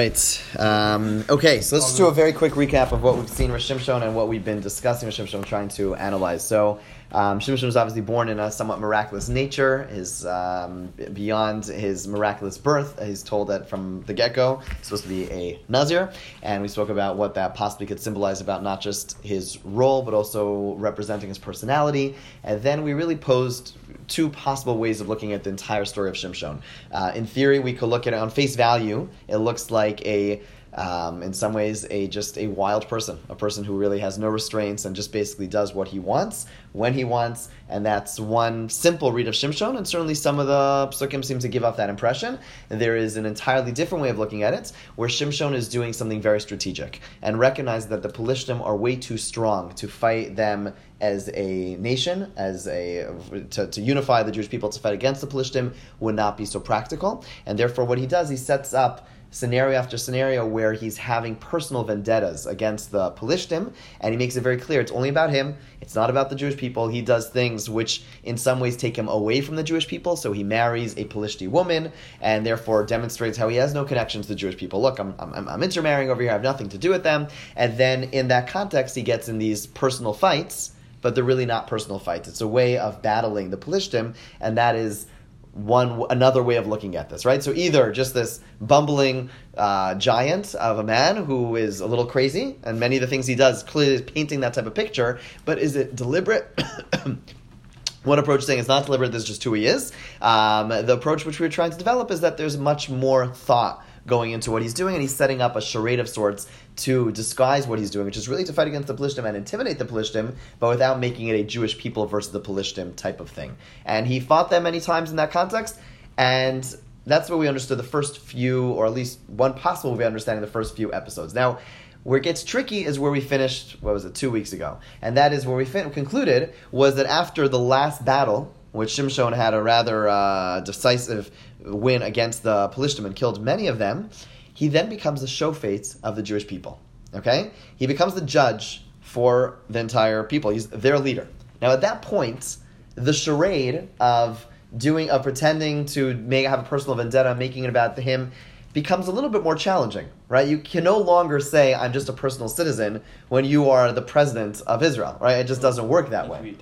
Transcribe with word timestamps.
Right. 0.00 0.42
Um, 0.58 1.24
okay, 1.30 1.60
so 1.60 1.76
let's 1.76 1.86
just 1.86 1.96
do 1.96 2.06
a 2.06 2.12
very 2.12 2.32
quick 2.32 2.54
recap 2.54 2.90
of 2.90 3.04
what 3.04 3.16
we've 3.16 3.28
seen 3.28 3.52
with 3.52 3.62
Shimshon 3.62 4.02
and 4.02 4.16
what 4.16 4.26
we've 4.26 4.44
been 4.44 4.58
discussing 4.58 5.06
with 5.06 5.14
Shimshon, 5.14 5.44
trying 5.44 5.68
to 5.68 5.94
analyze. 5.94 6.44
So, 6.44 6.80
um, 7.12 7.38
Shimshon 7.38 7.64
was 7.64 7.76
obviously 7.76 8.02
born 8.02 8.28
in 8.28 8.40
a 8.40 8.50
somewhat 8.50 8.80
miraculous 8.80 9.28
nature. 9.28 9.84
His 9.84 10.26
um, 10.26 10.92
beyond 11.12 11.64
his 11.64 12.08
miraculous 12.08 12.58
birth, 12.58 13.00
he's 13.02 13.22
told 13.22 13.48
that 13.48 13.68
from 13.68 14.02
the 14.02 14.14
get 14.14 14.34
go, 14.34 14.62
he's 14.78 14.86
supposed 14.86 15.04
to 15.04 15.08
be 15.08 15.30
a 15.30 15.60
Nazir, 15.68 16.12
and 16.42 16.62
we 16.62 16.68
spoke 16.68 16.88
about 16.88 17.16
what 17.16 17.34
that 17.34 17.54
possibly 17.54 17.86
could 17.86 18.00
symbolize 18.00 18.40
about 18.40 18.62
not 18.62 18.80
just 18.80 19.16
his 19.22 19.58
role, 19.64 20.02
but 20.02 20.14
also 20.14 20.74
representing 20.74 21.28
his 21.28 21.38
personality. 21.38 22.14
And 22.42 22.62
then 22.62 22.82
we 22.82 22.92
really 22.92 23.16
posed 23.16 23.76
two 24.08 24.28
possible 24.28 24.78
ways 24.78 25.00
of 25.00 25.08
looking 25.08 25.32
at 25.32 25.44
the 25.44 25.50
entire 25.50 25.84
story 25.84 26.08
of 26.08 26.14
Shimshon. 26.14 26.60
Uh, 26.92 27.12
in 27.14 27.26
theory, 27.26 27.58
we 27.58 27.72
could 27.72 27.88
look 27.88 28.06
at 28.06 28.12
it 28.12 28.18
on 28.18 28.30
face 28.30 28.56
value. 28.56 29.08
It 29.28 29.36
looks 29.36 29.70
like 29.70 30.04
a 30.04 30.42
um, 30.74 31.22
in 31.22 31.32
some 31.32 31.52
ways 31.52 31.86
a 31.90 32.08
just 32.08 32.36
a 32.36 32.46
wild 32.48 32.88
person, 32.88 33.18
a 33.28 33.34
person 33.34 33.64
who 33.64 33.76
really 33.76 34.00
has 34.00 34.18
no 34.18 34.28
restraints 34.28 34.84
and 34.84 34.96
just 34.96 35.12
basically 35.12 35.46
does 35.46 35.74
what 35.74 35.88
he 35.88 35.98
wants 35.98 36.46
when 36.72 36.92
he 36.92 37.04
wants, 37.04 37.48
and 37.68 37.86
that's 37.86 38.18
one 38.18 38.68
simple 38.68 39.12
read 39.12 39.28
of 39.28 39.34
Shimshon, 39.34 39.76
and 39.76 39.86
certainly 39.86 40.14
some 40.14 40.40
of 40.40 40.48
the 40.48 40.88
psukim 40.90 41.24
seem 41.24 41.38
to 41.38 41.48
give 41.48 41.64
off 41.64 41.76
that 41.76 41.88
impression. 41.88 42.38
And 42.70 42.80
there 42.80 42.96
is 42.96 43.16
an 43.16 43.26
entirely 43.26 43.70
different 43.70 44.02
way 44.02 44.10
of 44.10 44.18
looking 44.18 44.42
at 44.42 44.54
it, 44.54 44.72
where 44.96 45.08
Shimshon 45.08 45.54
is 45.54 45.68
doing 45.68 45.92
something 45.92 46.20
very 46.20 46.40
strategic 46.40 47.00
and 47.22 47.38
recognize 47.38 47.86
that 47.88 48.02
the 48.02 48.08
Pelishtim 48.08 48.60
are 48.60 48.76
way 48.76 48.96
too 48.96 49.16
strong 49.16 49.72
to 49.74 49.86
fight 49.86 50.34
them 50.34 50.74
as 51.00 51.30
a 51.34 51.76
nation, 51.76 52.32
as 52.36 52.66
a 52.66 53.06
to, 53.50 53.66
to 53.68 53.80
unify 53.80 54.22
the 54.22 54.32
Jewish 54.32 54.48
people 54.48 54.68
to 54.70 54.80
fight 54.80 54.94
against 54.94 55.20
the 55.20 55.26
Pelishtim 55.26 55.74
would 56.00 56.14
not 56.14 56.36
be 56.36 56.44
so 56.44 56.58
practical, 56.58 57.24
and 57.46 57.58
therefore 57.58 57.84
what 57.84 57.98
he 57.98 58.06
does, 58.06 58.28
he 58.28 58.36
sets 58.36 58.74
up 58.74 59.08
scenario 59.34 59.76
after 59.76 59.98
scenario 59.98 60.46
where 60.46 60.72
he's 60.72 60.96
having 60.96 61.34
personal 61.34 61.82
vendettas 61.82 62.46
against 62.46 62.92
the 62.92 63.10
Pelishtim, 63.12 63.72
and 64.00 64.12
he 64.12 64.16
makes 64.16 64.36
it 64.36 64.42
very 64.42 64.56
clear 64.56 64.80
it's 64.80 64.92
only 64.92 65.08
about 65.08 65.30
him. 65.30 65.56
It's 65.80 65.96
not 65.96 66.08
about 66.08 66.30
the 66.30 66.36
Jewish 66.36 66.56
people. 66.56 66.86
He 66.86 67.02
does 67.02 67.28
things 67.28 67.68
which, 67.68 68.04
in 68.22 68.38
some 68.38 68.60
ways, 68.60 68.76
take 68.76 68.96
him 68.96 69.08
away 69.08 69.40
from 69.40 69.56
the 69.56 69.64
Jewish 69.64 69.88
people. 69.88 70.16
So 70.16 70.30
he 70.32 70.44
marries 70.44 70.96
a 70.96 71.04
Pelishti 71.04 71.48
woman, 71.48 71.90
and 72.20 72.46
therefore 72.46 72.86
demonstrates 72.86 73.36
how 73.36 73.48
he 73.48 73.56
has 73.56 73.74
no 73.74 73.84
connection 73.84 74.22
to 74.22 74.28
the 74.28 74.36
Jewish 74.36 74.56
people. 74.56 74.80
Look, 74.80 75.00
I'm, 75.00 75.14
I'm, 75.18 75.48
I'm 75.48 75.62
intermarrying 75.64 76.10
over 76.10 76.22
here. 76.22 76.30
I 76.30 76.34
have 76.34 76.42
nothing 76.42 76.68
to 76.68 76.78
do 76.78 76.90
with 76.90 77.02
them. 77.02 77.26
And 77.56 77.76
then 77.76 78.04
in 78.04 78.28
that 78.28 78.46
context, 78.46 78.94
he 78.94 79.02
gets 79.02 79.28
in 79.28 79.38
these 79.38 79.66
personal 79.66 80.12
fights. 80.12 80.70
But 81.00 81.14
they're 81.14 81.24
really 81.24 81.44
not 81.44 81.66
personal 81.66 81.98
fights. 81.98 82.28
It's 82.28 82.40
a 82.40 82.48
way 82.48 82.78
of 82.78 83.02
battling 83.02 83.50
the 83.50 83.58
Pelishtim, 83.58 84.14
and 84.40 84.56
that 84.56 84.74
is 84.74 85.06
one 85.54 86.04
another 86.10 86.42
way 86.42 86.56
of 86.56 86.66
looking 86.66 86.96
at 86.96 87.08
this, 87.08 87.24
right? 87.24 87.42
So 87.42 87.52
either 87.52 87.92
just 87.92 88.12
this 88.12 88.40
bumbling 88.60 89.30
uh, 89.56 89.94
giant 89.94 90.54
of 90.56 90.78
a 90.78 90.82
man 90.82 91.24
who 91.24 91.56
is 91.56 91.80
a 91.80 91.86
little 91.86 92.06
crazy, 92.06 92.56
and 92.64 92.80
many 92.80 92.96
of 92.96 93.00
the 93.00 93.06
things 93.06 93.26
he 93.26 93.36
does 93.36 93.62
clearly 93.62 93.94
is 93.94 94.02
painting 94.02 94.40
that 94.40 94.54
type 94.54 94.66
of 94.66 94.74
picture, 94.74 95.20
but 95.44 95.58
is 95.58 95.76
it 95.76 95.94
deliberate? 95.94 96.60
One 98.02 98.18
approach 98.18 98.42
saying 98.42 98.58
it's 98.58 98.68
not 98.68 98.84
deliberate, 98.84 99.12
this 99.12 99.22
is 99.22 99.28
just 99.28 99.44
who 99.44 99.54
he 99.54 99.64
is. 99.64 99.92
Um, 100.20 100.68
the 100.68 100.92
approach 100.92 101.24
which 101.24 101.40
we're 101.40 101.48
trying 101.48 101.70
to 101.70 101.78
develop 101.78 102.10
is 102.10 102.20
that 102.20 102.36
there's 102.36 102.58
much 102.58 102.90
more 102.90 103.28
thought 103.28 103.82
going 104.06 104.32
into 104.32 104.50
what 104.50 104.62
he's 104.62 104.74
doing, 104.74 104.94
and 104.94 105.02
he's 105.02 105.14
setting 105.14 105.40
up 105.40 105.56
a 105.56 105.60
charade 105.60 106.00
of 106.00 106.08
sorts 106.08 106.46
to 106.76 107.10
disguise 107.12 107.66
what 107.66 107.78
he's 107.78 107.90
doing, 107.90 108.04
which 108.04 108.16
is 108.16 108.28
really 108.28 108.44
to 108.44 108.52
fight 108.52 108.68
against 108.68 108.88
the 108.88 108.94
Pelishtim 108.94 109.24
and 109.24 109.36
intimidate 109.36 109.78
the 109.78 109.84
Pelishtim, 109.84 110.34
but 110.58 110.68
without 110.68 110.98
making 110.98 111.28
it 111.28 111.34
a 111.34 111.44
Jewish 111.44 111.78
people 111.78 112.06
versus 112.06 112.32
the 112.32 112.40
Pelishtim 112.40 112.96
type 112.96 113.20
of 113.20 113.30
thing. 113.30 113.56
And 113.84 114.06
he 114.06 114.20
fought 114.20 114.50
them 114.50 114.64
many 114.64 114.80
times 114.80 115.10
in 115.10 115.16
that 115.16 115.30
context, 115.30 115.78
and 116.18 116.64
that's 117.06 117.28
what 117.28 117.38
we 117.38 117.48
understood 117.48 117.78
the 117.78 117.82
first 117.82 118.18
few, 118.18 118.70
or 118.70 118.86
at 118.86 118.92
least 118.92 119.18
one 119.26 119.54
possible 119.54 119.94
way 119.94 120.04
of 120.04 120.08
understanding 120.08 120.40
the 120.40 120.50
first 120.50 120.76
few 120.76 120.92
episodes. 120.92 121.34
Now, 121.34 121.58
where 122.02 122.18
it 122.18 122.22
gets 122.22 122.44
tricky 122.44 122.84
is 122.84 122.98
where 122.98 123.10
we 123.10 123.20
finished, 123.20 123.78
what 123.82 123.94
was 123.94 124.04
it, 124.04 124.14
two 124.14 124.30
weeks 124.30 124.52
ago. 124.52 124.78
And 125.00 125.16
that 125.16 125.32
is 125.32 125.46
where 125.46 125.56
we 125.56 125.64
fin- 125.64 125.90
concluded 125.90 126.52
was 126.70 126.96
that 126.96 127.06
after 127.06 127.48
the 127.48 127.58
last 127.58 128.04
battle, 128.04 128.52
which 128.72 128.90
Shimshon 128.90 129.34
had 129.34 129.54
a 129.54 129.62
rather 129.62 130.08
uh, 130.08 130.60
decisive 130.60 131.30
win 131.64 132.02
against 132.02 132.42
the 132.42 132.68
Pelishtim 132.68 133.04
and 133.04 133.16
killed 133.16 133.42
many 133.42 133.66
of 133.66 133.78
them, 133.78 134.10
he 134.52 134.68
then 134.68 134.88
becomes 134.88 135.20
the 135.20 135.26
shofet 135.26 135.96
of 136.02 136.16
the 136.16 136.22
Jewish 136.22 136.46
people. 136.46 136.80
Okay? 137.14 137.50
He 137.76 137.86
becomes 137.86 138.14
the 138.14 138.20
judge 138.20 138.84
for 139.00 139.58
the 139.68 139.78
entire 139.80 140.22
people. 140.24 140.50
He's 140.50 140.68
their 140.68 140.98
leader. 140.98 141.28
Now, 141.60 141.70
at 141.72 141.80
that 141.82 142.02
point, 142.02 142.56
the 142.94 143.12
charade 143.12 143.88
of 144.00 144.46
doing, 144.76 145.10
of 145.10 145.22
pretending 145.22 145.86
to 145.86 146.14
make, 146.14 146.46
have 146.46 146.60
a 146.60 146.64
personal 146.64 146.96
vendetta, 146.96 147.34
making 147.34 147.64
it 147.64 147.68
about 147.68 147.98
him, 147.98 148.32
becomes 148.72 149.06
a 149.06 149.12
little 149.12 149.30
bit 149.30 149.44
more 149.44 149.54
challenging, 149.54 150.08
right? 150.28 150.48
You 150.48 150.58
can 150.58 150.82
no 150.82 150.98
longer 150.98 151.38
say, 151.38 151.74
I'm 151.74 151.92
just 151.92 152.08
a 152.08 152.12
personal 152.12 152.48
citizen 152.48 153.02
when 153.28 153.44
you 153.44 153.70
are 153.70 153.92
the 153.92 154.02
president 154.02 154.62
of 154.66 154.82
Israel, 154.82 155.16
right? 155.20 155.38
It 155.38 155.46
just 155.46 155.62
doesn't 155.62 155.88
work 155.88 156.10
that 156.10 156.28
way. 156.28 156.56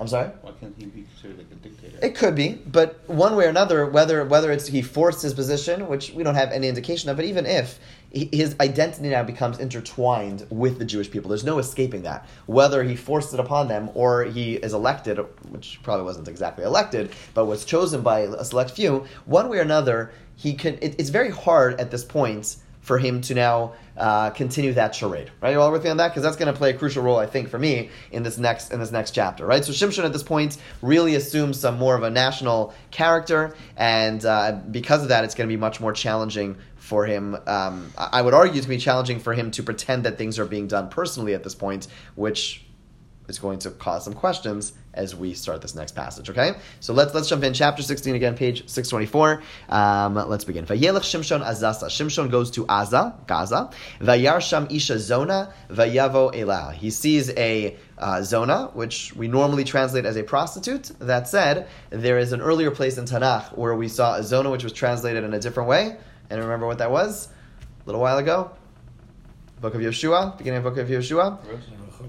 I'm 0.00 0.08
sorry. 0.08 0.28
Why 0.42 0.52
can't 0.60 0.74
he 0.78 0.86
be 0.86 1.02
considered 1.02 1.38
like 1.38 1.46
a 1.50 1.54
dictator? 1.56 1.98
It 2.02 2.14
could 2.14 2.34
be, 2.34 2.52
but 2.66 3.00
one 3.08 3.34
way 3.36 3.46
or 3.46 3.48
another, 3.48 3.86
whether 3.86 4.24
whether 4.24 4.52
it's 4.52 4.66
he 4.66 4.82
forced 4.82 5.22
his 5.22 5.34
position, 5.34 5.88
which 5.88 6.12
we 6.12 6.22
don't 6.22 6.36
have 6.36 6.52
any 6.52 6.68
indication 6.68 7.10
of, 7.10 7.16
but 7.16 7.24
even 7.24 7.46
if 7.46 7.78
his 8.10 8.56
identity 8.60 9.08
now 9.08 9.22
becomes 9.22 9.58
intertwined 9.58 10.46
with 10.50 10.78
the 10.78 10.84
Jewish 10.84 11.10
people, 11.10 11.28
there's 11.28 11.44
no 11.44 11.58
escaping 11.58 12.02
that. 12.02 12.26
Whether 12.46 12.84
he 12.84 12.96
forced 12.96 13.34
it 13.34 13.40
upon 13.40 13.68
them 13.68 13.90
or 13.94 14.24
he 14.24 14.54
is 14.54 14.72
elected, 14.72 15.18
which 15.50 15.80
probably 15.82 16.04
wasn't 16.04 16.28
exactly 16.28 16.64
elected, 16.64 17.12
but 17.34 17.46
was 17.46 17.64
chosen 17.64 18.02
by 18.02 18.20
a 18.20 18.44
select 18.44 18.70
few, 18.70 19.06
one 19.26 19.48
way 19.48 19.58
or 19.58 19.62
another, 19.62 20.12
he 20.36 20.54
can. 20.54 20.78
It, 20.80 20.94
it's 20.98 21.10
very 21.10 21.30
hard 21.30 21.80
at 21.80 21.90
this 21.90 22.04
point 22.04 22.56
for 22.88 22.98
him 22.98 23.20
to 23.20 23.34
now 23.34 23.74
uh, 23.98 24.30
continue 24.30 24.72
that 24.72 24.94
charade. 24.94 25.30
Right, 25.42 25.52
you 25.52 25.60
all 25.60 25.70
with 25.70 25.84
me 25.84 25.90
on 25.90 25.98
that? 25.98 26.08
Because 26.08 26.22
that's 26.22 26.36
going 26.36 26.52
to 26.52 26.58
play 26.58 26.70
a 26.70 26.74
crucial 26.74 27.02
role, 27.02 27.18
I 27.18 27.26
think, 27.26 27.50
for 27.50 27.58
me 27.58 27.90
in 28.10 28.22
this 28.22 28.38
next 28.38 28.72
in 28.72 28.80
this 28.80 28.90
next 28.90 29.12
chapter. 29.12 29.44
Right, 29.46 29.64
so 29.64 29.72
Shimshon 29.72 30.04
at 30.04 30.12
this 30.12 30.22
point 30.22 30.56
really 30.82 31.14
assumes 31.14 31.60
some 31.60 31.78
more 31.78 31.94
of 31.94 32.02
a 32.02 32.10
national 32.10 32.74
character, 32.90 33.54
and 33.76 34.24
uh, 34.24 34.58
because 34.70 35.02
of 35.02 35.10
that, 35.10 35.22
it's 35.24 35.34
going 35.34 35.48
to 35.48 35.52
be 35.52 35.60
much 35.60 35.80
more 35.80 35.92
challenging 35.92 36.56
for 36.76 37.04
him. 37.04 37.36
Um, 37.46 37.92
I 37.96 38.22
would 38.22 38.34
argue 38.34 38.62
to 38.62 38.68
be 38.68 38.78
challenging 38.78 39.20
for 39.20 39.34
him 39.34 39.50
to 39.52 39.62
pretend 39.62 40.04
that 40.04 40.16
things 40.16 40.38
are 40.38 40.46
being 40.46 40.66
done 40.66 40.88
personally 40.88 41.34
at 41.34 41.44
this 41.44 41.54
point, 41.54 41.88
which 42.14 42.64
is 43.28 43.38
going 43.38 43.58
to 43.60 43.70
cause 43.70 44.04
some 44.04 44.14
questions 44.14 44.72
as 44.94 45.14
we 45.14 45.34
start 45.34 45.62
this 45.62 45.74
next 45.74 45.92
passage. 45.92 46.28
Okay, 46.30 46.52
so 46.80 46.92
let's 46.92 47.14
let's 47.14 47.28
jump 47.28 47.44
in. 47.44 47.54
Chapter 47.54 47.82
sixteen 47.82 48.14
again, 48.14 48.36
page 48.36 48.68
six 48.68 48.88
twenty 48.88 49.06
four. 49.06 49.42
Um, 49.68 50.14
let's 50.14 50.44
begin. 50.44 50.64
Vayelech 50.66 51.02
Shimshon 51.02 51.44
Azasa. 51.44 51.86
Shimshon 51.86 52.30
goes 52.30 52.50
to 52.52 52.64
Aza, 52.66 53.26
Gaza. 53.26 53.70
Vayar 54.00 54.40
Sham 54.40 54.66
Isha 54.70 54.98
Zona. 54.98 55.52
Vayavo 55.70 56.34
Elah. 56.34 56.72
He 56.72 56.90
sees 56.90 57.30
a 57.30 57.76
uh, 57.98 58.22
zona, 58.22 58.70
which 58.74 59.14
we 59.14 59.28
normally 59.28 59.64
translate 59.64 60.04
as 60.04 60.16
a 60.16 60.22
prostitute. 60.22 60.90
That 60.98 61.28
said, 61.28 61.68
there 61.90 62.18
is 62.18 62.32
an 62.32 62.40
earlier 62.40 62.70
place 62.70 62.96
in 62.96 63.04
Tanakh 63.04 63.56
where 63.56 63.74
we 63.74 63.88
saw 63.88 64.16
a 64.16 64.22
zona 64.22 64.50
which 64.50 64.64
was 64.64 64.72
translated 64.72 65.24
in 65.24 65.34
a 65.34 65.38
different 65.38 65.68
way. 65.68 65.96
And 66.30 66.40
remember 66.40 66.66
what 66.66 66.78
that 66.78 66.90
was? 66.90 67.28
A 67.28 67.86
little 67.86 68.00
while 68.00 68.18
ago? 68.18 68.50
Book 69.60 69.74
of 69.74 69.80
Yehoshua, 69.80 70.38
beginning 70.38 70.58
of 70.58 70.62
Book 70.64 70.76
of 70.76 70.88
Yehoshua. 70.88 71.38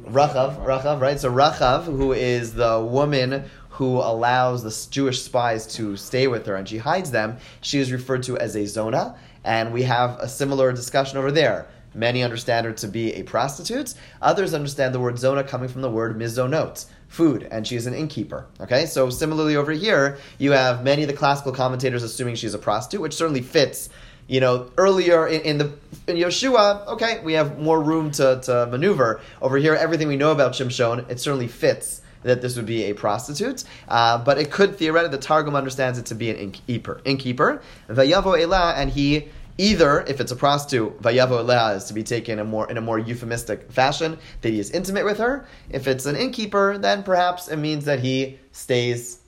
Rachav, 0.06 0.64
Rachav, 0.66 1.00
right? 1.02 1.20
So 1.20 1.32
Rachav, 1.32 1.86
who 1.86 2.14
is 2.14 2.54
the 2.54 2.80
woman 2.80 3.46
who 3.70 3.98
allows 3.98 4.62
the 4.62 4.92
Jewish 4.92 5.24
spies 5.24 5.66
to 5.76 5.98
stay 5.98 6.28
with 6.28 6.46
her 6.46 6.56
and 6.56 6.70
she 6.70 6.78
hides 6.78 7.10
them, 7.10 7.38
she 7.62 7.80
is 7.80 7.92
referred 7.92 8.22
to 8.24 8.38
as 8.38 8.56
a 8.56 8.68
zona, 8.68 9.18
and 9.44 9.74
we 9.74 9.84
have 9.84 10.20
a 10.20 10.28
similar 10.28 10.72
discussion 10.72 11.18
over 11.18 11.32
there. 11.32 11.68
Many 11.96 12.22
understand 12.22 12.68
her 12.68 12.72
to 12.74 12.88
be 12.88 13.14
a 13.16 13.24
prostitute. 13.24 13.96
Others 14.22 14.54
understand 14.54 14.94
the 14.94 15.00
word 15.00 15.18
zona 15.18 15.44
coming 15.44 15.70
from 15.70 15.82
the 15.82 15.90
word 15.90 16.20
mizonot, 16.20 16.86
food, 17.08 17.48
and 17.50 17.66
she 17.66 17.76
is 17.76 17.88
an 17.88 17.96
innkeeper. 17.96 18.46
Okay, 18.62 18.86
so 18.86 19.10
similarly 19.10 19.56
over 19.56 19.72
here, 19.72 20.20
you 20.38 20.52
have 20.52 20.84
many 20.84 21.02
of 21.02 21.08
the 21.08 21.16
classical 21.16 21.52
commentators 21.52 22.04
assuming 22.04 22.36
she's 22.36 22.54
a 22.54 22.60
prostitute, 22.60 23.02
which 23.02 23.16
certainly 23.16 23.42
fits 23.42 23.90
you 24.30 24.40
know, 24.40 24.72
earlier 24.78 25.28
in, 25.28 25.42
in, 25.42 25.58
the 25.58 25.74
in 26.08 26.16
Yehoshua, 26.16 26.88
okay, 26.88 27.20
we 27.24 27.34
have 27.34 27.60
more 27.60 27.82
room 27.82 28.12
to, 28.12 28.40
to 28.44 28.68
maneuver. 28.68 29.22
Over 29.42 29.58
here, 29.58 29.74
everything 29.74 30.08
we 30.08 30.18
know 30.18 30.32
about 30.32 30.54
Shimshon, 30.54 31.10
it 31.10 31.20
certainly 31.20 31.48
fits 31.48 32.02
that 32.22 32.42
this 32.42 32.56
would 32.56 32.68
be 32.68 32.84
a 32.84 32.94
prostitute, 32.94 33.64
uh, 33.88 34.24
but 34.24 34.38
it 34.38 34.52
could 34.52 34.78
theoretically, 34.78 35.18
the 35.18 35.24
Targum 35.24 35.56
understands 35.56 35.98
it 35.98 36.06
to 36.08 36.16
be 36.16 36.30
an 36.30 36.36
innkeeper. 36.36 37.02
Innkeeper, 37.06 37.62
Vayavo 37.90 38.40
Elah, 38.40 38.76
and 38.78 38.92
he 38.92 39.30
either, 39.58 40.02
if 40.02 40.22
it's 40.22 40.32
a 40.32 40.36
prostitute, 40.36 41.02
Vayavo 41.02 41.40
Elah 41.40 41.74
is 41.74 41.86
to 41.86 41.94
be 41.94 42.04
taken 42.04 42.34
in 42.34 42.40
a 42.40 42.46
more 42.46 42.70
in 42.70 42.78
a 42.78 42.82
more 42.82 43.00
euphemistic 43.00 43.72
fashion 43.72 44.20
that 44.42 44.50
he 44.50 44.60
is 44.60 44.70
intimate 44.72 45.06
with 45.06 45.18
her. 45.18 45.48
If 45.72 45.88
it's 45.88 46.06
an 46.06 46.16
innkeeper, 46.16 46.78
then 46.78 47.02
perhaps 47.02 47.48
it 47.48 47.58
means 47.58 47.86
that 47.86 48.02
he 48.02 48.38
stays 48.52 49.20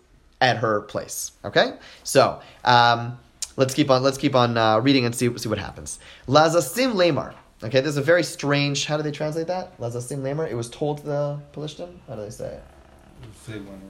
at 0.42 0.58
her 0.58 0.82
place. 0.82 1.32
Okay, 1.44 1.74
so. 2.04 2.40
Um, 2.64 3.18
Let's 3.58 3.74
keep 3.74 3.90
on. 3.90 4.04
Let's 4.04 4.18
keep 4.18 4.36
on 4.36 4.58
uh, 4.58 4.80
reading 4.80 5.06
and 5.06 5.16
see 5.16 5.36
see 5.38 5.50
what 5.50 5.58
happens. 5.60 6.00
Lazasim 6.28 6.94
lemar. 6.94 7.34
Okay, 7.64 7.80
this 7.82 7.92
is 7.92 7.98
a 7.98 8.02
very 8.02 8.24
strange. 8.24 8.86
How 8.86 8.98
do 8.98 9.04
they 9.04 9.12
translate 9.12 9.48
that? 9.48 9.78
Lazasim 9.80 10.20
lemar. 10.20 10.50
It 10.50 10.56
was 10.56 10.70
told 10.70 11.00
to 11.00 11.04
the 11.04 11.40
Pelishtim. 11.54 11.98
How 12.08 12.16
do 12.16 12.22
they 12.22 12.30
say 12.30 12.56
it? 12.56 12.64
Say 13.46 13.60
one. 13.60 13.82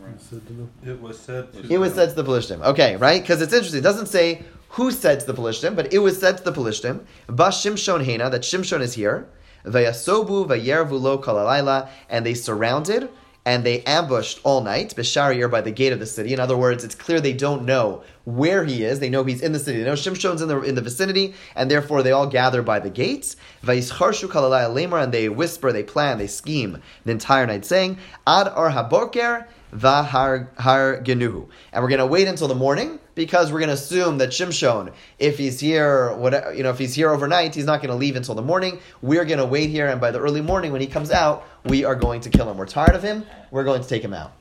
It 0.85 1.01
was 1.01 1.19
said. 1.19 1.53
To 1.53 1.73
It 1.73 1.77
was 1.79 1.93
said 1.93 2.09
to 2.09 2.15
the 2.15 2.23
Pelishtim. 2.23 2.61
Okay, 2.61 2.95
right? 2.97 3.21
Because 3.21 3.41
it's 3.41 3.53
interesting. 3.53 3.79
It 3.79 3.83
doesn't 3.83 4.07
say 4.07 4.43
who 4.69 4.91
said 4.91 5.19
to 5.21 5.25
the 5.25 5.33
Pelishtim, 5.33 5.75
but 5.75 5.93
it 5.93 5.99
was 5.99 6.19
said 6.19 6.37
to 6.37 6.43
the 6.43 6.51
Pelishtim. 6.51 7.05
Bas 7.27 7.63
Shimshon 7.63 8.03
Hena, 8.03 8.29
that 8.29 8.41
Shimshon 8.41 8.81
is 8.81 8.93
here. 8.93 9.27
Vayasobu 9.65 10.47
vayervu 10.47 10.99
lo 10.99 11.17
kalalayla, 11.17 11.89
and 12.09 12.25
they 12.25 12.33
surrounded 12.33 13.09
and 13.45 13.63
they 13.63 13.81
ambushed 13.83 14.39
all 14.43 14.61
night, 14.61 14.93
Bisharir 14.95 15.49
by 15.49 15.61
the 15.61 15.71
gate 15.71 15.93
of 15.93 15.99
the 15.99 16.05
city. 16.05 16.33
In 16.33 16.39
other 16.39 16.55
words, 16.55 16.83
it's 16.83 16.93
clear 16.93 17.19
they 17.19 17.33
don't 17.33 17.65
know 17.65 18.03
where 18.23 18.63
he 18.65 18.83
is. 18.83 18.99
They 18.99 19.09
know 19.09 19.23
he's 19.23 19.41
in 19.41 19.51
the 19.51 19.59
city. 19.59 19.79
They 19.79 19.85
know 19.85 19.95
Shimshon's 19.95 20.43
in 20.43 20.47
the 20.47 20.61
in 20.61 20.75
the 20.75 20.81
vicinity, 20.81 21.33
and 21.55 21.71
therefore 21.71 22.03
they 22.03 22.11
all 22.11 22.27
gather 22.27 22.61
by 22.61 22.79
the 22.79 22.91
gates. 22.91 23.35
And 23.67 25.13
they 25.13 25.29
whisper, 25.29 25.71
they 25.71 25.83
plan, 25.83 26.17
they 26.19 26.27
scheme 26.27 26.81
the 27.03 27.11
entire 27.11 27.47
night, 27.47 27.65
saying, 27.65 27.97
Ad 28.27 28.47
ar 28.47 28.69
haboker 28.71 29.47
vahar 29.71 30.47
har 30.57 31.01
genuhu. 31.03 31.50
And 31.71 31.83
we're 31.83 31.89
going 31.89 32.00
to 32.00 32.06
wait 32.06 32.27
until 32.27 32.47
the 32.47 32.56
morning 32.56 33.00
because 33.15 33.51
we're 33.51 33.59
going 33.59 33.69
to 33.69 33.75
assume 33.75 34.18
that 34.19 34.29
Shimshon, 34.29 34.94
if 35.19 35.38
he's 35.38 35.59
here, 35.59 36.13
whatever, 36.15 36.53
you 36.53 36.63
know, 36.63 36.69
if 36.69 36.77
he's 36.77 36.94
here 36.94 37.09
overnight, 37.09 37.56
he's 37.56 37.65
not 37.65 37.81
going 37.81 37.91
to 37.91 37.95
leave 37.95 38.15
until 38.15 38.35
the 38.35 38.41
morning. 38.41 38.79
We're 39.01 39.25
going 39.25 39.39
to 39.39 39.45
wait 39.45 39.69
here, 39.69 39.88
and 39.88 40.00
by 40.00 40.12
the 40.12 40.19
early 40.19 40.41
morning 40.41 40.71
when 40.71 40.81
he 40.81 40.88
comes 40.88 41.12
out, 41.12 41.45
we 41.65 41.83
are 41.85 41.95
going 41.95 42.21
to 42.21 42.29
kill 42.29 42.50
him. 42.50 42.57
We're 42.57 42.65
tired 42.65 42.95
of 42.95 43.03
him. 43.03 43.25
We're 43.51 43.63
going 43.63 43.81
to 43.81 43.88
take 43.88 44.03
him 44.03 44.13
out. 44.13 44.33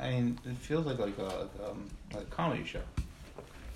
I 0.00 0.10
mean, 0.10 0.38
it 0.46 0.56
feels 0.56 0.86
like 0.86 0.98
like 0.98 1.18
a, 1.18 1.42
um, 1.68 1.88
like 2.14 2.22
a 2.22 2.26
comedy 2.26 2.64
show. 2.64 2.80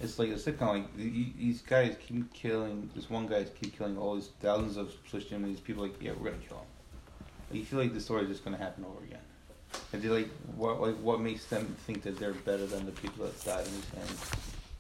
It's 0.01 0.19
like 0.19 0.31
a 0.31 0.35
sitcom. 0.35 0.61
Like 0.61 0.97
these 0.97 1.61
guys 1.61 1.97
keep 2.01 2.33
killing. 2.33 2.91
This 2.95 3.11
one 3.11 3.27
guy 3.27 3.45
keep 3.45 3.77
killing 3.77 3.99
all 3.99 4.15
these 4.15 4.31
thousands 4.41 4.77
of 4.79 4.93
Philistines. 5.05 5.47
These 5.47 5.61
people 5.61 5.83
like, 5.83 6.03
yeah, 6.03 6.13
we're 6.13 6.31
gonna 6.31 6.43
kill 6.43 6.59
him. 6.59 6.67
Like, 7.51 7.61
you 7.61 7.65
feel 7.65 7.79
like 7.79 7.93
the 7.93 8.01
story 8.01 8.23
is 8.23 8.29
just 8.29 8.45
gonna 8.45 8.57
happen 8.57 8.85
over 8.85 9.05
again. 9.05 9.21
And 9.93 10.03
they 10.03 10.09
like 10.09 10.29
what 10.57 10.81
like 10.81 10.97
what 10.97 11.21
makes 11.21 11.45
them 11.47 11.77
think 11.87 12.03
that 12.03 12.19
they're 12.19 12.33
better 12.33 12.67
than 12.67 12.87
the 12.87 12.93
people 12.93 13.25
that 13.25 13.45
died 13.45 13.67
in 13.67 13.73
his 13.73 13.89
hands? 13.91 14.31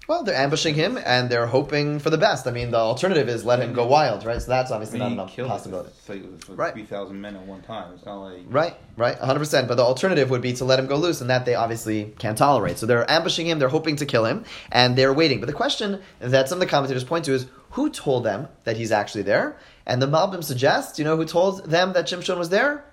Well, 0.06 0.23
they're 0.23 0.37
ambushing 0.37 0.75
him 0.75 0.99
and 1.02 1.31
they're 1.31 1.46
hoping 1.46 1.99
for 1.99 2.11
the 2.11 2.19
best. 2.19 2.46
I 2.46 2.50
mean, 2.50 2.70
the 2.70 2.76
alternative 2.76 3.26
is 3.26 3.43
let 3.46 3.61
him 3.61 3.73
go 3.73 3.87
wild, 3.87 4.26
right? 4.26 4.41
So 4.41 4.49
that's 4.49 4.70
I 4.70 4.75
obviously 4.75 5.00
mean, 5.00 5.17
not 5.17 5.38
a 5.38 5.44
possibility. 5.46 5.88
It's 5.96 6.06
like, 6.06 6.23
it's 6.23 6.49
like 6.50 6.58
Right. 6.58 6.73
three 6.75 6.85
thousand 6.85 7.19
men 7.23 7.37
at 7.37 7.43
one 7.46 7.62
time. 7.62 7.94
It's 7.94 8.05
not 8.05 8.17
like 8.17 8.43
Right, 8.50 8.76
right, 8.99 9.19
100%. 9.19 9.67
But 9.67 9.76
the 9.76 9.82
alternative 9.82 10.29
would 10.29 10.43
be 10.43 10.52
to 10.55 10.64
let 10.67 10.79
him 10.79 10.88
go 10.88 10.96
loose, 10.96 11.23
and 11.23 11.31
that 11.31 11.46
they 11.46 11.55
obviously 11.55 12.12
can't 12.19 12.37
tolerate. 12.37 12.76
So 12.76 12.85
they're 12.85 13.11
ambushing 13.11 13.46
him, 13.46 13.58
they're 13.58 13.70
hoping 13.70 13.96
to 13.96 14.05
kill 14.05 14.26
him, 14.26 14.44
and 14.70 14.94
they're 14.94 15.14
waiting. 15.14 15.41
But 15.41 15.46
the 15.46 15.55
question 15.55 16.02
that 16.19 16.50
some 16.50 16.56
of 16.56 16.61
the 16.61 16.67
commentators 16.67 17.05
point 17.05 17.25
to 17.25 17.32
is 17.32 17.46
who 17.70 17.88
told 17.88 18.25
them 18.25 18.49
that 18.64 18.76
he's 18.76 18.93
actually 18.93 19.23
there? 19.23 19.56
And 19.87 20.02
the 20.02 20.06
Malbim 20.06 20.44
suggests, 20.44 20.99
you 20.99 21.06
know 21.06 21.17
who 21.17 21.25
told 21.25 21.64
them 21.70 21.94
that 21.94 22.06
Shimshon 22.08 22.37
was 22.37 22.50
there? 22.50 22.85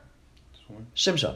Shimshon. 0.95 1.35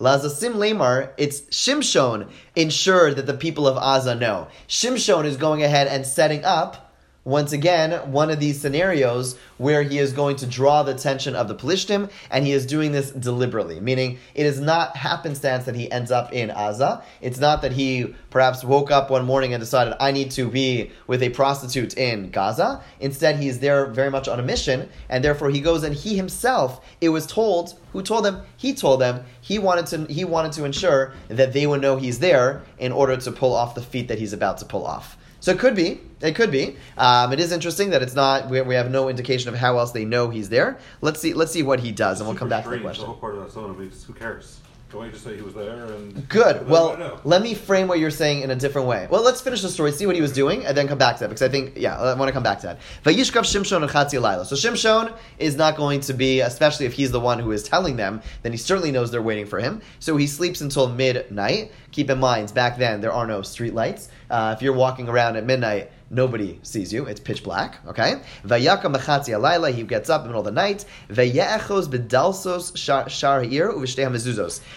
Lazasim 0.00 0.54
Lamar, 0.54 1.12
it's 1.16 1.40
Shimshon 1.42 2.28
ensured 2.54 3.16
that 3.16 3.26
the 3.26 3.34
people 3.34 3.66
of 3.66 3.76
Aza 3.76 4.16
know. 4.16 4.46
Shimshon 4.68 5.24
is 5.24 5.36
going 5.36 5.62
ahead 5.62 5.88
and 5.88 6.06
setting 6.06 6.44
up, 6.44 6.87
once 7.28 7.52
again, 7.52 7.92
one 8.10 8.30
of 8.30 8.40
these 8.40 8.58
scenarios 8.58 9.36
where 9.58 9.82
he 9.82 9.98
is 9.98 10.14
going 10.14 10.34
to 10.34 10.46
draw 10.46 10.82
the 10.82 10.94
attention 10.94 11.36
of 11.36 11.46
the 11.46 11.54
Pelishtim, 11.54 12.10
and 12.30 12.46
he 12.46 12.52
is 12.52 12.64
doing 12.64 12.90
this 12.90 13.10
deliberately. 13.10 13.80
Meaning, 13.80 14.18
it 14.34 14.46
is 14.46 14.58
not 14.58 14.96
happenstance 14.96 15.66
that 15.66 15.74
he 15.74 15.92
ends 15.92 16.10
up 16.10 16.32
in 16.32 16.48
Aza. 16.48 17.02
It's 17.20 17.38
not 17.38 17.60
that 17.60 17.72
he 17.72 18.14
perhaps 18.30 18.64
woke 18.64 18.90
up 18.90 19.10
one 19.10 19.26
morning 19.26 19.52
and 19.52 19.60
decided, 19.60 19.92
I 20.00 20.10
need 20.10 20.30
to 20.32 20.48
be 20.48 20.90
with 21.06 21.22
a 21.22 21.28
prostitute 21.28 21.98
in 21.98 22.30
Gaza. 22.30 22.82
Instead, 22.98 23.36
he 23.36 23.48
is 23.48 23.58
there 23.60 23.84
very 23.84 24.10
much 24.10 24.26
on 24.26 24.40
a 24.40 24.42
mission, 24.42 24.88
and 25.10 25.22
therefore 25.22 25.50
he 25.50 25.60
goes 25.60 25.82
and 25.82 25.94
he 25.94 26.16
himself, 26.16 26.82
it 27.02 27.10
was 27.10 27.26
told, 27.26 27.78
who 27.92 28.02
told 28.02 28.24
them? 28.24 28.40
He 28.56 28.72
told 28.72 29.02
them 29.02 29.22
he 29.42 29.58
wanted 29.58 29.86
to 29.88 30.12
he 30.12 30.24
wanted 30.24 30.52
to 30.52 30.64
ensure 30.64 31.12
that 31.28 31.52
they 31.52 31.66
would 31.66 31.82
know 31.82 31.98
he's 31.98 32.20
there 32.20 32.62
in 32.78 32.90
order 32.90 33.18
to 33.18 33.32
pull 33.32 33.54
off 33.54 33.74
the 33.74 33.82
feat 33.82 34.08
that 34.08 34.18
he's 34.18 34.32
about 34.32 34.56
to 34.58 34.64
pull 34.64 34.86
off. 34.86 35.17
So 35.40 35.52
it 35.52 35.58
could 35.58 35.74
be, 35.74 36.00
it 36.20 36.34
could 36.34 36.50
be. 36.50 36.76
Um, 36.96 37.32
it 37.32 37.40
is 37.40 37.52
interesting 37.52 37.90
that 37.90 38.02
it's 38.02 38.14
not. 38.14 38.48
We, 38.48 38.60
we 38.62 38.74
have 38.74 38.90
no 38.90 39.08
indication 39.08 39.48
of 39.48 39.54
how 39.54 39.78
else 39.78 39.92
they 39.92 40.04
know 40.04 40.30
he's 40.30 40.48
there. 40.48 40.78
Let's 41.00 41.20
see. 41.20 41.32
Let's 41.34 41.52
see 41.52 41.62
what 41.62 41.80
he 41.80 41.92
does, 41.92 42.20
and 42.20 42.28
we'll 42.28 42.38
come 42.38 42.48
back 42.48 42.64
to 42.64 42.70
the 42.70 42.80
question. 42.80 43.02
The 43.02 43.06
whole 43.06 43.16
part 43.16 43.36
of 43.36 43.44
that 43.44 43.52
song, 43.52 43.74
because 43.76 44.04
who 44.04 44.12
cares? 44.14 44.60
Don't 44.90 45.04
you 45.04 45.10
just 45.10 45.22
say 45.22 45.36
he 45.36 45.42
was 45.42 45.52
there 45.52 45.84
and 45.84 46.26
Good. 46.30 46.66
Well, 46.66 47.20
let 47.24 47.42
me 47.42 47.54
frame 47.54 47.88
what 47.88 47.98
you're 47.98 48.10
saying 48.10 48.40
in 48.40 48.50
a 48.50 48.56
different 48.56 48.88
way. 48.88 49.06
Well, 49.10 49.22
let's 49.22 49.42
finish 49.42 49.60
the 49.60 49.68
story, 49.68 49.92
see 49.92 50.06
what 50.06 50.14
he 50.14 50.22
was 50.22 50.32
doing, 50.32 50.64
and 50.64 50.74
then 50.74 50.88
come 50.88 50.96
back 50.96 51.16
to 51.16 51.20
that 51.20 51.28
because 51.28 51.42
I 51.42 51.50
think, 51.50 51.74
yeah, 51.76 51.98
I 51.98 52.14
want 52.14 52.30
to 52.30 52.32
come 52.32 52.42
back 52.42 52.60
to 52.60 52.68
that. 52.68 52.78
Vayishkav 53.04 53.42
Shimshon 53.42 53.82
and 53.82 53.90
Chatzi 53.90 54.18
Laila. 54.18 54.46
So 54.46 54.56
Shimshon 54.56 55.14
is 55.38 55.56
not 55.56 55.76
going 55.76 56.00
to 56.00 56.14
be, 56.14 56.40
especially 56.40 56.86
if 56.86 56.94
he's 56.94 57.10
the 57.10 57.20
one 57.20 57.38
who 57.38 57.52
is 57.52 57.62
telling 57.64 57.96
them, 57.96 58.22
then 58.42 58.52
he 58.52 58.56
certainly 58.56 58.90
knows 58.90 59.10
they're 59.10 59.20
waiting 59.20 59.44
for 59.44 59.58
him. 59.58 59.82
So 59.98 60.16
he 60.16 60.26
sleeps 60.26 60.62
until 60.62 60.88
midnight. 60.88 61.70
Keep 61.92 62.08
in 62.08 62.18
mind, 62.18 62.54
back 62.54 62.78
then 62.78 63.02
there 63.02 63.12
are 63.12 63.26
no 63.26 63.42
street 63.42 63.74
lights. 63.74 64.08
Uh, 64.30 64.54
if 64.56 64.62
you're 64.62 64.74
walking 64.74 65.08
around 65.08 65.36
at 65.36 65.44
midnight. 65.44 65.90
Nobody 66.10 66.58
sees 66.62 66.90
you. 66.90 67.04
It's 67.04 67.20
pitch 67.20 67.42
black. 67.42 67.80
Okay. 67.86 68.22
Vayakam 68.44 68.96
mechatzi 68.96 69.28
alayla. 69.28 69.74
He 69.74 69.82
gets 69.82 70.08
up 70.08 70.22
in 70.22 70.28
the 70.28 70.30
middle 70.30 70.40
of 70.40 70.46
the 70.46 70.52
night. 70.52 70.86
Vayeachos 71.10 71.88
bedalsos 71.88 72.74
shar 72.76 73.10
shar 73.10 73.44
ha'ir. 73.44 73.72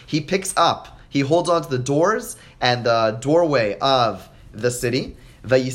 He 0.07 0.21
picks 0.21 0.53
up. 0.57 1.00
He 1.07 1.21
holds 1.21 1.50
onto 1.50 1.69
the 1.69 1.77
doors 1.77 2.36
and 2.59 2.86
the 2.86 3.18
doorway 3.21 3.77
of 3.80 4.27
the 4.51 4.71
city. 4.71 5.15
He 5.44 5.71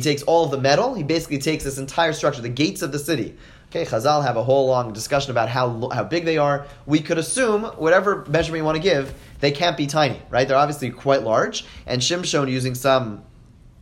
takes 0.00 0.22
all 0.22 0.44
of 0.44 0.50
the 0.50 0.60
metal. 0.60 0.94
He 0.94 1.02
basically 1.02 1.38
takes 1.38 1.64
this 1.64 1.78
entire 1.78 2.12
structure, 2.12 2.40
the 2.40 2.48
gates 2.48 2.82
of 2.82 2.90
the 2.90 2.98
city. 2.98 3.36
Okay, 3.74 3.84
Chazal 3.84 4.22
have 4.22 4.36
a 4.36 4.44
whole 4.44 4.68
long 4.68 4.92
discussion 4.92 5.32
about 5.32 5.48
how 5.48 5.88
how 5.88 6.04
big 6.04 6.24
they 6.24 6.38
are. 6.38 6.64
We 6.86 7.00
could 7.00 7.18
assume 7.18 7.64
whatever 7.64 8.24
measurement 8.28 8.60
you 8.60 8.64
want 8.64 8.76
to 8.76 8.82
give, 8.82 9.12
they 9.40 9.50
can't 9.50 9.76
be 9.76 9.88
tiny, 9.88 10.22
right? 10.30 10.46
They're 10.46 10.56
obviously 10.56 10.90
quite 10.90 11.24
large. 11.24 11.64
And 11.84 12.00
Shimshon, 12.00 12.48
using 12.48 12.76
some 12.76 13.24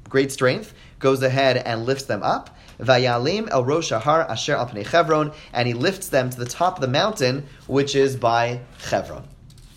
great 0.08 0.32
strength, 0.32 0.72
goes 0.98 1.22
ahead 1.22 1.58
and 1.58 1.84
lifts 1.84 2.04
them 2.04 2.22
up. 2.22 2.56
Vayalim 2.80 3.50
el 3.50 3.70
Asher 3.70 4.56
Chevron, 4.82 5.32
and 5.52 5.68
he 5.68 5.74
lifts 5.74 6.08
them 6.08 6.30
to 6.30 6.38
the 6.38 6.46
top 6.46 6.76
of 6.76 6.80
the 6.80 6.88
mountain, 6.88 7.44
which 7.66 7.94
is 7.94 8.16
by 8.16 8.60
Chevron. 8.78 9.28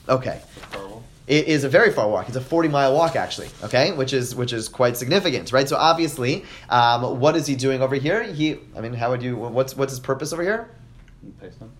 Okay. 0.07 0.39
It 1.27 1.47
is 1.47 1.63
a 1.63 1.69
very 1.69 1.91
far 1.91 2.07
walk. 2.07 2.27
It's 2.27 2.37
a 2.37 2.41
forty 2.41 2.69
mile 2.69 2.93
walk, 2.93 3.15
actually. 3.15 3.49
Okay, 3.63 3.91
which 3.93 4.13
is 4.13 4.35
which 4.35 4.53
is 4.53 4.69
quite 4.69 4.95
significant, 4.95 5.51
right? 5.51 5.67
So 5.67 5.75
obviously, 5.75 6.45
um, 6.69 7.19
what 7.19 7.35
is 7.35 7.47
he 7.47 7.55
doing 7.55 7.81
over 7.81 7.95
here? 7.95 8.21
He, 8.23 8.59
I 8.75 8.81
mean, 8.81 8.93
how 8.93 9.09
would 9.09 9.23
you? 9.23 9.35
What's 9.35 9.75
what's 9.75 9.91
his 9.91 9.99
purpose 9.99 10.33
over 10.33 10.43
here? 10.43 10.69
Place 11.39 11.55
them, 11.55 11.71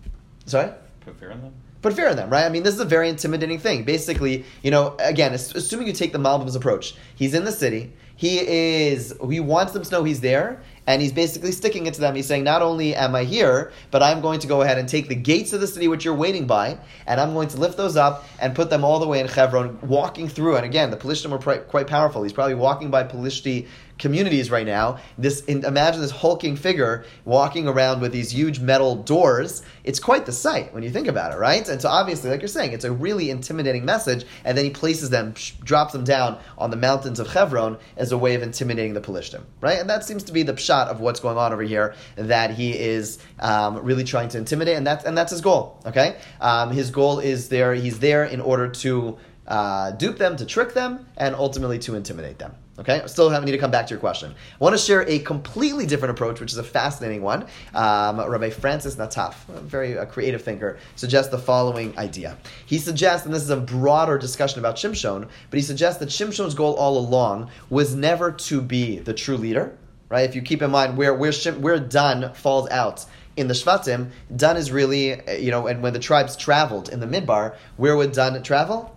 Sorry. 0.46 0.72
put 1.00 1.18
fear 1.20 1.30
in 1.30 1.40
them. 1.42 1.52
Put 1.80 1.92
fear 1.92 2.08
in 2.08 2.16
them, 2.16 2.28
right? 2.30 2.44
I 2.44 2.48
mean, 2.48 2.64
this 2.64 2.74
is 2.74 2.80
a 2.80 2.84
very 2.84 3.08
intimidating 3.08 3.60
thing. 3.60 3.84
Basically, 3.84 4.44
you 4.62 4.72
know, 4.72 4.96
again, 4.98 5.32
assuming 5.32 5.86
you 5.86 5.92
take 5.92 6.12
the 6.12 6.18
Malbim's 6.18 6.56
approach, 6.56 6.96
he's 7.14 7.32
in 7.32 7.44
the 7.44 7.52
city. 7.52 7.92
He 8.16 8.38
is. 8.40 9.14
He 9.30 9.38
wants 9.38 9.72
them 9.74 9.84
to 9.84 9.90
know 9.92 10.02
he's 10.02 10.20
there, 10.20 10.60
and 10.86 11.02
he's 11.02 11.12
basically 11.12 11.52
sticking 11.52 11.86
it 11.86 11.94
to 11.94 12.00
them. 12.00 12.14
He's 12.14 12.26
saying, 12.26 12.44
not 12.44 12.62
only 12.62 12.94
am 12.94 13.14
I 13.14 13.24
here, 13.24 13.72
but 13.90 14.02
I'm 14.02 14.20
going 14.20 14.40
to 14.40 14.46
go 14.46 14.62
ahead 14.62 14.78
and 14.78 14.88
take 14.88 15.08
the 15.08 15.14
gates 15.14 15.52
of 15.52 15.60
the 15.60 15.66
city 15.66 15.88
which 15.88 16.04
you're 16.04 16.14
waiting 16.14 16.46
by, 16.46 16.78
and 17.06 17.20
I'm 17.20 17.32
going 17.32 17.48
to 17.48 17.56
lift 17.58 17.76
those 17.76 17.96
up 17.96 18.24
and 18.40 18.54
put 18.54 18.70
them 18.70 18.84
all 18.84 18.98
the 18.98 19.08
way 19.08 19.20
in 19.20 19.26
Hebron, 19.28 19.78
walking 19.82 20.28
through. 20.28 20.56
And 20.56 20.64
again, 20.64 20.90
the 20.90 20.96
Pelishtim 20.96 21.30
were 21.30 21.38
pri- 21.38 21.58
quite 21.58 21.86
powerful. 21.86 22.22
He's 22.22 22.32
probably 22.32 22.54
walking 22.54 22.90
by 22.90 23.04
Pelishti 23.04 23.66
communities 23.98 24.50
right 24.50 24.66
now. 24.66 24.98
This 25.18 25.40
in, 25.44 25.64
imagine 25.64 26.00
this 26.00 26.10
hulking 26.10 26.56
figure 26.56 27.04
walking 27.24 27.68
around 27.68 28.00
with 28.00 28.12
these 28.12 28.30
huge 28.32 28.60
metal 28.60 28.96
doors. 28.96 29.62
It's 29.84 30.00
quite 30.00 30.26
the 30.26 30.32
sight 30.32 30.74
when 30.74 30.82
you 30.82 30.90
think 30.90 31.06
about 31.06 31.32
it, 31.32 31.38
right? 31.38 31.66
And 31.68 31.80
so 31.80 31.88
obviously, 31.88 32.30
like 32.30 32.40
you're 32.40 32.48
saying, 32.48 32.72
it's 32.72 32.84
a 32.84 32.92
really 32.92 33.30
intimidating 33.30 33.84
message. 33.84 34.24
And 34.44 34.56
then 34.56 34.64
he 34.64 34.70
places 34.70 35.10
them, 35.10 35.34
drops 35.62 35.92
them 35.92 36.04
down 36.04 36.38
on 36.58 36.70
the 36.70 36.76
mountains 36.76 37.20
of 37.20 37.28
Hebron 37.28 37.78
as 37.96 38.12
a 38.12 38.18
way 38.18 38.34
of 38.34 38.42
intimidating 38.42 38.94
the 38.94 39.00
Pelishtim, 39.00 39.42
right? 39.60 39.78
And 39.78 39.88
that 39.88 40.04
seems 40.04 40.24
to 40.24 40.32
be 40.32 40.42
the 40.42 40.56
shot 40.56 40.88
of 40.88 41.00
what's 41.00 41.20
going 41.20 41.38
on 41.38 41.52
over 41.52 41.62
here. 41.62 41.94
That 42.16 42.50
he 42.52 42.78
is 42.78 43.18
um, 43.40 43.82
really 43.84 44.04
trying 44.04 44.28
to 44.30 44.38
intimidate, 44.38 44.76
and 44.76 44.86
that's 44.86 45.04
and 45.04 45.16
that's 45.16 45.30
his 45.30 45.40
goal. 45.40 45.80
Okay, 45.86 46.16
um, 46.40 46.70
his 46.70 46.90
goal 46.90 47.20
is 47.20 47.48
there. 47.48 47.74
He's 47.74 47.98
there 47.98 48.24
in 48.24 48.40
order 48.40 48.68
to 48.68 49.18
uh, 49.46 49.92
dupe 49.92 50.18
them, 50.18 50.36
to 50.36 50.46
trick 50.46 50.74
them, 50.74 51.06
and 51.16 51.34
ultimately 51.34 51.78
to 51.80 51.94
intimidate 51.94 52.38
them. 52.38 52.54
Okay, 52.78 53.00
I 53.00 53.06
still 53.06 53.30
have, 53.30 53.42
need 53.42 53.52
to 53.52 53.58
come 53.58 53.70
back 53.70 53.86
to 53.86 53.94
your 53.94 54.00
question. 54.00 54.32
I 54.32 54.64
want 54.64 54.74
to 54.74 54.78
share 54.78 55.08
a 55.08 55.18
completely 55.20 55.86
different 55.86 56.10
approach, 56.10 56.40
which 56.40 56.52
is 56.52 56.58
a 56.58 56.64
fascinating 56.64 57.22
one. 57.22 57.46
Um, 57.74 58.20
Rabbi 58.20 58.50
Francis 58.50 58.96
Nataf, 58.96 59.34
a 59.48 59.60
very 59.60 59.96
uh, 59.96 60.04
creative 60.04 60.42
thinker, 60.42 60.78
suggests 60.94 61.30
the 61.30 61.38
following 61.38 61.96
idea. 61.98 62.36
He 62.66 62.76
suggests, 62.76 63.24
and 63.24 63.34
this 63.34 63.42
is 63.42 63.50
a 63.50 63.56
broader 63.56 64.18
discussion 64.18 64.58
about 64.58 64.76
Shimshon, 64.76 65.26
but 65.50 65.56
he 65.56 65.62
suggests 65.62 66.00
that 66.00 66.10
Shimshon's 66.10 66.54
goal 66.54 66.74
all 66.74 66.98
along 66.98 67.50
was 67.70 67.94
never 67.94 68.30
to 68.30 68.60
be 68.60 68.98
the 68.98 69.14
true 69.14 69.38
leader. 69.38 69.76
Right? 70.08 70.28
If 70.28 70.36
you 70.36 70.42
keep 70.42 70.62
in 70.62 70.70
mind 70.70 70.96
where 70.96 71.14
where 71.14 71.32
Shim, 71.32 71.58
where 71.58 71.80
Dan 71.80 72.32
falls 72.34 72.68
out 72.70 73.04
in 73.36 73.48
the 73.48 73.54
Shvatim, 73.54 74.10
Dan 74.34 74.56
is 74.56 74.70
really 74.70 75.20
you 75.40 75.50
know, 75.50 75.66
and 75.66 75.82
when 75.82 75.94
the 75.94 75.98
tribes 75.98 76.36
traveled 76.36 76.90
in 76.90 77.00
the 77.00 77.06
Midbar, 77.06 77.56
where 77.76 77.96
would 77.96 78.12
Dan 78.12 78.40
travel? 78.42 78.95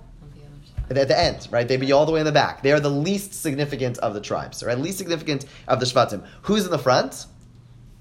At 0.97 1.07
the 1.07 1.19
end, 1.19 1.47
right? 1.51 1.67
They'd 1.67 1.79
be 1.79 1.91
all 1.91 2.05
the 2.05 2.11
way 2.11 2.19
in 2.19 2.25
the 2.25 2.31
back. 2.31 2.63
They 2.63 2.71
are 2.71 2.79
the 2.79 2.89
least 2.89 3.33
significant 3.33 3.97
of 3.99 4.13
the 4.13 4.21
tribes, 4.21 4.63
right? 4.63 4.77
Least 4.77 4.97
significant 4.97 5.45
of 5.67 5.79
the 5.79 5.85
Shvatim. 5.85 6.25
Who's 6.43 6.65
in 6.65 6.71
the 6.71 6.79
front? 6.79 7.25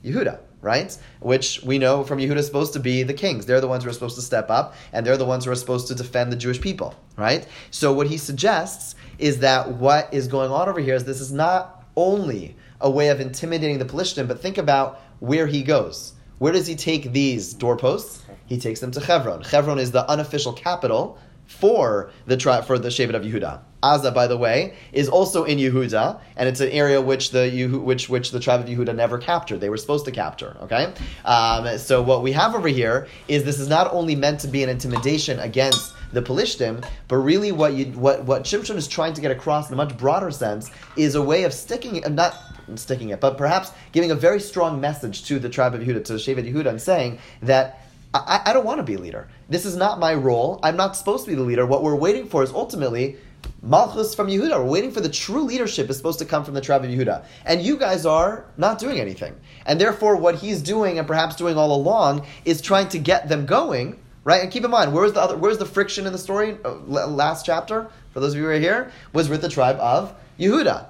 Yehuda, 0.04 0.38
right? 0.61 0.97
Which 1.21 1.62
we 1.62 1.78
know 1.78 2.04
from 2.04 2.18
Yehuda 2.18 2.37
is 2.37 2.47
supposed 2.47 2.73
to 2.75 2.80
be 2.80 3.02
the 3.02 3.14
kings. 3.14 3.47
They're 3.47 3.61
the 3.61 3.68
ones 3.68 3.85
who 3.85 3.90
are 3.90 3.92
supposed 3.92 4.16
to 4.16 4.23
step 4.23 4.50
up, 4.50 4.75
and 4.92 5.04
they're 5.04 5.16
the 5.16 5.25
ones 5.25 5.45
who 5.45 5.50
are 5.50 5.57
supposed 5.57 5.88
to 5.88 5.95
defend 5.95 6.33
the 6.33 6.37
Jewish 6.37 6.61
people, 6.61 6.95
right? 7.16 7.47
So 7.71 7.92
what 7.92 8.07
he 8.07 8.16
suggests 8.16 8.95
is 9.18 9.40
that 9.40 9.73
what 9.73 10.12
is 10.12 10.28
going 10.28 10.50
on 10.50 10.68
over 10.68 10.80
here 10.80 10.95
is 10.95 11.04
this 11.04 11.21
is 11.21 11.33
not 11.33 11.85
only 11.97 12.57
a 12.80 12.88
way 12.88 13.09
of 13.09 13.21
intimidating 13.21 13.78
the 13.78 13.85
Pelishtim, 13.85 14.28
but 14.28 14.40
think 14.40 14.57
about 14.57 15.00
where 15.18 15.47
he 15.47 15.62
goes. 15.62 16.12
Where 16.38 16.52
does 16.52 16.68
he 16.68 16.76
take 16.76 17.12
these 17.12 17.52
doorposts? 17.52 18.23
He 18.47 18.59
takes 18.59 18.78
them 18.78 18.92
to 18.92 19.00
Hebron. 19.00 19.42
Hebron 19.42 19.80
is 19.80 19.90
the 19.90 20.09
unofficial 20.09 20.52
capital 20.52 21.18
for 21.49 22.11
the 22.26 22.37
tri- 22.37 22.61
for 22.61 22.78
the 22.78 22.88
Shevet 22.88 23.14
of 23.14 23.23
Yehuda. 23.23 23.61
Aza, 23.83 24.12
by 24.12 24.26
the 24.26 24.37
way, 24.37 24.75
is 24.93 25.09
also 25.09 25.45
in 25.45 25.59
Yehuda, 25.59 26.21
and 26.37 26.49
it's 26.49 26.61
an 26.61 26.69
area 26.71 27.00
which 27.00 27.31
the 27.31 27.67
which 27.83 28.09
which 28.09 28.31
the 28.31 28.40
tribe 28.40 28.61
of 28.61 28.67
Yehuda 28.67 28.95
never 28.95 29.19
captured. 29.19 29.61
They 29.61 29.71
were 29.71 29.76
supposed 29.76 30.05
to 30.05 30.11
capture. 30.11 30.57
Okay, 30.62 30.93
um, 31.25 31.78
so 31.78 32.02
what 32.02 32.23
we 32.23 32.33
have 32.33 32.55
over 32.55 32.69
here 32.69 33.09
is 33.28 33.45
this 33.45 33.59
is 33.59 33.69
not 33.69 33.93
only 33.93 34.14
meant 34.14 34.40
to 34.40 34.49
be 34.49 34.62
an 34.62 34.69
intimidation 34.69 35.38
against 35.40 35.95
the 36.12 36.23
Pelishtim, 36.23 36.85
but 37.07 37.17
really 37.17 37.52
what 37.52 37.75
you 37.75 37.87
what 37.93 38.25
what 38.25 38.45
Shimshon 38.45 38.76
is 38.76 38.87
trying 38.87 39.14
to 39.14 39.21
get 39.21 39.31
across 39.31 39.69
in 39.69 39.75
a 39.75 39.76
much 39.76 39.97
broader 39.97 40.31
sense 40.31 40.71
is 40.97 41.14
a 41.14 41.23
way 41.23 41.45
of 41.45 41.55
sticking 41.55 41.97
it, 41.97 42.11
not 42.11 42.37
sticking 42.75 43.11
it, 43.11 43.21
but 43.21 43.38
perhaps 43.38 43.71
giving 43.93 44.11
a 44.11 44.14
very 44.14 44.40
strong 44.40 44.81
message 44.81 45.25
to 45.25 45.38
the 45.38 45.49
tribe 45.49 45.75
of 45.75 45.81
Yehuda, 45.81 46.05
to 46.05 46.12
the 46.12 46.19
Shevet 46.19 46.52
Yehuda, 46.52 46.67
and 46.67 46.83
saying 46.83 47.19
that 47.43 47.88
I, 48.15 48.41
I 48.47 48.53
don't 48.53 48.65
want 48.65 48.79
to 48.79 48.85
be 48.85 48.95
a 48.95 48.99
leader. 48.99 49.29
This 49.49 49.67
is 49.67 49.77
not 49.77 49.99
my 49.99 50.15
role. 50.15 50.61
I'm 50.62 50.77
not 50.77 50.97
supposed 50.97 51.25
to 51.25 51.31
be 51.31 51.35
the 51.35 51.43
leader. 51.43 51.67
What 51.67 51.83
we're 51.83 51.95
waiting 51.95 52.27
for 52.27 52.43
is 52.43 52.50
ultimately 52.53 53.17
Malchus 53.62 54.15
from 54.15 54.29
Yehuda. 54.29 54.59
We're 54.59 54.65
waiting 54.65 54.91
for 54.91 55.00
the 55.00 55.09
true 55.09 55.43
leadership 55.43 55.91
is 55.91 55.97
supposed 55.97 56.19
to 56.21 56.25
come 56.25 56.45
from 56.45 56.55
the 56.55 56.61
tribe 56.61 56.85
of 56.85 56.91
Yehuda. 56.91 57.25
And 57.45 57.61
you 57.61 57.77
guys 57.77 58.07
are 58.07 58.47
not 58.57 58.79
doing 58.79 58.99
anything. 58.99 59.38
And 59.67 59.81
therefore, 59.81 60.17
what 60.17 60.37
he's 60.37 60.62
doing, 60.62 60.99
and 60.99 61.07
perhaps 61.07 61.37
doing 61.37 61.57
all 61.57 61.75
along, 61.75 62.27
is 62.45 62.62
trying 62.62 62.88
to 62.91 62.99
get 62.99 63.29
them 63.29 63.45
going, 63.45 63.99
right? 64.25 64.43
And 64.43 64.50
keep 64.50 64.65
in 64.65 64.71
mind, 64.71 64.95
where's 64.95 65.12
the 65.12 65.21
other, 65.21 65.37
where's 65.37 65.59
the 65.59 65.67
friction 65.67 66.07
in 66.07 66.12
the 66.12 66.19
story? 66.19 66.57
Uh, 66.65 66.77
last 66.77 67.45
chapter, 67.45 67.91
for 68.12 68.21
those 68.21 68.33
of 68.33 68.38
you 68.38 68.45
who 68.45 68.50
are 68.50 68.59
here, 68.59 68.91
was 69.12 69.29
with 69.29 69.43
the 69.43 69.49
tribe 69.49 69.77
of 69.77 70.15
Yehuda 70.38 70.87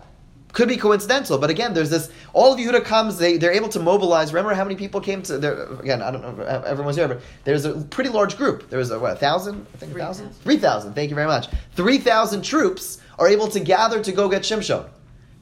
could 0.58 0.68
be 0.68 0.76
coincidental, 0.76 1.38
but 1.38 1.50
again, 1.50 1.72
there's 1.72 1.88
this. 1.88 2.10
All 2.32 2.52
of 2.52 2.58
Yehuda 2.58 2.84
comes; 2.84 3.16
they 3.16 3.36
they're 3.36 3.52
able 3.52 3.68
to 3.68 3.78
mobilize. 3.78 4.32
Remember 4.32 4.54
how 4.54 4.64
many 4.64 4.74
people 4.74 5.00
came 5.00 5.22
to 5.22 5.38
there? 5.38 5.62
Again, 5.74 6.02
I 6.02 6.10
don't 6.10 6.20
know. 6.20 6.42
If 6.42 6.64
everyone's 6.64 6.96
here, 6.96 7.06
but 7.06 7.20
there's 7.44 7.64
a 7.64 7.74
pretty 7.82 8.10
large 8.10 8.36
group. 8.36 8.68
There 8.68 8.80
was 8.80 8.90
a 8.90 8.98
what, 8.98 9.12
a 9.12 9.16
thousand? 9.16 9.64
I 9.72 9.76
think 9.76 9.94
a 9.94 9.98
thousand. 9.98 10.34
Three 10.42 10.56
thousand. 10.56 10.94
Thank 10.94 11.10
you 11.10 11.14
very 11.14 11.28
much. 11.28 11.46
Three 11.76 11.98
thousand 11.98 12.42
troops 12.42 13.00
are 13.20 13.28
able 13.28 13.46
to 13.46 13.60
gather 13.60 14.02
to 14.02 14.10
go 14.10 14.28
get 14.28 14.42
Shimshon, 14.42 14.88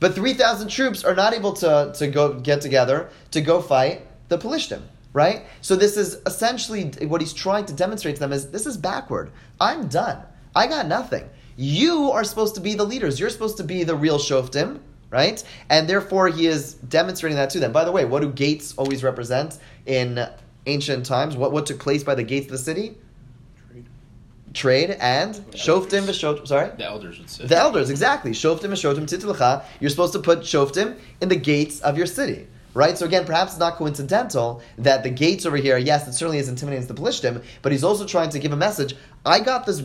but 0.00 0.14
three 0.14 0.34
thousand 0.34 0.68
troops 0.68 1.02
are 1.02 1.14
not 1.14 1.32
able 1.32 1.54
to 1.54 1.94
to 1.96 2.08
go 2.08 2.34
get 2.38 2.60
together 2.60 3.08
to 3.30 3.40
go 3.40 3.62
fight 3.62 4.06
the 4.28 4.36
Pelishtim. 4.36 4.82
Right? 5.14 5.46
So 5.62 5.76
this 5.76 5.96
is 5.96 6.18
essentially 6.26 6.90
what 7.06 7.22
he's 7.22 7.32
trying 7.32 7.64
to 7.64 7.72
demonstrate 7.72 8.16
to 8.16 8.20
them 8.20 8.34
is 8.34 8.50
this 8.50 8.66
is 8.66 8.76
backward. 8.76 9.30
I'm 9.58 9.88
done. 9.88 10.18
I 10.54 10.66
got 10.66 10.88
nothing. 10.88 11.24
You 11.56 12.10
are 12.10 12.22
supposed 12.22 12.54
to 12.56 12.60
be 12.60 12.74
the 12.74 12.84
leaders. 12.84 13.18
You're 13.18 13.30
supposed 13.30 13.56
to 13.56 13.64
be 13.64 13.82
the 13.82 13.96
real 13.96 14.18
shoftim 14.18 14.80
right? 15.10 15.42
And 15.70 15.88
therefore, 15.88 16.28
he 16.28 16.46
is 16.46 16.74
demonstrating 16.74 17.36
that 17.36 17.50
to 17.50 17.60
them. 17.60 17.72
By 17.72 17.84
the 17.84 17.92
way, 17.92 18.04
what 18.04 18.22
do 18.22 18.30
gates 18.30 18.74
always 18.76 19.02
represent 19.02 19.58
in 19.86 20.26
ancient 20.66 21.06
times? 21.06 21.36
What, 21.36 21.52
what 21.52 21.66
took 21.66 21.78
place 21.78 22.02
by 22.04 22.14
the 22.14 22.22
gates 22.24 22.46
of 22.46 22.52
the 22.52 22.58
city? 22.58 22.96
Trade. 23.70 23.86
Trade 24.54 24.90
and 25.00 25.34
shoftim 25.52 26.02
v'shoftim. 26.02 26.46
Sorry, 26.46 26.70
The 26.76 26.84
elders 26.84 27.18
would 27.18 27.30
say. 27.30 27.46
the 27.46 27.56
elders 27.56 27.90
exactly. 27.90 28.32
Shoftim 28.32 28.70
v'shoftim 28.70 29.04
titlecha. 29.04 29.64
You're 29.80 29.90
supposed 29.90 30.12
to 30.14 30.18
put 30.20 30.40
shoftim 30.40 30.98
in 31.20 31.28
the 31.28 31.36
gates 31.36 31.80
of 31.80 31.96
your 31.96 32.06
city. 32.06 32.46
Right, 32.74 32.98
so 32.98 33.06
again, 33.06 33.24
perhaps 33.24 33.52
it's 33.52 33.58
not 33.58 33.76
coincidental 33.76 34.60
that 34.76 35.02
the 35.02 35.08
gates 35.08 35.46
over 35.46 35.56
here, 35.56 35.78
yes, 35.78 36.06
it 36.08 36.12
certainly 36.12 36.36
is 36.36 36.50
intimidating 36.50 36.86
to 36.86 36.92
the 36.92 37.00
Pelishtim, 37.00 37.42
but 37.62 37.72
he's 37.72 37.82
also 37.82 38.04
trying 38.04 38.28
to 38.28 38.38
give 38.38 38.52
a 38.52 38.56
message. 38.56 38.94
I 39.24 39.40
got 39.40 39.64
this, 39.64 39.82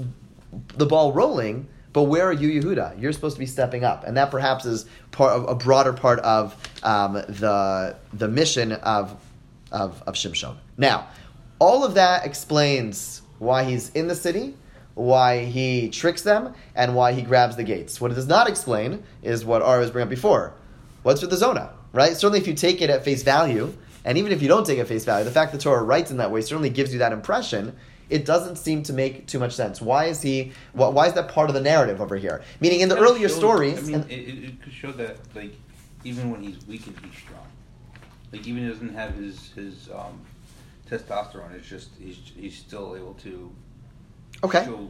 the 0.76 0.86
ball 0.86 1.14
rolling, 1.14 1.70
but 1.94 2.04
where 2.04 2.26
are 2.28 2.34
you, 2.34 2.62
Yehuda? 2.62 3.02
You're 3.02 3.12
supposed 3.12 3.36
to 3.36 3.40
be 3.40 3.46
stepping 3.46 3.84
up, 3.84 4.06
and 4.06 4.16
that 4.18 4.32
perhaps 4.32 4.66
is 4.66 4.86
part 5.12 5.34
of 5.34 5.50
a 5.50 5.56
broader 5.56 5.94
part 5.94 6.20
of 6.20 6.56
um, 6.84 7.14
the 7.14 7.96
the 8.14 8.28
mission 8.28 8.72
of, 8.72 9.16
of 9.72 10.02
of 10.08 10.16
Shimshon. 10.16 10.56
Now, 10.78 11.08
all 11.60 11.84
of 11.84 11.96
that 11.96 12.26
explains 12.26 13.22
why 13.40 13.64
he's 13.64 13.90
in 13.90 14.08
the 14.08 14.16
city, 14.16 14.56
why 14.94 15.46
he 15.46 15.90
tricks 15.90 16.22
them, 16.22 16.54
and 16.76 16.96
why 16.96 17.12
he 17.12 17.22
grabs 17.22 17.56
the 17.56 17.64
gates. 17.64 18.00
What 18.00 18.12
it 18.12 18.16
does 18.16 18.28
not 18.28 18.48
explain 18.48 19.04
is 19.22 19.44
what 19.44 19.62
Ara 19.62 19.80
was 19.80 19.92
bringing 19.92 20.08
up 20.08 20.10
before. 20.10 20.54
What's 21.04 21.22
with 21.22 21.32
the 21.32 21.38
zona, 21.38 21.74
right? 21.92 22.16
Certainly, 22.16 22.40
if 22.40 22.48
you 22.48 22.54
take 22.54 22.82
it 22.82 22.90
at 22.90 23.04
face 23.04 23.24
value, 23.24 23.74
and 24.06 24.18
even 24.18 24.32
if 24.32 24.42
you 24.42 24.48
don't 24.48 24.66
take 24.66 24.78
it 24.78 24.82
at 24.82 24.88
face 24.88 25.04
value, 25.04 25.26
the 25.26 25.32
fact 25.32 25.52
that 25.52 25.62
Torah 25.62 25.84
writes 25.84 26.10
in 26.10 26.18
that 26.18 26.32
way 26.32 26.42
certainly 26.42 26.70
gives 26.70 26.94
you 26.94 27.00
that 27.00 27.12
impression 27.12 27.76
it 28.12 28.26
doesn't 28.26 28.58
seem 28.58 28.84
to 28.84 28.94
make 28.94 29.26
too 29.26 29.40
much 29.40 29.54
sense. 29.54 29.82
Why 29.82 30.06
is 30.06 30.22
he? 30.22 30.52
Why 30.74 31.08
is 31.08 31.14
that 31.14 31.30
part 31.30 31.50
of 31.50 31.54
the 31.54 31.62
narrative 31.62 32.02
over 32.02 32.18
here? 32.18 32.44
Meaning, 32.60 32.82
in 32.82 32.90
the 32.90 32.98
earlier 32.98 33.30
stories, 33.30 33.80
I 33.80 33.92
mean, 33.92 34.06
it, 34.10 34.14
it, 34.14 34.62
could 34.62 34.74
show 34.74 34.92
that 34.94 35.18
like 35.34 35.54
even 36.04 36.30
when 36.30 36.44
he's 36.44 36.66
weak, 36.68 36.86
and 36.88 36.98
he's 37.00 37.18
strong. 37.22 37.48
Like 38.32 38.46
even 38.46 38.64
he 38.64 38.70
doesn't 38.70 38.94
have 38.94 39.16
his 39.16 39.52
his 39.54 39.90
um, 39.94 40.22
testosterone. 40.90 41.54
It's 41.56 41.68
just 41.68 41.90
he's 42.00 42.20
he's 42.36 42.58
still 42.58 42.96
able 42.96 43.14
to 43.16 43.52
okay, 44.44 44.66
show 44.66 44.90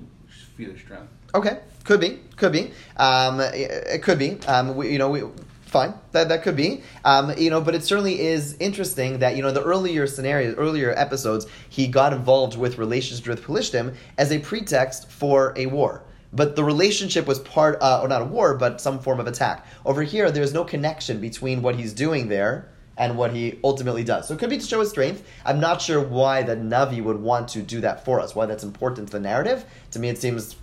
feel 0.57 0.77
strength. 0.77 1.07
okay, 1.35 1.59
could 1.83 1.99
be, 1.99 2.19
could 2.35 2.51
be, 2.51 2.71
um, 2.97 3.39
it, 3.39 3.71
it 3.95 4.03
could 4.03 4.19
be. 4.19 4.39
Um, 4.47 4.75
we, 4.75 4.91
you 4.91 4.97
know, 4.97 5.09
we, 5.09 5.23
fine, 5.71 5.93
that 6.11 6.27
that 6.29 6.43
could 6.43 6.55
be. 6.55 6.83
Um, 7.05 7.33
you 7.37 7.49
know, 7.49 7.61
but 7.61 7.73
it 7.73 7.83
certainly 7.83 8.19
is 8.19 8.55
interesting 8.59 9.19
that 9.19 9.35
you 9.35 9.41
know 9.41 9.51
the 9.51 9.63
earlier 9.63 10.05
scenarios, 10.05 10.55
earlier 10.57 10.93
episodes, 10.95 11.47
he 11.69 11.87
got 11.87 12.13
involved 12.13 12.57
with 12.57 12.77
relationships 12.77 13.27
with 13.27 13.43
Pelishtim 13.43 13.95
as 14.17 14.31
a 14.31 14.39
pretext 14.39 15.09
for 15.09 15.53
a 15.55 15.65
war. 15.67 16.03
But 16.33 16.55
the 16.55 16.63
relationship 16.63 17.25
was 17.25 17.39
part, 17.39 17.77
uh, 17.81 17.99
or 18.01 18.07
not 18.07 18.21
a 18.21 18.25
war, 18.25 18.55
but 18.55 18.79
some 18.79 18.99
form 18.99 19.19
of 19.19 19.27
attack. 19.27 19.65
Over 19.85 20.03
here, 20.03 20.31
there's 20.31 20.53
no 20.53 20.63
connection 20.63 21.19
between 21.19 21.61
what 21.61 21.75
he's 21.75 21.93
doing 21.93 22.29
there 22.29 22.69
and 22.97 23.17
what 23.17 23.33
he 23.33 23.59
ultimately 23.63 24.03
does. 24.03 24.27
So 24.27 24.33
it 24.33 24.39
could 24.39 24.49
be 24.49 24.57
to 24.57 24.65
show 24.65 24.79
his 24.79 24.89
strength. 24.89 25.23
I'm 25.45 25.59
not 25.59 25.81
sure 25.81 26.01
why 26.01 26.43
the 26.43 26.55
Navi 26.55 27.03
would 27.03 27.19
want 27.19 27.49
to 27.49 27.61
do 27.61 27.81
that 27.81 28.05
for 28.05 28.19
us, 28.19 28.33
why 28.35 28.45
that's 28.45 28.63
important 28.63 29.07
to 29.07 29.11
the 29.13 29.19
narrative. 29.19 29.65
To 29.91 29.99
me, 29.99 30.07
it 30.07 30.19
seems 30.19 30.55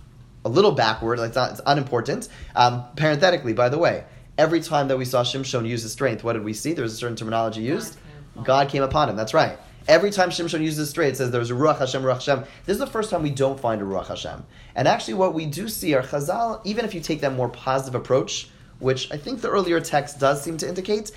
a 0.45 0.49
little 0.49 0.71
backward, 0.71 1.19
it's, 1.19 1.35
not, 1.35 1.51
it's 1.51 1.61
unimportant. 1.65 2.29
Um, 2.55 2.85
parenthetically, 2.95 3.53
by 3.53 3.69
the 3.69 3.77
way, 3.77 4.05
every 4.39 4.61
time 4.61 4.87
that 4.87 4.97
we 4.97 5.03
saw 5.03 5.21
Shimshon 5.21 5.67
use 5.67 5.83
his 5.83 5.91
strength, 5.91 6.23
what 6.23 6.33
did 6.33 6.45
we 6.45 6.53
see? 6.53 6.71
There 6.71 6.83
was 6.83 6.93
a 6.93 6.95
certain 6.95 7.17
terminology 7.17 7.61
used. 7.61 7.97
God 8.43 8.69
came 8.69 8.83
upon 8.83 9.09
him. 9.09 9.17
That's 9.17 9.33
right. 9.33 9.59
Every 9.85 10.11
time 10.11 10.29
Shimshon 10.29 10.61
uses 10.61 10.77
his 10.77 10.89
strength, 10.89 11.15
it 11.15 11.17
says 11.17 11.31
there's 11.31 11.51
a 11.51 11.55
Ruach 11.55 11.79
Hashem, 11.79 12.01
Ruach 12.01 12.25
Hashem. 12.25 12.45
This 12.65 12.75
is 12.75 12.79
the 12.79 12.87
first 12.87 13.09
time 13.09 13.21
we 13.21 13.31
don't 13.31 13.59
find 13.59 13.81
a 13.81 13.83
Ruach 13.83 14.07
Hashem. 14.07 14.45
And 14.75 14.87
actually, 14.87 15.15
what 15.15 15.33
we 15.33 15.45
do 15.45 15.67
see 15.67 15.93
are 15.93 16.01
Chazal, 16.01 16.61
even 16.63 16.85
if 16.85 16.93
you 16.93 17.01
take 17.01 17.19
that 17.19 17.33
more 17.33 17.49
positive 17.49 17.95
approach, 17.95 18.49
which 18.79 19.11
I 19.11 19.17
think 19.17 19.41
the 19.41 19.49
earlier 19.49 19.81
text 19.81 20.19
does 20.19 20.41
seem 20.41 20.55
to 20.57 20.69
indicate, 20.69 21.11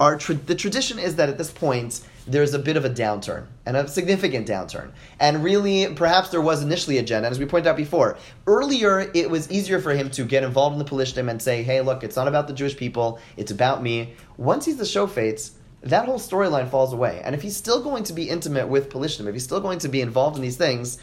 our 0.00 0.18
tra- 0.18 0.34
the 0.34 0.54
tradition 0.56 0.98
is 0.98 1.14
that 1.16 1.28
at 1.28 1.38
this 1.38 1.52
point 1.52 2.00
there's 2.26 2.54
a 2.54 2.58
bit 2.58 2.76
of 2.76 2.84
a 2.84 2.90
downturn 2.90 3.46
and 3.64 3.76
a 3.76 3.86
significant 3.88 4.46
downturn. 4.48 4.90
And 5.20 5.44
really, 5.44 5.94
perhaps 5.94 6.30
there 6.30 6.40
was 6.40 6.62
initially 6.62 6.98
a 6.98 7.00
agenda. 7.00 7.26
And 7.28 7.32
as 7.32 7.38
we 7.38 7.46
pointed 7.46 7.68
out 7.68 7.76
before, 7.76 8.18
earlier 8.46 9.10
it 9.14 9.30
was 9.30 9.50
easier 9.50 9.80
for 9.80 9.92
him 9.92 10.10
to 10.10 10.24
get 10.24 10.42
involved 10.42 10.74
in 10.74 10.78
the 10.78 10.84
Pelishtim 10.84 11.30
and 11.30 11.40
say, 11.40 11.62
hey, 11.62 11.80
look, 11.80 12.02
it's 12.02 12.16
not 12.16 12.28
about 12.28 12.48
the 12.48 12.54
Jewish 12.54 12.76
people, 12.76 13.20
it's 13.36 13.50
about 13.50 13.82
me. 13.82 14.14
Once 14.36 14.64
he's 14.64 14.76
the 14.76 14.84
Shofetz, 14.84 15.52
that 15.82 16.06
whole 16.06 16.18
storyline 16.18 16.68
falls 16.68 16.92
away. 16.92 17.20
And 17.24 17.34
if 17.34 17.42
he's 17.42 17.56
still 17.56 17.82
going 17.82 18.02
to 18.04 18.12
be 18.12 18.28
intimate 18.28 18.68
with 18.68 18.90
Pelishtim, 18.90 19.28
if 19.28 19.34
he's 19.34 19.44
still 19.44 19.60
going 19.60 19.78
to 19.80 19.88
be 19.88 20.00
involved 20.00 20.36
in 20.36 20.42
these 20.42 20.56
things, 20.56 20.98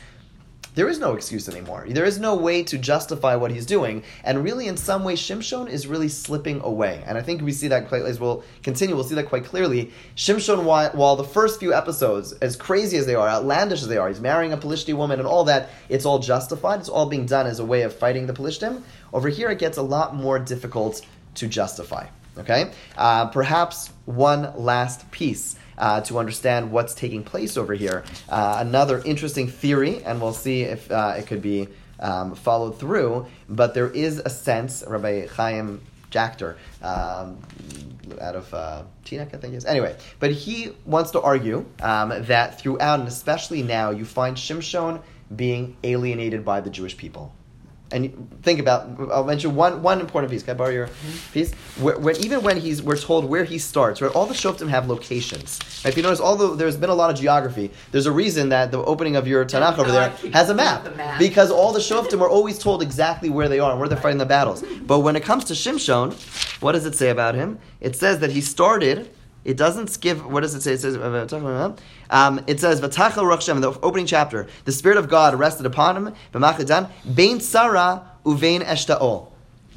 there 0.76 0.88
is 0.88 1.00
no 1.00 1.14
excuse 1.14 1.48
anymore. 1.48 1.86
There 1.88 2.06
is 2.06 2.20
no 2.20 2.36
way 2.36 2.64
to 2.64 2.78
justify 2.78 3.36
what 3.36 3.52
he's 3.52 3.66
doing. 3.66 4.04
And 4.24 4.44
really, 4.44 4.68
in 4.68 4.78
some 4.78 5.04
way, 5.04 5.14
Shimshon 5.14 5.70
is 5.70 5.86
really 5.86 6.10
slipping 6.10 6.62
away. 6.62 7.04
And 7.06 7.18
I 7.18 7.22
think 7.22 7.42
we 7.42 7.52
see 7.52 7.68
that 7.68 7.88
quite, 7.88 8.02
as 8.02 8.20
we'll 8.20 8.44
continue, 8.64 8.96
we'll 8.96 9.04
see 9.04 9.16
that 9.16 9.30
quite 9.30 9.46
clearly. 9.46 9.92
Shimshon, 10.16 10.64
while, 10.64 10.90
while 10.92 11.16
the 11.16 11.24
first 11.24 11.60
few 11.60 11.74
episodes, 11.74 12.34
as 12.34 12.56
crazy 12.56 12.98
as 12.98 13.06
they 13.06 13.16
are, 13.16 13.28
outlandish 13.28 13.82
as 13.82 13.88
they 13.88 13.98
are, 13.98 14.08
he's 14.08 14.20
marrying 14.20 14.54
a 14.54 14.58
Pelishti 14.58 14.96
woman 14.96 15.20
and 15.20 15.28
all 15.28 15.44
that, 15.44 15.70
it's 15.90 16.06
all 16.06 16.20
justified. 16.20 16.80
It's 16.80 16.90
all 16.90 17.06
being 17.06 17.26
done 17.26 17.46
as 17.46 17.60
a 17.60 17.66
way 17.66 17.84
of 17.84 17.94
fighting 17.94 18.26
the 18.26 18.34
Pelishtim. 18.34 18.82
Over 19.14 19.30
here, 19.30 19.50
it 19.50 19.60
gets 19.60 19.78
a 19.78 19.84
lot 19.84 20.16
more 20.16 20.40
difficult 20.40 21.02
to 21.36 21.48
justify. 21.48 22.08
Okay? 22.38 22.72
Uh, 22.98 23.28
perhaps 23.28 23.92
one 24.06 24.54
last 24.58 25.10
piece 25.12 25.56
uh, 25.78 26.02
to 26.02 26.20
understand 26.20 26.72
what's 26.72 26.94
taking 26.94 27.24
place 27.24 27.58
over 27.58 27.74
here. 27.74 28.04
Uh, 28.30 28.58
another 28.60 29.02
interesting 29.06 29.48
theory, 29.48 30.04
and 30.04 30.22
we'll 30.22 30.34
see 30.34 30.62
if 30.62 30.92
uh, 30.92 31.16
it 31.18 31.28
could 31.28 31.42
be 31.42 31.68
um, 32.00 32.36
followed 32.36 32.80
through, 32.80 33.26
but 33.50 33.74
there 33.74 33.90
is 33.90 34.20
a 34.20 34.30
sense, 34.30 34.84
Rabbi 34.86 35.28
Chaim 35.28 35.82
Jachter, 36.12 36.56
um, 36.82 37.40
out 38.22 38.36
of 38.36 38.54
uh, 38.54 38.84
I 39.06 39.26
think 39.26 39.54
it 39.54 39.54
is. 39.54 39.66
Anyway, 39.66 39.96
but 40.20 40.32
he 40.32 40.72
wants 40.86 41.12
to 41.12 41.22
argue 41.22 41.66
um, 41.82 42.10
that 42.26 42.60
throughout, 42.60 43.00
and 43.00 43.08
especially 43.08 43.64
now, 43.64 43.92
you 43.92 44.06
find 44.06 44.36
Shimshon 44.36 45.02
being 45.36 45.76
alienated 45.84 46.46
by 46.46 46.62
the 46.62 46.70
Jewish 46.70 46.98
people. 46.98 47.34
And 47.94 48.30
think 48.42 48.60
about. 48.60 48.90
I'll 49.12 49.24
mention 49.24 49.56
one 49.56 49.82
one 49.82 50.02
important 50.02 50.32
piece. 50.32 50.44
Can 50.44 50.56
I 50.56 50.58
borrow 50.58 50.72
your 50.72 50.88
mm-hmm. 50.88 51.34
piece? 51.34 51.54
Where, 51.80 52.12
even 52.18 52.42
when 52.42 52.58
he's 52.58 52.82
we're 52.82 52.98
told 52.98 53.26
where 53.26 53.44
he 53.44 53.58
starts, 53.58 54.02
where 54.02 54.10
all 54.10 54.26
the 54.26 54.34
shoftim 54.34 54.68
have 54.70 54.90
locations. 54.90 55.60
Right? 55.84 55.92
If 55.92 55.98
you 55.98 56.04
notice, 56.04 56.20
although 56.20 56.56
there's 56.56 56.76
been 56.76 56.90
a 56.90 56.96
lot 56.96 57.10
of 57.10 57.18
geography, 57.18 57.72
there's 57.92 58.06
a 58.06 58.12
reason 58.12 58.50
that 58.50 58.72
the 58.72 58.84
opening 58.84 59.16
of 59.16 59.28
your 59.28 59.46
Tanakh 59.46 59.78
over 59.78 59.92
there 59.92 60.10
has 60.34 60.50
a 60.50 60.54
map, 60.54 60.84
The 60.84 60.92
map. 60.92 61.20
because 61.20 61.52
all 61.52 61.72
the 61.72 61.80
shoftim 61.90 62.20
are 62.22 62.30
always 62.30 62.60
told 62.60 62.82
exactly 62.82 63.30
where 63.30 63.48
they 63.48 63.60
are 63.60 63.72
and 63.72 63.80
where 63.80 63.88
they're 63.88 63.98
fighting 63.98 64.18
the 64.18 64.26
battles. 64.26 64.64
But 64.86 65.00
when 65.00 65.16
it 65.16 65.24
comes 65.24 65.46
to 65.46 65.54
Shimshon, 65.54 66.14
what 66.62 66.74
does 66.74 66.86
it 66.86 66.96
say 66.96 67.10
about 67.10 67.36
him? 67.36 67.60
It 67.80 67.96
says 67.96 68.20
that 68.20 68.32
he 68.32 68.42
started. 68.42 69.10
It 69.46 69.58
doesn't 69.58 70.00
give. 70.00 70.26
What 70.26 70.42
does 70.42 70.56
it 70.56 70.62
say? 70.62 70.74
It 70.74 70.80
says. 70.80 70.96
Um, 72.10 72.44
it 72.48 72.60
says 72.60 72.82
Vatachel 72.82 73.24
Ruach 73.24 73.62
the 73.62 73.80
opening 73.82 74.06
chapter. 74.06 74.48
The 74.66 74.72
Spirit 74.72 74.98
of 74.98 75.10
God 75.10 75.36
rested 75.36 75.66
upon 75.66 75.98
him. 75.98 76.16
B'machadan 76.34 76.90
bein 77.14 77.40
Tzorah 77.40 78.04
uvein 78.26 78.64
eshtaol. 78.64 79.30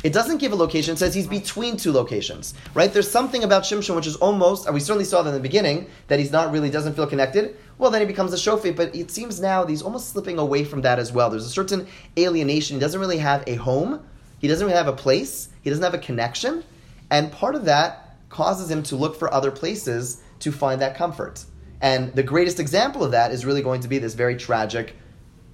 It 0.05 0.13
doesn't 0.13 0.39
give 0.39 0.53
a 0.53 0.57
location. 0.57 0.95
It 0.95 0.99
says 0.99 1.15
he's 1.15 1.27
between 1.27 1.77
two 1.77 1.91
locations, 1.91 2.55
right? 2.75 2.93
There's 2.93 3.11
something 3.11 3.43
about 3.43 3.65
Shimshon 3.65 3.97
which 3.97 4.07
is 4.07 4.15
almost, 4.17 4.67
and 4.67 4.75
we 4.75 4.81
certainly 4.81 5.05
saw 5.05 5.23
that 5.23 5.31
in 5.31 5.35
the 5.35 5.41
beginning, 5.41 5.89
that 6.07 6.21
he's 6.21 6.31
not 6.31 6.53
really 6.53 6.71
doesn't 6.71 6.95
feel 6.95 7.07
connected. 7.07 7.57
Well, 7.79 7.91
then 7.91 8.03
he 8.03 8.07
becomes 8.07 8.33
a 8.33 8.37
shofet, 8.37 8.77
but 8.77 8.95
it 8.95 9.11
seems 9.11 9.41
now 9.41 9.63
that 9.63 9.71
he's 9.71 9.83
almost 9.83 10.11
slipping 10.11 10.39
away 10.39 10.65
from 10.65 10.83
that 10.83 11.01
as 11.01 11.13
well. 11.13 11.31
There's 11.31 11.47
a 11.47 11.51
certain 11.51 11.89
alienation. 12.17 12.77
He 12.77 12.81
doesn't 12.81 13.01
really 13.01 13.19
have 13.19 13.43
a 13.49 13.57
home. 13.57 14.07
He 14.39 14.47
doesn't 14.47 14.65
really 14.65 14.77
have 14.77 14.87
a 14.87 14.93
place. 14.93 15.49
He 15.63 15.71
doesn't 15.71 15.83
have 15.83 15.95
a 15.95 15.99
connection, 15.99 16.63
and 17.11 17.33
part 17.33 17.55
of 17.57 17.65
that 17.65 18.06
causes 18.29 18.71
him 18.71 18.83
to 18.85 18.97
look 18.97 19.17
for 19.17 19.33
other 19.33 19.51
places 19.51 20.23
to 20.41 20.53
find 20.53 20.81
that 20.81 20.97
comfort. 20.97 21.45
And 21.81 22.15
the 22.15 22.23
greatest 22.23 22.61
example 22.61 23.05
of 23.05 23.13
that 23.13 23.33
is 23.33 23.45
really 23.45 23.63
going 23.63 23.81
to 23.83 23.89
be 23.89 23.99
this 23.99 24.15
very 24.15 24.37
tragic 24.37 24.97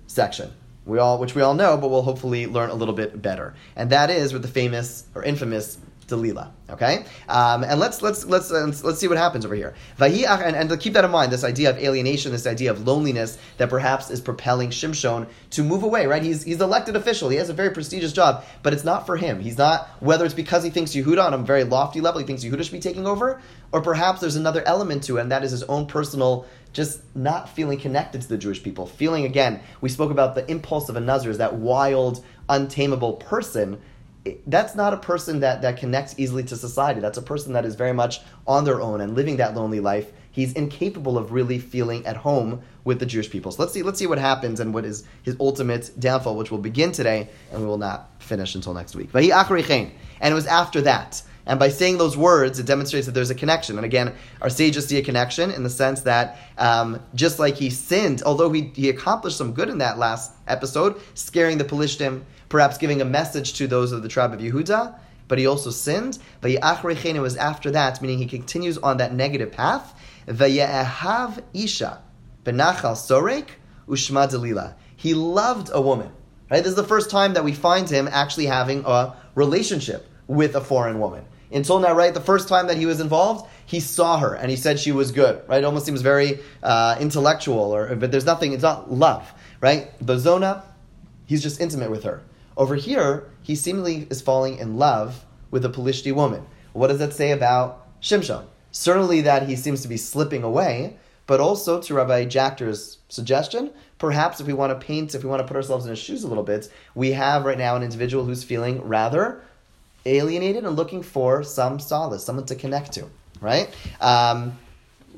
section. 0.07 0.53
We 0.85 0.99
all, 0.99 1.19
which 1.19 1.35
we 1.35 1.43
all 1.43 1.55
know, 1.55 1.77
but 1.77 1.89
we'll 1.89 2.03
hopefully 2.03 2.47
learn 2.47 2.71
a 2.71 2.75
little 2.75 2.95
bit 2.95 3.23
better. 3.23 3.55
And 3.77 3.91
that 3.91 4.11
is 4.11 4.33
with 4.33 4.43
the 4.43 4.49
famous 4.49 5.07
or 5.15 5.23
infamous 5.23 5.79
Delilah. 6.13 6.53
Okay, 6.69 7.05
um, 7.29 7.65
and 7.65 7.81
let's 7.81 8.03
let's 8.03 8.25
let's 8.25 8.51
uh, 8.51 8.71
let's 8.85 8.99
see 8.99 9.09
what 9.09 9.19
happens 9.19 9.45
over 9.45 9.55
here. 9.55 9.75
And, 9.99 10.57
and 10.57 10.81
keep 10.81 10.93
that 10.93 11.05
in 11.05 11.11
mind, 11.11 11.33
this 11.33 11.45
idea 11.45 11.71
of 11.71 11.79
alienation, 11.79 12.33
this 12.33 12.47
idea 12.47 12.71
of 12.71 12.87
loneliness 12.87 13.39
that 13.57 13.69
perhaps 13.69 14.11
is 14.11 14.21
propelling 14.21 14.71
Shimshon 14.71 15.27
to 15.51 15.63
move 15.63 15.83
away. 15.83 16.07
Right? 16.07 16.23
He's 16.23 16.43
he's 16.43 16.61
elected 16.61 16.97
official. 16.97 17.31
He 17.31 17.37
has 17.37 17.49
a 17.49 17.55
very 17.55 17.71
prestigious 17.71 18.13
job, 18.13 18.45
but 18.63 18.73
it's 18.73 18.85
not 18.85 19.07
for 19.07 19.17
him. 19.17 19.41
He's 19.41 19.59
not 19.59 19.89
whether 20.01 20.25
it's 20.25 20.35
because 20.35 20.63
he 20.63 20.71
thinks 20.71 20.93
Yehuda 20.93 21.25
on 21.25 21.35
a 21.35 21.39
very 21.39 21.65
lofty 21.65 22.01
level, 22.01 22.21
he 22.21 22.27
thinks 22.27 22.45
Yehuda 22.45 22.63
should 22.63 22.73
be 22.73 22.81
taking 22.81 23.07
over, 23.07 23.41
or 23.73 23.81
perhaps 23.81 24.21
there's 24.21 24.37
another 24.37 24.63
element 24.67 25.03
to 25.05 25.17
it, 25.17 25.23
and 25.23 25.33
that 25.33 25.45
is 25.45 25.51
his 25.51 25.63
own 25.65 25.87
personal 25.87 26.47
just 26.73 27.03
not 27.15 27.49
feeling 27.49 27.79
connected 27.79 28.23
to 28.23 28.29
the 28.29 28.39
Jewish 28.39 28.63
people. 28.63 28.87
Feeling 28.87 29.25
again, 29.25 29.61
we 29.81 29.89
spoke 29.89 30.11
about 30.11 30.35
the 30.35 30.51
impulse 30.51 30.89
of 30.89 30.97
a 30.97 31.01
Nazir, 31.01 31.31
is 31.31 31.39
that 31.39 31.55
wild, 31.55 32.25
untamable 32.49 33.15
person. 33.15 33.81
That's 34.47 34.75
not 34.75 34.95
a 34.95 34.97
person 34.97 35.41
that, 35.41 35.63
that 35.63 35.79
connects 35.79 36.15
easily 36.19 36.45
to 36.45 36.57
society. 36.57 37.01
That's 37.01 37.19
a 37.19 37.23
person 37.23 37.53
that 37.55 37.65
is 37.65 37.75
very 37.75 37.93
much 37.93 38.21
on 38.47 38.65
their 38.65 38.81
own 38.81 39.01
and 39.01 39.15
living 39.15 39.37
that 39.39 39.55
lonely 39.55 39.81
life. 39.81 40.13
He's 40.31 40.53
incapable 40.55 41.19
of 41.19 41.33
really 41.33 41.59
feeling 41.59 42.07
at 42.07 42.17
home 42.17 42.63
with 42.85 43.01
the 43.01 43.07
Jewish 43.07 43.31
people. 43.31 43.53
So 43.53 43.63
let's 43.63 43.75
see, 43.75 43.83
let's 43.83 43.99
see 43.99 44.07
what 44.07 44.19
happens 44.19 44.61
and 44.61 44.73
what 44.73 44.85
is 44.85 45.05
his 45.23 45.37
ultimate 45.41 45.91
downfall, 45.99 46.37
which 46.37 46.51
will 46.51 46.59
begin 46.59 46.93
today 46.93 47.29
and 47.53 47.61
we 47.61 47.67
will 47.67 47.79
not 47.79 48.11
finish 48.19 48.55
until 48.55 48.75
next 48.75 48.95
week. 48.95 49.11
And 49.13 50.33
it 50.33 50.35
was 50.35 50.47
after 50.47 50.81
that. 50.83 51.23
And 51.45 51.59
by 51.59 51.71
saying 51.71 51.99
those 51.99 52.17
words, 52.17 52.59
it 52.59 52.67
demonstrates 52.67 53.07
that 53.07 53.13
there's 53.13 53.31
a 53.31 53.35
connection. 53.35 53.77
And 53.77 53.85
again, 53.85 54.15
our 54.41 54.49
sages 54.49 54.87
see 54.87 54.99
a 54.99 55.03
connection 55.03 55.51
in 55.51 55.65
the 55.65 55.71
sense 55.71 56.03
that 56.03 56.39
um, 56.57 57.01
just 57.15 57.39
like 57.39 57.57
he 57.57 57.71
sinned, 57.71 58.23
although 58.25 58.53
he, 58.53 58.71
he 58.75 58.89
accomplished 58.89 59.37
some 59.37 59.53
good 59.53 59.69
in 59.69 59.79
that 59.79 59.99
last 59.99 60.33
episode, 60.47 61.01
scaring 61.15 61.59
the 61.59 61.65
Pelishtim, 61.65 62.23
perhaps 62.49 62.79
giving 62.79 63.01
a 63.01 63.05
message 63.05 63.55
to 63.55 63.67
those 63.67 63.93
of 63.93 64.03
the 64.03 64.09
tribe 64.09 64.33
of 64.33 64.41
Yehuda, 64.41 64.99
but 65.27 65.39
he 65.39 65.47
also 65.47 65.71
sinned. 65.71 66.19
But 66.41 66.51
it 66.53 67.21
was 67.21 67.37
after 67.37 67.71
that, 67.73 68.01
meaning 68.01 68.19
he 68.19 68.27
continues 68.27 68.79
on 68.79 68.99
that 68.99 69.13
negative 69.13 69.51
path. 69.51 69.99
Vayehav 70.29 71.43
isha 71.55 72.03
benachal 72.45 72.93
sorek 72.93 73.49
ushma 73.89 74.31
delila. 74.31 74.75
He 74.95 75.15
loved 75.15 75.71
a 75.73 75.81
woman. 75.81 76.13
Right? 76.51 76.63
This 76.63 76.71
is 76.71 76.77
the 76.77 76.85
first 76.85 77.11
time 77.11 77.33
that 77.35 77.45
we 77.45 77.55
find 77.55 77.89
him 77.89 78.09
actually 78.13 78.47
having 78.47 78.85
a 78.87 79.17
relationship 79.35 80.07
with 80.27 80.55
a 80.55 80.61
foreign 80.61 81.01
woman. 81.01 81.25
Until 81.53 81.81
now, 81.81 81.93
right, 81.93 82.15
the 82.15 82.21
first 82.21 82.49
time 82.49 82.67
that 82.67 82.77
he 82.77 82.87
was 82.87 83.01
involved, 83.01 83.49
he 83.67 83.81
saw 83.81 84.19
her 84.19 84.35
and 84.35 84.51
he 84.51 84.57
said 84.57 84.79
she 84.79 84.93
was 84.93 85.13
good. 85.13 85.43
Right? 85.49 85.59
It 85.59 85.65
almost 85.65 85.87
seems 85.87 86.03
very 86.03 86.41
uh, 86.63 86.97
intellectual, 87.01 87.75
or 87.75 87.95
but 87.97 88.11
there's 88.11 88.27
nothing. 88.27 88.53
It's 88.53 88.63
not 88.63 88.93
love, 88.93 89.33
right? 89.61 89.99
Bazona, 90.05 90.63
he's 91.27 91.43
just 91.43 91.61
intimate 91.61 91.91
with 91.91 92.05
her. 92.05 92.23
Over 92.57 92.75
here, 92.75 93.31
he 93.43 93.55
seemingly 93.55 94.07
is 94.11 94.21
falling 94.21 94.59
in 94.59 94.77
love 94.77 95.25
with 95.51 95.65
a 95.65 95.69
Pelishti 95.69 96.15
woman. 96.15 96.47
What 96.73 96.89
does 96.89 96.99
that 96.99 97.13
say 97.13 97.33
about 97.33 97.87
Shimshon? 98.01 98.45
Certainly 98.71 99.23
that 99.23 99.49
he 99.49 99.57
seems 99.57 99.83
to 99.83 99.89
be 99.89 99.97
slipping 99.97 100.43
away, 100.43 100.97
but 101.27 101.41
also 101.41 101.81
to 101.81 101.95
Rabbi 101.95 102.27
Jachter's 102.27 102.99
suggestion, 103.09 103.71
perhaps 103.99 104.41
if 104.41 104.47
we 104.47 104.53
want 104.53 104.79
to 104.79 104.87
paint, 104.87 105.15
if 105.15 105.23
we 105.23 105.29
want 105.29 105.41
to 105.41 105.47
put 105.47 105.57
ourselves 105.57 105.85
in 105.85 105.91
his 105.91 105.99
shoes 105.99 106.25
a 106.25 106.29
little 106.29 106.43
bit, 106.43 106.71
we 106.95 107.13
have 107.13 107.45
right 107.45 107.59
now 107.59 107.77
an 107.77 107.83
individual 107.83 108.25
who's 108.25 108.43
feeling 108.43 108.83
rather 108.83 109.43
alienated 110.05 110.65
and 110.65 110.77
looking 110.77 111.03
for 111.03 111.43
some 111.43 111.79
solace, 111.79 112.25
someone 112.25 112.47
to 112.47 112.55
connect 112.55 112.93
to, 112.93 113.07
right? 113.41 113.75
Um, 114.01 114.59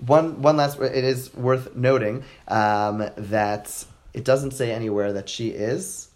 one, 0.06 0.42
one 0.42 0.56
last, 0.56 0.78
it 0.80 1.04
is 1.04 1.32
worth 1.34 1.74
noting 1.74 2.24
um, 2.48 3.08
that 3.16 3.84
it 4.12 4.24
doesn't 4.24 4.52
say 4.52 4.72
anywhere 4.72 5.12
that 5.12 5.28
she 5.28 5.48
is 5.48 6.08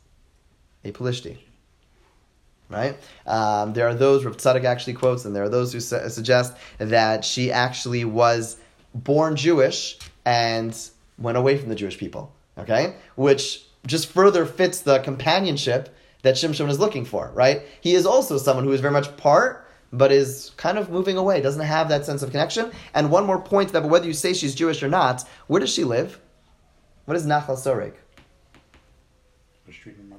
a 0.84 0.92
Pelishti. 0.92 1.38
Right? 2.70 2.98
Um, 3.26 3.72
there 3.72 3.88
are 3.88 3.94
those, 3.94 4.24
Rav 4.24 4.36
Tzadok 4.36 4.64
actually 4.64 4.92
quotes, 4.92 5.24
and 5.24 5.34
there 5.34 5.42
are 5.42 5.48
those 5.48 5.72
who 5.72 5.80
su- 5.80 6.08
suggest 6.10 6.52
that 6.76 7.24
she 7.24 7.50
actually 7.50 8.04
was 8.04 8.58
born 8.94 9.36
Jewish 9.36 9.98
and 10.26 10.78
went 11.18 11.38
away 11.38 11.56
from 11.56 11.70
the 11.70 11.74
Jewish 11.74 11.96
people. 11.96 12.34
Okay? 12.58 12.94
Which 13.16 13.64
just 13.86 14.08
further 14.08 14.44
fits 14.44 14.82
the 14.82 14.98
companionship 14.98 15.94
that 16.22 16.34
Shimshon 16.34 16.68
is 16.68 16.78
looking 16.78 17.04
for, 17.04 17.30
right? 17.34 17.62
He 17.80 17.94
is 17.94 18.06
also 18.06 18.38
someone 18.38 18.64
who 18.64 18.72
is 18.72 18.80
very 18.80 18.92
much 18.92 19.16
part, 19.16 19.66
but 19.92 20.12
is 20.12 20.52
kind 20.56 20.78
of 20.78 20.90
moving 20.90 21.16
away, 21.16 21.40
doesn't 21.40 21.64
have 21.64 21.88
that 21.88 22.04
sense 22.04 22.22
of 22.22 22.30
connection. 22.30 22.72
And 22.94 23.10
one 23.10 23.26
more 23.26 23.40
point 23.40 23.72
that 23.72 23.84
whether 23.84 24.06
you 24.06 24.12
say 24.12 24.34
she's 24.34 24.54
Jewish 24.54 24.82
or 24.82 24.88
not, 24.88 25.26
where 25.46 25.60
does 25.60 25.72
she 25.72 25.84
live? 25.84 26.20
What 27.04 27.16
is 27.16 27.24
Nachal 27.24 27.56
Sorek? 27.56 27.94
In 29.66 30.12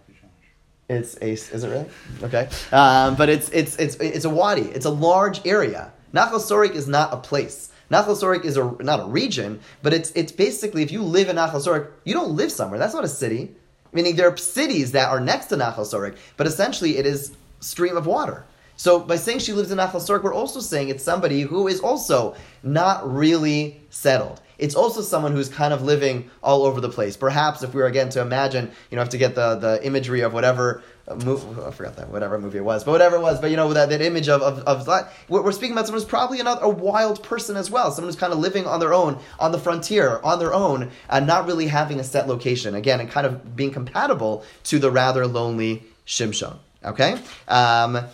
It's 0.90 1.18
a 1.22 1.32
is 1.32 1.64
it 1.64 1.70
really 1.70 1.86
okay? 2.24 2.50
Um, 2.72 3.16
but 3.16 3.30
it's 3.30 3.50
it's 3.50 3.76
it's 3.76 3.96
it's 3.98 4.26
a 4.26 4.30
wadi. 4.30 4.64
It's 4.64 4.86
a 4.86 4.90
large 4.90 5.46
area. 5.46 5.94
Nachal 6.14 6.40
Sorek 6.40 6.74
is 6.74 6.88
not 6.88 7.14
a 7.14 7.18
place. 7.18 7.70
Nachal 7.92 8.20
Sorek 8.20 8.44
is 8.44 8.58
a 8.58 8.76
not 8.82 9.00
a 9.02 9.06
region, 9.06 9.60
but 9.84 9.94
it's 9.94 10.12
it's 10.12 10.32
basically 10.32 10.82
if 10.82 10.92
you 10.92 11.04
live 11.04 11.30
in 11.30 11.36
Nachal 11.36 11.64
Sorek, 11.64 11.92
you 12.06 12.16
don't 12.16 12.36
live 12.36 12.52
somewhere. 12.52 12.80
That's 12.80 12.96
not 12.96 13.04
a 13.04 13.10
city. 13.10 13.56
Meaning 13.91 14.15
there 14.15 14.30
are 14.30 14.38
cities 14.38 14.91
that 14.91 15.10
are 15.10 15.19
next 15.19 15.47
to 15.47 15.56
Nachal 15.56 15.80
Sorek, 15.80 16.17
but 16.38 16.47
essentially 16.47 16.97
it 16.97 17.06
is 17.06 17.36
stream 17.60 17.97
of 17.97 18.06
water. 18.06 18.45
So 18.75 18.99
by 18.99 19.17
saying 19.17 19.39
she 19.39 19.52
lives 19.52 19.71
in 19.71 19.78
Nachal 19.78 19.95
Sorek, 19.95 20.23
we're 20.23 20.34
also 20.34 20.62
saying 20.62 20.89
it's 20.89 21.04
somebody 21.04 21.41
who 21.41 21.67
is 21.67 21.82
also 21.82 22.36
not 22.63 23.12
really 23.12 23.82
settled. 23.89 24.41
It's 24.58 24.75
also 24.75 25.02
someone 25.02 25.34
who's 25.34 25.49
kind 25.49 25.73
of 25.73 25.82
living 25.84 26.30
all 26.43 26.63
over 26.63 26.80
the 26.80 26.89
place. 26.89 27.17
Perhaps 27.17 27.63
if 27.63 27.73
we 27.73 27.82
were 27.82 27.88
again 27.88 28.10
to 28.10 28.21
imagine, 28.21 28.71
you 28.89 28.95
know, 28.95 29.02
have 29.02 29.10
to 29.10 29.17
get 29.17 29.36
the, 29.36 29.56
the 29.56 29.86
imagery 29.86 30.21
of 30.21 30.34
whatever 30.34 30.84
movie, 31.15 31.62
I 31.62 31.72
forgot 31.72 31.95
that, 31.98 32.10
whatever 32.10 32.39
movie 32.39 32.60
it 32.60 32.63
was, 32.63 32.84
but 32.84 32.91
whatever 32.91 33.15
it 33.17 33.22
was, 33.22 33.39
but 33.39 33.52
you 33.52 33.58
know, 33.58 33.72
that, 33.74 33.89
that 33.89 34.02
image 34.02 34.30
of, 34.30 34.41
of, 34.41 34.60
of 34.60 34.86
that, 34.86 35.12
we're, 35.28 35.41
we're 35.41 35.52
speaking 35.52 35.74
about 35.74 35.86
someone 35.86 36.02
who's 36.02 36.10
probably 36.10 36.39
another, 36.39 36.62
a 36.62 36.69
wild 36.69 37.24
person 37.24 37.56
as 37.56 37.72
well. 37.72 37.91
Someone 37.91 38.10
who's 38.10 38.19
kind 38.19 38.34
of 38.34 38.39
living 38.39 38.65
on 38.65 38.80
their 38.80 38.93
own, 38.93 39.19
on 39.39 39.52
the 39.52 39.60
frontier, 39.60 40.19
on 40.24 40.39
their 40.39 40.54
own, 40.54 40.91
and 41.10 41.28
not 41.28 41.48
really 41.48 41.67
having 41.67 42.00
a 42.00 42.04
set 42.04 42.28
location. 42.28 42.76
Again, 42.76 43.00
and 43.00 43.10
kind 43.10 43.26
of 43.26 43.56
being 43.56 43.72
compatible 43.72 44.43
to 44.65 44.80
the 44.80 44.91
rather 44.91 45.26
lonely 45.28 45.84
Shimshon. 46.06 46.58
Okay? 46.84 47.17
Um, 47.48 48.06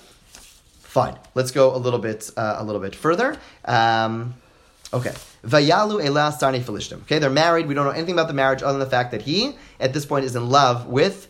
Fine. 0.95 1.17
Let's 1.33 1.51
go 1.51 1.75
a 1.75 1.77
little 1.77 1.99
bit 1.99 2.31
uh, 2.37 2.55
a 2.57 2.63
little 2.63 2.79
bit 2.79 2.95
further. 2.95 3.37
Um, 3.65 4.33
okay. 4.93 5.11
Vayalu 5.43 6.01
elah 6.05 6.33
sarni 6.39 6.61
filishtim. 6.61 7.01
Okay, 7.01 7.19
they're 7.19 7.29
married. 7.29 7.67
We 7.67 7.73
don't 7.73 7.83
know 7.83 7.91
anything 7.91 8.13
about 8.13 8.29
the 8.29 8.33
marriage 8.33 8.63
other 8.63 8.77
than 8.77 8.79
the 8.79 8.89
fact 8.89 9.11
that 9.11 9.21
he, 9.21 9.57
at 9.77 9.93
this 9.93 10.05
point, 10.05 10.23
is 10.23 10.37
in 10.37 10.49
love 10.49 10.87
with 10.87 11.27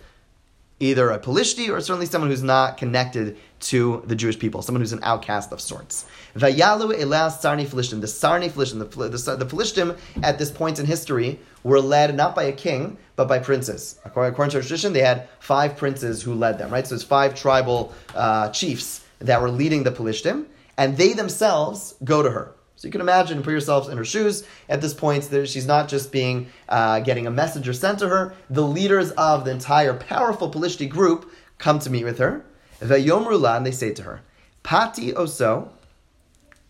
either 0.86 1.12
a 1.12 1.20
Pelishti 1.20 1.70
or 1.70 1.80
certainly 1.82 2.06
someone 2.06 2.30
who's 2.30 2.44
not 2.44 2.78
connected 2.78 3.38
to 3.60 4.04
the 4.06 4.16
Jewish 4.16 4.38
people, 4.38 4.62
someone 4.62 4.82
who's 4.82 4.94
an 4.94 5.00
outcast 5.04 5.52
of 5.52 5.60
sorts. 5.60 6.06
Vayalu 6.36 7.00
elah 7.00 7.32
sarni 7.42 7.66
filishtim. 7.66 8.02
The 8.02 8.08
sarni 8.08 8.50
filishtim, 8.50 8.80
the, 8.80 9.10
the, 9.10 9.44
the 9.44 9.98
at 10.24 10.38
this 10.38 10.52
point 10.52 10.80
in 10.80 10.86
history 10.86 11.40
were 11.64 11.80
led 11.80 12.16
not 12.16 12.36
by 12.36 12.44
a 12.44 12.52
king, 12.52 12.98
but 13.16 13.28
by 13.28 13.40
princes. 13.40 14.00
According, 14.06 14.34
according 14.34 14.52
to 14.52 14.62
tradition, 14.62 14.94
they 14.94 15.02
had 15.02 15.28
five 15.40 15.78
princes 15.78 16.22
who 16.22 16.34
led 16.34 16.58
them, 16.58 16.72
right? 16.72 16.86
So 16.86 16.96
it's 16.96 17.04
five 17.04 17.36
tribal 17.36 17.94
uh, 18.14 18.50
chiefs 18.50 19.04
that 19.20 19.42
were 19.42 19.50
leading 19.50 19.84
the 19.84 19.92
Pelishtim, 19.92 20.46
and 20.78 20.98
they 20.98 21.14
themselves 21.14 21.96
go 22.04 22.22
to 22.22 22.30
her. 22.30 22.55
You 22.86 22.92
can 22.92 23.02
imagine, 23.02 23.42
put 23.42 23.52
yourselves 23.52 23.90
in 23.90 23.98
her 23.98 24.06
shoes. 24.06 24.46
At 24.70 24.82
this 24.82 24.94
point, 24.94 25.28
she's 25.48 25.66
not 25.66 25.90
just 25.90 26.12
being 26.12 26.48
uh, 26.70 27.00
getting 27.00 27.26
a 27.26 27.32
messenger 27.32 27.74
sent 27.74 28.00
to 28.00 28.10
her. 28.10 28.36
The 28.50 28.62
leaders 28.62 29.12
of 29.12 29.44
the 29.44 29.52
entire 29.52 29.96
powerful 29.96 30.52
Pelishti 30.52 30.88
group 30.88 31.30
come 31.58 31.80
to 31.80 31.90
meet 31.90 32.04
with 32.04 32.20
her. 32.20 32.46
Vayomru 32.80 33.40
la, 33.40 33.58
and 33.58 33.66
they 33.66 33.72
say 33.72 33.94
to 33.94 34.04
her, 34.04 34.22
Pati 34.64 35.14
oso, 35.14 35.70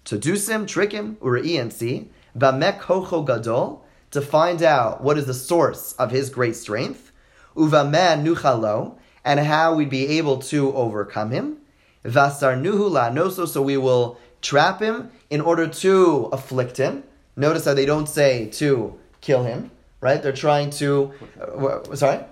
uri 0.09 1.57
and 1.57 1.73
see, 1.73 2.09
bamek 2.37 2.79
hocho 2.79 3.25
gadol, 3.25 3.85
to 4.11 4.21
find 4.21 4.63
out 4.63 5.01
what 5.01 5.17
is 5.17 5.25
the 5.25 5.33
source 5.33 5.93
of 5.93 6.11
his 6.11 6.29
great 6.29 6.55
strength, 6.55 7.11
uvaman 7.55 8.23
nuchalo, 8.23 8.97
and 9.23 9.39
how 9.39 9.75
we'd 9.75 9.89
be 9.89 10.17
able 10.17 10.37
to 10.37 10.73
overcome 10.73 11.31
him, 11.31 11.57
vasar 12.03 12.61
nuhu 12.61 12.89
la 12.89 13.09
noso, 13.09 13.47
so 13.47 13.61
we 13.61 13.77
will 13.77 14.17
trap 14.45 14.79
him 14.79 15.09
in 15.29 15.41
order 15.41 15.67
to 15.67 16.29
afflict 16.31 16.77
him. 16.77 17.03
Notice 17.35 17.65
how 17.65 17.73
they 17.73 17.85
don't 17.85 18.07
say 18.07 18.45
to 18.61 18.97
kill 19.19 19.43
him, 19.43 19.71
right? 20.01 20.21
They're 20.21 20.31
trying 20.31 20.69
to, 20.81 21.13
uh, 21.41 21.95
sorry? 21.95 22.23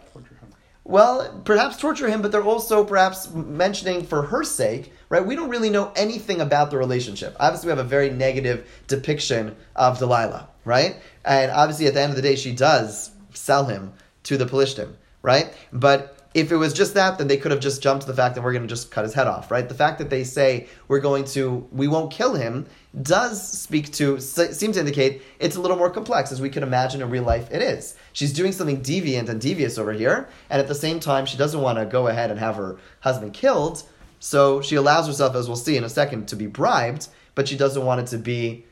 Well, 0.86 1.42
perhaps 1.44 1.78
torture 1.78 2.10
him, 2.10 2.22
but 2.22 2.32
they're 2.32 2.44
also 2.44 2.84
perhaps 2.84 3.32
mentioning 3.34 4.06
for 4.06 4.24
her 4.24 4.44
sake, 4.44 4.94
right? 5.10 5.26
We 5.26 5.36
don't 5.36 5.50
really 5.50 5.70
know 5.70 5.92
anything 5.96 6.40
about 6.40 6.72
the 6.72 6.78
relationship. 6.78 7.36
Obviously, 7.40 7.68
we 7.68 7.72
have 7.72 7.86
a 7.86 7.90
very 7.90 8.10
negative 8.10 8.70
depiction 8.88 9.56
of 9.76 9.98
Delilah, 9.98 10.50
right? 10.66 10.98
And 11.26 11.52
obviously, 11.52 11.88
at 11.88 11.94
the 11.96 12.02
end 12.02 12.12
of 12.12 12.16
the 12.16 12.22
day, 12.22 12.36
she 12.36 12.54
does 12.54 13.12
sell 13.34 13.66
him 13.66 13.94
to 14.24 14.38
the 14.38 14.46
Pelishtim, 14.46 14.94
right? 15.22 15.54
But 15.72 16.13
if 16.34 16.52
it 16.52 16.58
was 16.58 16.74
just 16.74 16.96
that, 16.96 17.18
then 17.18 17.28
they 17.28 17.38
could 17.38 17.52
have 17.52 17.60
just 17.60 17.82
jumped 17.82 18.02
to 18.02 18.08
the 18.08 18.16
fact 18.16 18.36
that 18.36 18.44
we're 18.44 18.54
going 18.54 18.64
to 18.64 18.68
just 18.68 18.90
cut 18.90 19.04
his 19.04 19.14
head 19.14 19.28
off, 19.28 19.52
right? 19.52 19.68
The 19.68 19.76
fact 19.76 20.00
that 20.00 20.10
they 20.10 20.24
say 20.24 20.68
we're 20.88 21.00
going 21.00 21.26
to, 21.26 21.68
we 21.72 21.88
won't 21.88 22.12
kill 22.12 22.34
him, 22.34 22.66
does 23.02 23.42
speak 23.42 23.92
to, 23.94 24.20
seems 24.20 24.76
to 24.76 24.80
indicate 24.80 25.22
it's 25.40 25.56
a 25.56 25.62
little 25.62 25.78
more 25.78 25.90
complex, 25.90 26.32
as 26.32 26.42
we 26.42 26.50
can 26.50 26.64
imagine 26.64 27.02
in 27.02 27.10
real 27.10 27.24
life 27.24 27.52
it 27.52 27.62
is. 27.62 27.96
She's 28.14 28.34
doing 28.34 28.52
something 28.52 28.82
deviant 28.82 29.30
and 29.30 29.40
devious 29.40 29.78
over 29.78 29.94
here, 29.94 30.28
and 30.50 30.60
at 30.60 30.68
the 30.68 30.76
same 30.76 31.00
time, 31.00 31.26
she 31.26 31.38
doesn't 31.38 31.62
want 31.62 31.78
to 31.78 31.86
go 31.86 32.08
ahead 32.08 32.32
and 32.32 32.40
have 32.40 32.56
her 32.56 32.78
husband 33.02 33.34
killed, 33.34 33.84
so 34.20 34.62
she 34.62 34.76
allows 34.76 35.06
herself, 35.08 35.36
as 35.36 35.48
we'll 35.48 35.58
see 35.58 35.78
in 35.78 35.84
a 35.84 35.90
second, 35.90 36.28
to 36.30 36.36
be 36.36 36.48
bribed, 36.48 37.10
but 37.36 37.48
she 37.48 37.58
doesn't 37.58 37.86
want 37.86 38.02
it 38.02 38.08
to 38.08 38.18
be 38.18 38.66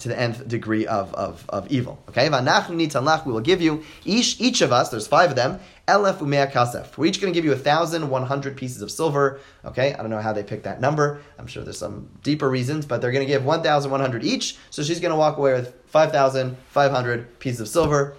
to 0.00 0.08
the 0.08 0.18
nth 0.18 0.46
degree 0.48 0.86
of, 0.86 1.14
of, 1.14 1.44
of 1.48 1.70
evil. 1.70 2.02
Okay, 2.08 2.28
we 2.28 3.32
will 3.32 3.40
give 3.40 3.62
you 3.62 3.82
each 4.04 4.40
each 4.40 4.60
of 4.60 4.72
us. 4.72 4.90
There's 4.90 5.06
five 5.06 5.30
of 5.30 5.36
them. 5.36 5.60
Elef 5.86 6.18
umea 6.18 6.50
kasef. 6.50 6.96
We're 6.96 7.06
each 7.06 7.20
going 7.20 7.32
to 7.32 7.36
give 7.36 7.44
you 7.44 7.52
a 7.52 7.56
thousand 7.56 8.08
one 8.10 8.24
hundred 8.24 8.56
pieces 8.56 8.82
of 8.82 8.90
silver. 8.90 9.40
Okay, 9.64 9.94
I 9.94 9.96
don't 9.98 10.10
know 10.10 10.20
how 10.20 10.32
they 10.32 10.42
picked 10.42 10.64
that 10.64 10.80
number. 10.80 11.22
I'm 11.38 11.46
sure 11.46 11.62
there's 11.62 11.78
some 11.78 12.08
deeper 12.22 12.50
reasons, 12.50 12.86
but 12.86 13.00
they're 13.00 13.12
going 13.12 13.26
to 13.26 13.32
give 13.32 13.44
one 13.44 13.62
thousand 13.62 13.90
one 13.90 14.00
hundred 14.00 14.24
each. 14.24 14.56
So 14.70 14.82
she's 14.82 15.00
going 15.00 15.12
to 15.12 15.16
walk 15.16 15.36
away 15.38 15.52
with 15.52 15.74
five 15.86 16.10
thousand 16.10 16.56
five 16.70 16.90
hundred 16.90 17.38
pieces 17.38 17.60
of 17.60 17.68
silver. 17.68 18.16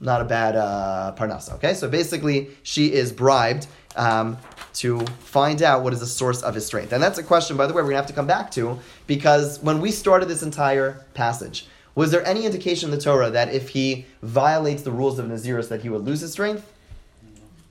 Not 0.00 0.20
a 0.20 0.24
bad 0.24 0.56
uh, 0.56 1.14
parnasa. 1.16 1.54
Okay, 1.54 1.74
so 1.74 1.88
basically 1.88 2.50
she 2.62 2.92
is 2.92 3.12
bribed. 3.12 3.66
Um, 3.96 4.36
to 4.76 5.00
find 5.20 5.62
out 5.62 5.82
what 5.82 5.92
is 5.94 6.00
the 6.00 6.06
source 6.06 6.42
of 6.42 6.54
his 6.54 6.66
strength. 6.66 6.92
And 6.92 7.02
that's 7.02 7.18
a 7.18 7.22
question, 7.22 7.56
by 7.56 7.66
the 7.66 7.72
way, 7.72 7.82
we're 7.82 7.90
to 7.90 7.96
have 7.96 8.06
to 8.06 8.12
come 8.12 8.26
back 8.26 8.50
to 8.52 8.78
because 9.06 9.58
when 9.60 9.80
we 9.80 9.90
started 9.90 10.28
this 10.28 10.42
entire 10.42 11.04
passage, 11.14 11.66
was 11.94 12.10
there 12.10 12.24
any 12.26 12.44
indication 12.44 12.90
in 12.90 12.94
the 12.94 13.02
Torah 13.02 13.30
that 13.30 13.54
if 13.54 13.70
he 13.70 14.04
violates 14.22 14.82
the 14.82 14.92
rules 14.92 15.18
of 15.18 15.26
Nazirus 15.26 15.70
that 15.70 15.80
he 15.80 15.88
would 15.88 16.04
lose 16.04 16.20
his 16.20 16.32
strength? 16.32 16.70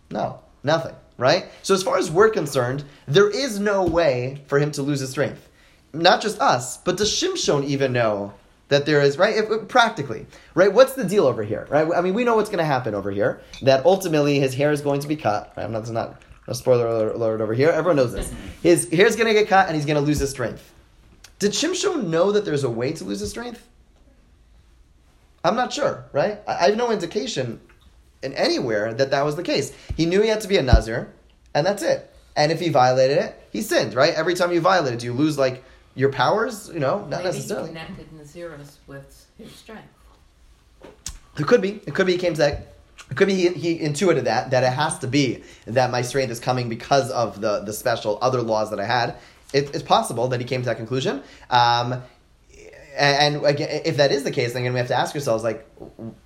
No, 0.09 0.39
nothing, 0.63 0.95
right? 1.17 1.45
So 1.61 1.75
as 1.75 1.83
far 1.83 1.97
as 1.97 2.09
we're 2.09 2.29
concerned, 2.29 2.83
there 3.07 3.29
is 3.29 3.59
no 3.59 3.85
way 3.85 4.41
for 4.47 4.57
him 4.57 4.71
to 4.71 4.81
lose 4.81 4.99
his 4.99 5.11
strength. 5.11 5.47
Not 5.93 6.21
just 6.21 6.41
us, 6.41 6.77
but 6.77 6.97
does 6.97 7.11
Shimshon 7.11 7.65
even 7.65 7.93
know 7.93 8.33
that 8.69 8.85
there 8.85 9.01
is, 9.01 9.17
right? 9.17 9.35
If, 9.37 9.67
practically, 9.67 10.25
right? 10.53 10.71
What's 10.71 10.93
the 10.93 11.03
deal 11.03 11.27
over 11.27 11.43
here, 11.43 11.67
right? 11.69 11.87
I 11.95 12.01
mean, 12.01 12.13
we 12.13 12.23
know 12.23 12.35
what's 12.35 12.49
going 12.49 12.59
to 12.59 12.65
happen 12.65 12.95
over 12.95 13.11
here, 13.11 13.41
that 13.61 13.85
ultimately 13.85 14.39
his 14.39 14.53
hair 14.53 14.71
is 14.71 14.81
going 14.81 15.01
to 15.01 15.07
be 15.07 15.15
cut, 15.15 15.53
right? 15.55 15.63
I'm 15.63 15.71
not, 15.71 15.89
not 15.91 16.21
a 16.47 16.55
spoiler 16.55 17.09
alert, 17.09 17.41
over 17.41 17.53
here. 17.53 17.69
Everyone 17.69 17.97
knows 17.97 18.13
this. 18.13 18.33
His 18.61 18.89
hair's 18.89 19.15
going 19.15 19.27
to 19.27 19.33
get 19.33 19.47
cut 19.47 19.67
and 19.67 19.75
he's 19.75 19.85
going 19.85 19.97
to 19.97 20.01
lose 20.01 20.19
his 20.19 20.31
strength. 20.31 20.71
Did 21.39 21.51
Shimshon 21.51 22.07
know 22.07 22.31
that 22.31 22.45
there's 22.45 22.63
a 22.63 22.69
way 22.69 22.93
to 22.93 23.03
lose 23.03 23.19
his 23.19 23.29
strength? 23.29 23.67
I'm 25.43 25.55
not 25.55 25.73
sure, 25.73 26.05
right? 26.11 26.39
I, 26.47 26.53
I 26.55 26.69
have 26.69 26.77
no 26.77 26.91
indication 26.91 27.61
in 28.23 28.33
anywhere 28.33 28.93
that 28.93 29.11
that 29.11 29.25
was 29.25 29.35
the 29.35 29.43
case. 29.43 29.75
He 29.95 30.05
knew 30.05 30.21
he 30.21 30.29
had 30.29 30.41
to 30.41 30.47
be 30.47 30.57
a 30.57 30.63
Nazir, 30.63 31.13
and 31.53 31.65
that's 31.65 31.83
it. 31.83 32.11
And 32.35 32.51
if 32.51 32.59
he 32.59 32.69
violated 32.69 33.17
it, 33.17 33.47
he 33.51 33.61
sinned, 33.61 33.93
right? 33.93 34.13
Every 34.13 34.33
time 34.33 34.51
you 34.51 34.59
violate 34.59 34.95
it, 34.95 35.03
you 35.03 35.13
lose 35.13 35.37
like 35.37 35.63
your 35.95 36.11
powers? 36.11 36.69
You 36.73 36.79
know, 36.79 36.99
not 36.99 37.09
Maybe 37.09 37.23
necessarily. 37.23 37.69
he 37.69 37.73
connected 37.73 38.11
Naziris 38.11 38.77
with 38.87 39.25
his 39.37 39.51
strength. 39.51 39.87
It 41.37 41.47
could 41.47 41.61
be. 41.61 41.81
It 41.85 41.93
could 41.95 42.05
be 42.05 42.13
he 42.13 42.17
came 42.17 42.33
to 42.33 42.39
that. 42.39 42.73
It 43.09 43.17
could 43.17 43.27
be 43.27 43.35
he, 43.35 43.49
he 43.49 43.79
intuited 43.79 44.25
that 44.25 44.51
that 44.51 44.63
it 44.63 44.73
has 44.73 44.99
to 44.99 45.07
be 45.07 45.43
that 45.65 45.91
my 45.91 46.01
strength 46.01 46.31
is 46.31 46.39
coming 46.39 46.69
because 46.69 47.11
of 47.11 47.41
the 47.41 47.59
the 47.59 47.73
special 47.73 48.17
other 48.21 48.41
laws 48.41 48.69
that 48.69 48.79
I 48.79 48.85
had. 48.85 49.15
It, 49.53 49.73
it's 49.73 49.83
possible 49.83 50.27
that 50.29 50.39
he 50.39 50.45
came 50.45 50.61
to 50.61 50.65
that 50.65 50.77
conclusion. 50.77 51.23
Um, 51.49 52.03
and, 52.97 53.35
and 53.35 53.45
again, 53.45 53.81
if 53.85 53.97
that 53.97 54.11
is 54.11 54.23
the 54.23 54.31
case, 54.31 54.53
then 54.53 54.61
again, 54.61 54.73
we 54.73 54.79
have 54.79 54.87
to 54.87 54.95
ask 54.95 55.13
ourselves 55.13 55.43
like, 55.43 55.67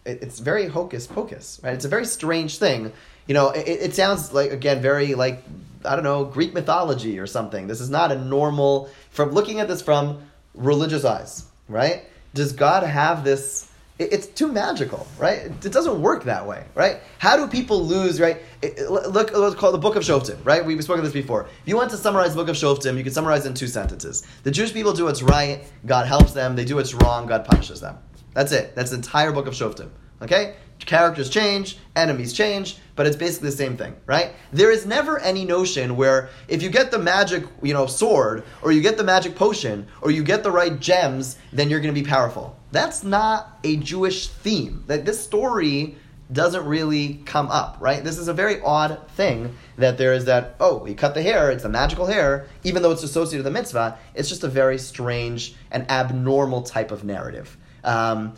it's 0.06 0.40
very 0.40 0.68
hocus 0.68 1.08
pocus, 1.08 1.60
right? 1.64 1.74
It's 1.74 1.86
a 1.86 1.90
very 1.90 2.06
strange 2.06 2.60
thing. 2.60 2.94
You 3.28 3.34
know, 3.34 3.50
it, 3.50 3.68
it 3.68 3.96
sounds 3.96 4.34
like 4.34 4.52
again 4.52 4.82
very 4.82 5.16
like 5.16 5.44
I 5.86 5.96
don't 5.96 6.04
know 6.04 6.26
Greek 6.26 6.54
mythology 6.54 7.20
or 7.20 7.28
something. 7.28 7.68
This 7.68 7.82
is 7.82 7.90
not 7.90 8.12
a 8.12 8.18
normal. 8.20 8.90
From 9.12 9.32
looking 9.32 9.60
at 9.60 9.68
this 9.68 9.82
from 9.82 10.22
religious 10.54 11.06
eyes, 11.06 11.46
right? 11.68 12.04
Does 12.34 12.54
God 12.54 12.84
have 12.84 13.24
this? 13.24 13.66
it- 13.98 14.14
It's 14.14 14.28
too 14.28 14.48
magical, 14.50 15.06
right? 15.18 15.40
It 15.40 15.66
it 15.66 15.72
doesn't 15.74 16.02
work 16.02 16.24
that 16.26 16.46
way, 16.48 16.64
right? 16.76 16.98
How 17.18 17.36
do 17.38 17.48
people 17.48 17.86
lose, 17.86 18.20
right? 18.20 18.38
It- 18.62 18.90
Look, 18.90 19.32
let's 19.36 19.56
call 19.56 19.72
the 19.72 19.78
Book 19.78 19.96
of 19.96 20.04
Shoftim, 20.04 20.38
right? 20.46 20.66
We've 20.66 20.84
spoken 20.84 21.04
this 21.04 21.14
before. 21.14 21.44
If 21.62 21.68
you 21.68 21.76
want 21.76 21.92
to 21.92 21.98
summarize 21.98 22.32
the 22.36 22.38
Book 22.42 22.50
of 22.50 22.56
Shoftim, 22.56 22.98
you 22.98 23.04
can 23.04 23.14
summarize 23.14 23.46
in 23.46 23.54
two 23.54 23.68
sentences. 23.68 24.24
The 24.44 24.52
Jewish 24.52 24.74
people 24.74 24.94
do 24.94 25.06
what's 25.06 25.22
right, 25.22 25.64
God 25.86 26.08
helps 26.08 26.34
them. 26.34 26.56
They 26.56 26.66
do 26.66 26.76
what's 26.76 26.94
wrong, 26.94 27.26
God 27.28 27.46
punishes 27.46 27.82
them. 27.82 27.98
That's 28.34 28.52
it. 28.52 28.76
That's 28.76 28.92
the 28.92 28.98
entire 28.98 29.32
Book 29.32 29.48
of 29.48 29.54
Shoftim. 29.54 29.90
Okay? 30.22 30.56
Characters 30.86 31.30
change, 31.30 31.78
enemies 31.96 32.34
change, 32.34 32.78
but 32.96 33.06
it's 33.06 33.16
basically 33.16 33.50
the 33.50 33.56
same 33.56 33.78
thing, 33.78 33.96
right? 34.06 34.34
There 34.52 34.72
is 34.72 34.86
never 34.86 35.20
any 35.20 35.46
notion 35.46 35.96
where 35.96 36.30
if 36.48 36.64
you 36.64 36.70
get 36.70 36.90
the 36.92 37.00
magic, 37.00 37.44
you 37.62 37.74
know, 37.74 37.86
sword, 37.86 38.44
or 38.62 38.72
you 38.72 38.82
get 38.82 38.98
the 38.98 39.04
magic 39.04 39.36
potion, 39.36 39.88
or 40.02 40.12
you 40.12 40.24
get 40.24 40.44
the 40.44 40.52
right 40.52 40.80
gems, 40.80 41.38
then 41.54 41.70
you're 41.70 41.80
going 41.80 41.94
to 41.94 42.02
be 42.02 42.08
powerful. 42.08 42.58
That's 42.72 43.04
not 43.04 43.60
a 43.64 43.78
Jewish 43.78 44.30
theme. 44.30 44.84
That 44.88 45.06
this 45.06 45.20
story 45.22 45.96
doesn't 46.32 46.66
really 46.66 47.22
come 47.26 47.48
up, 47.48 47.78
right? 47.80 48.04
This 48.04 48.18
is 48.18 48.28
a 48.28 48.34
very 48.34 48.62
odd 48.62 49.08
thing 49.12 49.56
that 49.78 49.98
there 49.98 50.14
is 50.14 50.26
that, 50.26 50.56
oh, 50.60 50.84
he 50.86 50.94
cut 50.94 51.16
the 51.16 51.24
hair, 51.24 51.50
it's 51.50 51.64
a 51.64 51.70
magical 51.70 52.06
hair, 52.06 52.48
even 52.64 52.84
though 52.84 52.92
it's 52.92 53.04
associated 53.04 53.44
with 53.44 53.52
the 53.52 53.60
mitzvah, 53.60 53.98
it's 54.14 54.30
just 54.30 54.44
a 54.44 54.48
very 54.48 54.78
strange 54.78 55.56
and 55.72 55.90
abnormal 55.90 56.62
type 56.62 56.92
of 56.92 57.04
narrative. 57.04 57.58
Um, 57.84 58.34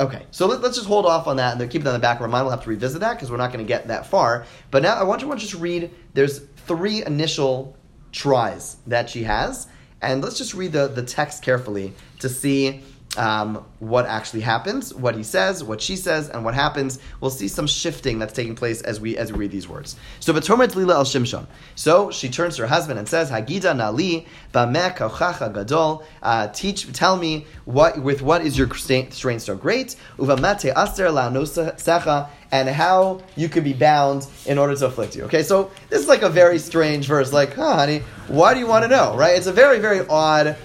Okay, 0.00 0.24
so 0.30 0.46
let, 0.46 0.64
us 0.64 0.76
just 0.76 0.86
hold 0.86 1.04
off 1.04 1.26
on 1.26 1.36
that 1.36 1.60
and 1.60 1.70
keep 1.70 1.82
it 1.82 1.86
on 1.86 1.92
the 1.92 1.98
back 1.98 2.16
of 2.16 2.22
our 2.22 2.28
mind. 2.28 2.46
We'll 2.46 2.52
have 2.52 2.64
to 2.64 2.70
revisit 2.70 3.00
that 3.00 3.14
because 3.14 3.30
we're 3.30 3.36
not 3.36 3.52
going 3.52 3.62
to 3.62 3.68
get 3.68 3.88
that 3.88 4.06
far. 4.06 4.46
But 4.70 4.82
now 4.82 4.94
I 4.94 5.02
want 5.02 5.20
you 5.20 5.28
to 5.30 5.36
just 5.36 5.52
read. 5.52 5.90
There's 6.14 6.38
three 6.38 7.04
initial 7.04 7.76
tries 8.10 8.78
that 8.86 9.10
she 9.10 9.24
has, 9.24 9.68
and 10.00 10.22
let's 10.22 10.38
just 10.38 10.54
read 10.54 10.72
the, 10.72 10.88
the 10.88 11.02
text 11.02 11.42
carefully 11.42 11.92
to 12.20 12.30
see 12.30 12.82
um, 13.16 13.64
what 13.80 14.06
actually 14.06 14.40
happens, 14.40 14.94
what 14.94 15.16
he 15.16 15.22
says, 15.22 15.64
what 15.64 15.80
she 15.80 15.96
says, 15.96 16.28
and 16.28 16.44
what 16.44 16.54
happens. 16.54 17.00
We'll 17.20 17.30
see 17.30 17.48
some 17.48 17.66
shifting 17.66 18.18
that's 18.18 18.32
taking 18.32 18.54
place 18.54 18.82
as 18.82 19.00
we 19.00 19.16
as 19.16 19.32
we 19.32 19.38
read 19.38 19.50
these 19.50 19.68
words. 19.68 19.96
So 20.20 20.32
V'tomer 20.32 20.72
Lila 20.74 20.94
El 20.94 21.04
Shimshon. 21.04 21.46
So 21.74 22.10
she 22.10 22.28
turns 22.28 22.56
to 22.56 22.62
her 22.62 22.68
husband 22.68 22.98
and 22.98 23.08
says, 23.08 23.30
Hagida 23.30 23.74
Nali 23.74 24.26
Kochacha 24.52 25.52
Gadol. 25.52 26.04
Uh, 26.22 26.48
teach, 26.48 26.92
tell 26.92 27.16
me 27.16 27.46
what 27.64 28.00
with 28.00 28.22
what 28.22 28.42
is 28.42 28.56
your 28.56 28.72
strength 28.72 29.42
so 29.42 29.56
great? 29.56 29.96
Uvamate 30.18 30.72
Aser 30.76 31.08
La'nosecha. 31.08 32.28
And 32.52 32.68
how 32.68 33.20
you 33.36 33.48
could 33.48 33.62
be 33.62 33.74
bound 33.74 34.26
in 34.44 34.58
order 34.58 34.74
to 34.74 34.86
afflict 34.86 35.14
you. 35.14 35.22
Okay, 35.26 35.44
so 35.44 35.70
this 35.88 36.00
is 36.00 36.08
like 36.08 36.22
a 36.22 36.28
very 36.28 36.58
strange 36.58 37.06
verse. 37.06 37.32
Like, 37.32 37.54
huh, 37.54 37.76
honey, 37.76 38.02
why 38.26 38.54
do 38.54 38.58
you 38.58 38.66
want 38.66 38.82
to 38.82 38.88
know? 38.88 39.16
Right? 39.16 39.36
It's 39.36 39.46
a 39.46 39.52
very, 39.52 39.78
very 39.78 40.04
odd 40.08 40.56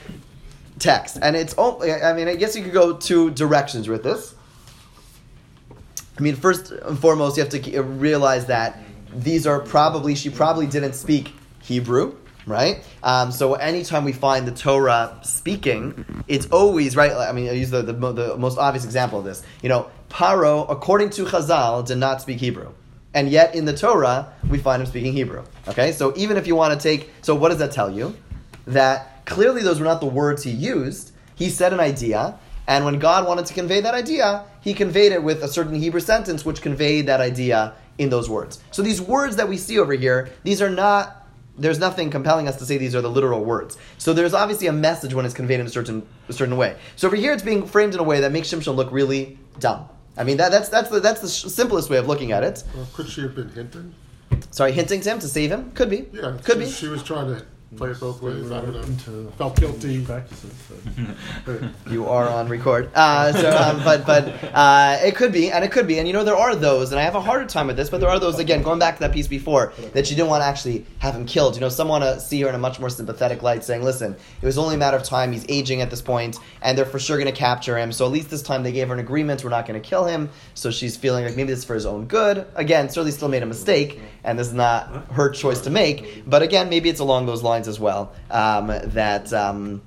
text, 0.85 1.17
and 1.21 1.35
it's 1.35 1.53
only. 1.57 1.91
I 1.91 2.13
mean, 2.13 2.27
I 2.27 2.35
guess 2.35 2.55
you 2.55 2.63
could 2.63 2.73
go 2.73 2.95
two 2.97 3.31
directions 3.31 3.87
with 3.89 4.03
this. 4.03 4.35
I 6.17 6.21
mean, 6.21 6.35
first 6.35 6.71
and 6.71 6.97
foremost, 6.97 7.35
you 7.35 7.43
have 7.43 7.51
to 7.51 7.81
realize 7.81 8.45
that 8.45 8.79
these 9.13 9.45
are 9.45 9.59
probably 9.59 10.15
she 10.15 10.29
probably 10.29 10.67
didn't 10.67 10.93
speak 10.93 11.33
Hebrew, 11.61 12.15
right? 12.45 12.83
Um, 13.03 13.31
so 13.31 13.55
anytime 13.55 14.03
we 14.05 14.13
find 14.13 14.47
the 14.47 14.51
Torah 14.51 15.19
speaking, 15.23 16.23
it's 16.27 16.45
always 16.47 16.95
right. 16.95 17.11
I 17.11 17.31
mean, 17.31 17.49
I 17.49 17.53
use 17.53 17.69
the, 17.69 17.81
the, 17.81 17.93
the 17.93 18.37
most 18.37 18.57
obvious 18.57 18.85
example 18.85 19.19
of 19.19 19.25
this. 19.25 19.43
You 19.61 19.69
know, 19.69 19.89
Paro, 20.09 20.65
according 20.69 21.09
to 21.11 21.25
Chazal, 21.25 21.85
did 21.85 21.97
not 21.97 22.21
speak 22.21 22.39
Hebrew. 22.39 22.71
And 23.13 23.29
yet 23.29 23.55
in 23.55 23.63
the 23.63 23.75
Torah, 23.75 24.33
we 24.49 24.57
find 24.57 24.81
him 24.81 24.87
speaking 24.87 25.13
Hebrew. 25.13 25.43
Okay, 25.69 25.93
so 25.93 26.13
even 26.17 26.35
if 26.35 26.47
you 26.47 26.55
want 26.55 26.79
to 26.79 26.83
take, 26.83 27.09
so 27.21 27.33
what 27.33 27.49
does 27.49 27.59
that 27.59 27.71
tell 27.71 27.89
you? 27.89 28.15
That 28.67 29.14
clearly 29.25 29.61
those 29.61 29.79
were 29.79 29.85
not 29.85 29.99
the 29.99 30.07
words 30.07 30.43
he 30.43 30.51
used. 30.51 31.11
He 31.35 31.49
said 31.49 31.73
an 31.73 31.79
idea, 31.79 32.39
and 32.67 32.85
when 32.85 32.99
God 32.99 33.27
wanted 33.27 33.45
to 33.47 33.53
convey 33.53 33.81
that 33.81 33.93
idea, 33.93 34.45
he 34.61 34.73
conveyed 34.73 35.11
it 35.11 35.23
with 35.23 35.43
a 35.43 35.47
certain 35.47 35.75
Hebrew 35.75 35.99
sentence 35.99 36.45
which 36.45 36.61
conveyed 36.61 37.07
that 37.07 37.21
idea 37.21 37.73
in 37.97 38.09
those 38.09 38.29
words. 38.29 38.59
So 38.71 38.81
these 38.81 39.01
words 39.01 39.35
that 39.35 39.47
we 39.47 39.57
see 39.57 39.79
over 39.79 39.93
here, 39.93 40.29
these 40.43 40.61
are 40.61 40.69
not. 40.69 41.21
There's 41.57 41.79
nothing 41.79 42.09
compelling 42.09 42.49
us 42.49 42.57
to 42.57 42.65
say 42.65 42.77
these 42.77 42.95
are 42.95 43.01
the 43.01 43.09
literal 43.09 43.45
words. 43.45 43.77
So 43.97 44.11
there's 44.11 44.33
obviously 44.33 44.67
a 44.67 44.73
message 44.73 45.13
when 45.13 45.23
it's 45.23 45.33
conveyed 45.33 45.61
in 45.61 45.65
a 45.65 45.69
certain 45.69 46.05
a 46.27 46.33
certain 46.33 46.57
way. 46.57 46.75
So 46.97 47.07
over 47.07 47.15
here, 47.15 47.31
it's 47.31 47.43
being 47.43 47.65
framed 47.65 47.93
in 47.93 48.01
a 48.01 48.03
way 48.03 48.19
that 48.21 48.33
makes 48.33 48.49
Shimshon 48.49 48.75
look 48.75 48.91
really 48.91 49.39
dumb. 49.59 49.87
I 50.17 50.23
mean, 50.23 50.37
that, 50.37 50.51
that's 50.51 50.69
that's 50.69 50.89
the 50.89 50.99
that's 50.99 51.21
the 51.21 51.29
sh- 51.29 51.51
simplest 51.51 51.89
way 51.89 51.97
of 51.97 52.07
looking 52.07 52.31
at 52.31 52.43
it. 52.43 52.63
Well, 52.75 52.87
could 52.93 53.07
she 53.07 53.21
have 53.21 53.35
been 53.35 53.49
hinting? 53.49 53.93
Sorry, 54.51 54.71
hinting 54.73 55.01
to 55.01 55.11
him 55.11 55.19
to 55.19 55.27
save 55.27 55.51
him 55.51 55.71
could 55.71 55.89
be. 55.89 56.07
Yeah, 56.11 56.37
could 56.43 56.57
she, 56.57 56.65
be. 56.65 56.71
She 56.71 56.87
was 56.87 57.03
trying 57.03 57.27
to 57.27 57.45
play 57.75 57.89
it 57.91 57.99
both 57.99 58.21
ways. 58.21 58.51
I 58.51 58.61
don't 58.61 58.73
know. 58.73 59.31
Felt 59.31 59.59
guilty. 59.59 60.05
You 61.89 62.07
are 62.07 62.27
on 62.27 62.47
record. 62.47 62.89
Uh, 62.95 63.31
so, 63.31 63.55
um, 63.55 63.83
but 63.83 64.05
but 64.05 64.27
uh, 64.53 64.97
it 65.03 65.15
could 65.15 65.31
be, 65.31 65.51
and 65.51 65.63
it 65.63 65.71
could 65.71 65.87
be, 65.87 65.99
and 65.99 66.07
you 66.07 66.13
know 66.13 66.23
there 66.23 66.35
are 66.35 66.55
those, 66.55 66.91
and 66.91 66.99
I 66.99 67.03
have 67.03 67.15
a 67.15 67.21
harder 67.21 67.45
time 67.45 67.67
with 67.67 67.77
this, 67.77 67.89
but 67.89 67.99
there 67.99 68.09
are 68.09 68.19
those 68.19 68.39
again. 68.39 68.63
Going 68.63 68.79
back 68.79 68.95
to 68.95 68.99
that 69.01 69.11
piece 69.11 69.27
before, 69.27 69.73
that 69.93 70.09
you 70.09 70.15
didn't 70.15 70.29
want 70.29 70.41
to 70.41 70.45
actually 70.45 70.85
have 70.99 71.15
him 71.15 71.25
killed. 71.25 71.55
You 71.55 71.61
know, 71.61 71.69
some 71.69 71.87
want 71.87 72.03
to 72.03 72.19
see 72.19 72.41
her 72.41 72.49
in 72.49 72.55
a 72.55 72.59
much 72.59 72.79
more 72.79 72.89
sympathetic 72.89 73.43
light, 73.43 73.63
saying, 73.63 73.83
"Listen, 73.83 74.15
it 74.41 74.45
was 74.45 74.57
only 74.57 74.75
a 74.75 74.77
matter 74.77 74.97
of 74.97 75.03
time. 75.03 75.31
He's 75.31 75.45
aging 75.49 75.81
at 75.81 75.89
this 75.89 76.01
point, 76.01 76.39
and 76.61 76.77
they're 76.77 76.85
for 76.85 76.99
sure 76.99 77.17
going 77.17 77.31
to 77.31 77.37
capture 77.37 77.77
him. 77.77 77.91
So 77.91 78.05
at 78.05 78.11
least 78.11 78.29
this 78.29 78.41
time 78.41 78.63
they 78.63 78.71
gave 78.71 78.87
her 78.87 78.93
an 78.93 78.99
agreement. 78.99 79.43
We're 79.43 79.49
not 79.49 79.67
going 79.67 79.81
to 79.81 79.87
kill 79.87 80.05
him. 80.05 80.29
So 80.53 80.71
she's 80.71 80.97
feeling 80.97 81.25
like 81.25 81.35
maybe 81.35 81.49
this 81.49 81.59
is 81.59 81.65
for 81.65 81.75
his 81.75 81.85
own 81.85 82.05
good. 82.05 82.47
Again, 82.55 82.89
certainly 82.89 83.11
still 83.11 83.29
made 83.29 83.43
a 83.43 83.47
mistake, 83.47 83.99
and 84.23 84.39
this 84.39 84.47
is 84.47 84.53
not 84.53 85.11
her 85.11 85.29
choice 85.29 85.61
to 85.61 85.69
make. 85.69 86.23
But 86.27 86.41
again, 86.41 86.69
maybe 86.69 86.89
it's 86.89 86.99
along 86.99 87.25
those 87.25 87.43
lines 87.43 87.54
as 87.67 87.79
well. 87.79 88.13
Um, 88.29 88.67
that. 88.67 89.31
Um, 89.33 89.81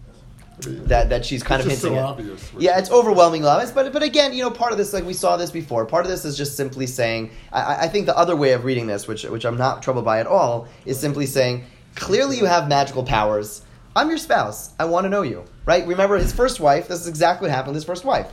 that, 0.61 1.11
that 1.11 1.25
she's 1.25 1.45
kind 1.45 1.61
It's 1.61 1.67
of 1.67 1.81
hinting 1.81 1.97
so 1.99 2.03
at. 2.03 2.05
obvious. 2.05 2.53
Yeah, 2.59 2.79
it's 2.81 2.91
overwhelming 2.91 3.45
obvious, 3.45 3.71
but 3.71 3.93
but 3.93 4.03
again, 4.03 4.33
you 4.33 4.43
know, 4.43 4.51
part 4.51 4.73
of 4.73 4.79
this, 4.79 4.93
like 4.93 5.05
we 5.05 5.13
saw 5.13 5.37
this 5.37 5.53
before, 5.53 5.87
part 5.87 6.05
of 6.05 6.11
this 6.11 6.25
is 6.25 6.37
just 6.37 6.57
simply 6.57 6.87
saying. 6.89 7.31
I, 7.53 7.85
I 7.85 7.89
think 7.89 8.07
the 8.07 8.19
other 8.19 8.35
way 8.35 8.55
of 8.55 8.65
reading 8.65 8.89
this, 8.89 9.07
which 9.07 9.23
which 9.23 9.45
I'm 9.45 9.57
not 9.57 9.85
troubled 9.85 10.05
by 10.05 10.19
at 10.19 10.27
all, 10.27 10.67
is 10.85 10.99
simply 10.99 11.27
saying, 11.27 11.65
clearly 11.95 12.39
you 12.39 12.47
have 12.47 12.69
magical 12.69 13.05
powers. 13.05 13.63
I'm 13.95 14.09
your 14.09 14.19
spouse. 14.19 14.73
I 14.81 14.87
want 14.87 15.05
to 15.05 15.09
know 15.09 15.23
you. 15.23 15.45
Right? 15.65 15.87
Remember 15.87 16.17
his 16.19 16.33
first 16.33 16.59
wife. 16.59 16.89
This 16.89 17.03
is 17.03 17.07
exactly 17.07 17.47
what 17.47 17.55
happened 17.55 17.75
with 17.75 17.83
his 17.83 17.85
first 17.85 18.05
wife. 18.05 18.27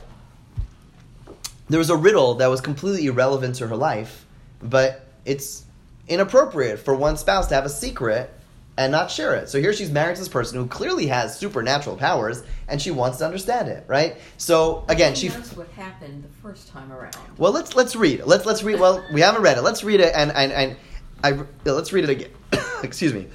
There 1.68 1.78
was 1.78 1.90
a 1.90 1.96
riddle 1.96 2.34
that 2.34 2.48
was 2.48 2.60
completely 2.60 3.06
irrelevant 3.06 3.56
to 3.56 3.68
her 3.68 3.76
life, 3.76 4.26
but 4.60 5.06
it's 5.24 5.64
inappropriate 6.08 6.78
for 6.80 6.94
one 6.94 7.16
spouse 7.16 7.48
to 7.48 7.54
have 7.54 7.64
a 7.64 7.68
secret 7.68 8.32
and 8.78 8.92
not 8.92 9.10
share 9.10 9.34
it. 9.34 9.48
So 9.48 9.58
here 9.58 9.72
she's 9.72 9.90
married 9.90 10.16
to 10.16 10.20
this 10.20 10.28
person 10.28 10.58
who 10.58 10.66
clearly 10.66 11.06
has 11.06 11.38
supernatural 11.38 11.96
powers, 11.96 12.42
and 12.68 12.80
she 12.80 12.90
wants 12.90 13.18
to 13.18 13.24
understand 13.24 13.68
it, 13.68 13.84
right? 13.86 14.18
So 14.36 14.84
again, 14.88 15.14
she. 15.14 15.28
knows 15.28 15.56
what 15.56 15.68
happened 15.70 16.24
the 16.24 16.28
first 16.42 16.68
time 16.68 16.92
around. 16.92 17.16
Well, 17.38 17.52
let's 17.52 17.74
let's 17.74 17.96
read. 17.96 18.22
Let's 18.24 18.44
let's 18.44 18.62
read. 18.62 18.78
Well, 18.78 19.04
we 19.12 19.20
haven't 19.20 19.42
read 19.42 19.58
it. 19.58 19.62
Let's 19.62 19.82
read 19.82 20.00
it, 20.00 20.12
and 20.14 20.30
and 20.32 20.52
and 20.52 20.76
I 21.24 21.44
let's 21.64 21.92
read 21.92 22.04
it 22.04 22.10
again. 22.10 22.30
Excuse 22.82 23.14
me. 23.14 23.26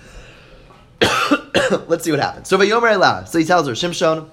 let's 1.87 2.03
see 2.03 2.11
what 2.11 2.19
happens. 2.19 2.47
So 2.47 2.57
Vayomer 2.57 2.91
Elah. 2.91 3.25
So 3.27 3.39
he 3.39 3.45
tells 3.45 3.67
her, 3.67 3.73
Shimshon, 3.73 4.29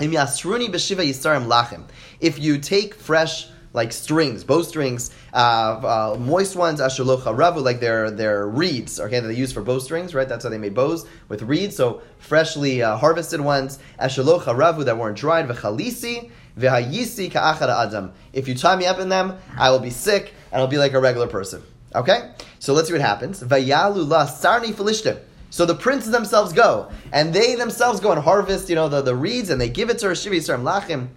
Im 0.00 0.12
yasruni 0.12 0.68
b'shiva 0.68 1.06
yisarim 1.06 1.46
lachim. 1.46 1.84
If 2.20 2.38
you 2.38 2.58
take 2.58 2.94
fresh 2.94 3.48
like 3.72 3.92
strings, 3.92 4.44
bow 4.44 4.62
strings, 4.62 5.10
uh, 5.32 5.36
uh, 5.36 6.16
moist 6.18 6.56
ones, 6.56 6.80
ashalocha 6.80 7.36
ravu, 7.36 7.62
like 7.62 7.80
they're, 7.80 8.10
they're 8.10 8.46
reeds, 8.46 8.98
okay, 8.98 9.20
that 9.20 9.28
they 9.28 9.34
use 9.34 9.52
for 9.52 9.62
bow 9.62 9.78
strings, 9.78 10.14
right? 10.14 10.28
That's 10.28 10.44
how 10.44 10.50
they 10.50 10.58
made 10.58 10.74
bows 10.74 11.06
with 11.28 11.42
reeds. 11.42 11.76
So 11.76 12.02
freshly 12.18 12.82
uh, 12.82 12.96
harvested 12.96 13.40
ones, 13.40 13.78
ashalocha 14.00 14.56
ravu 14.56 14.84
that 14.84 14.96
weren't 14.96 15.16
dried, 15.16 15.48
v'chalisi, 15.48 16.30
v'hayisi 16.58 17.30
ka'achara 17.30 17.86
adam. 17.86 18.12
If 18.32 18.48
you 18.48 18.54
tie 18.54 18.76
me 18.76 18.86
up 18.86 18.98
in 18.98 19.08
them, 19.08 19.38
I 19.56 19.70
will 19.70 19.80
be 19.80 19.90
sick 19.90 20.32
and 20.50 20.60
I'll 20.60 20.68
be 20.68 20.78
like 20.78 20.94
a 20.94 21.00
regular 21.00 21.26
person. 21.26 21.62
Okay? 21.94 22.32
So 22.58 22.72
let's 22.72 22.88
see 22.88 22.94
what 22.94 23.02
happens. 23.02 23.42
Vayalu 23.42 24.08
la 24.08 24.26
sarni 24.26 24.72
philishtim. 24.72 25.20
So 25.50 25.64
the 25.64 25.74
princes 25.74 26.10
themselves 26.12 26.52
go, 26.52 26.90
and 27.10 27.32
they 27.32 27.54
themselves 27.54 28.00
go 28.00 28.12
and 28.12 28.20
harvest, 28.20 28.68
you 28.68 28.74
know, 28.74 28.88
the, 28.88 29.00
the 29.00 29.16
reeds, 29.16 29.48
and 29.48 29.58
they 29.58 29.70
give 29.70 29.88
it 29.88 29.98
to 30.00 30.06
her, 30.06 30.12
Yisrael 30.12 30.62
Lachim, 30.62 31.08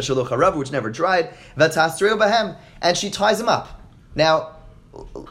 Shaloch 0.00 0.28
Harav, 0.28 0.56
which 0.56 0.72
never 0.72 0.90
dried, 0.90 1.34
Vatasreu 1.56 2.18
Bahem, 2.18 2.56
and 2.80 2.96
she 2.96 3.10
ties 3.10 3.40
him 3.40 3.48
up. 3.48 3.80
Now, 4.14 4.56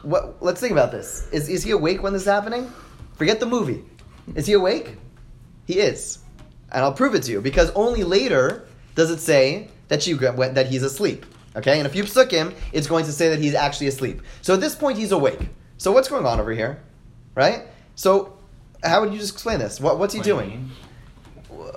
what, 0.02 0.42
let's 0.42 0.60
think 0.60 0.72
about 0.72 0.92
this. 0.92 1.28
Is, 1.32 1.48
is 1.48 1.62
he 1.62 1.70
awake 1.70 2.02
when 2.02 2.12
this 2.12 2.22
is 2.22 2.28
happening? 2.28 2.72
Forget 3.14 3.40
the 3.40 3.46
movie. 3.46 3.84
Is 4.34 4.46
he 4.46 4.52
awake? 4.54 4.96
He 5.66 5.78
is. 5.78 6.18
And 6.70 6.82
I'll 6.82 6.92
prove 6.92 7.14
it 7.14 7.22
to 7.24 7.32
you, 7.32 7.40
because 7.40 7.70
only 7.72 8.04
later 8.04 8.66
does 8.94 9.10
it 9.10 9.20
say 9.20 9.68
that, 9.88 10.02
she, 10.02 10.14
that 10.14 10.66
he's 10.68 10.82
asleep. 10.82 11.26
Okay? 11.54 11.78
In 11.78 11.86
a 11.86 11.88
few 11.88 12.04
psukim, 12.04 12.54
it's 12.72 12.86
going 12.86 13.04
to 13.04 13.12
say 13.12 13.28
that 13.28 13.38
he's 13.38 13.54
actually 13.54 13.88
asleep. 13.88 14.22
So 14.40 14.54
at 14.54 14.60
this 14.60 14.74
point, 14.74 14.98
he's 14.98 15.12
awake. 15.12 15.48
So 15.76 15.92
what's 15.92 16.08
going 16.08 16.26
on 16.26 16.40
over 16.40 16.52
here? 16.52 16.82
Right? 17.34 17.64
So, 17.94 18.38
how 18.82 19.00
would 19.00 19.12
you 19.12 19.18
just 19.18 19.32
explain 19.32 19.58
this? 19.58 19.80
What, 19.80 19.98
what's 19.98 20.14
he 20.14 20.20
What 20.20 20.26
doing? 20.26 20.70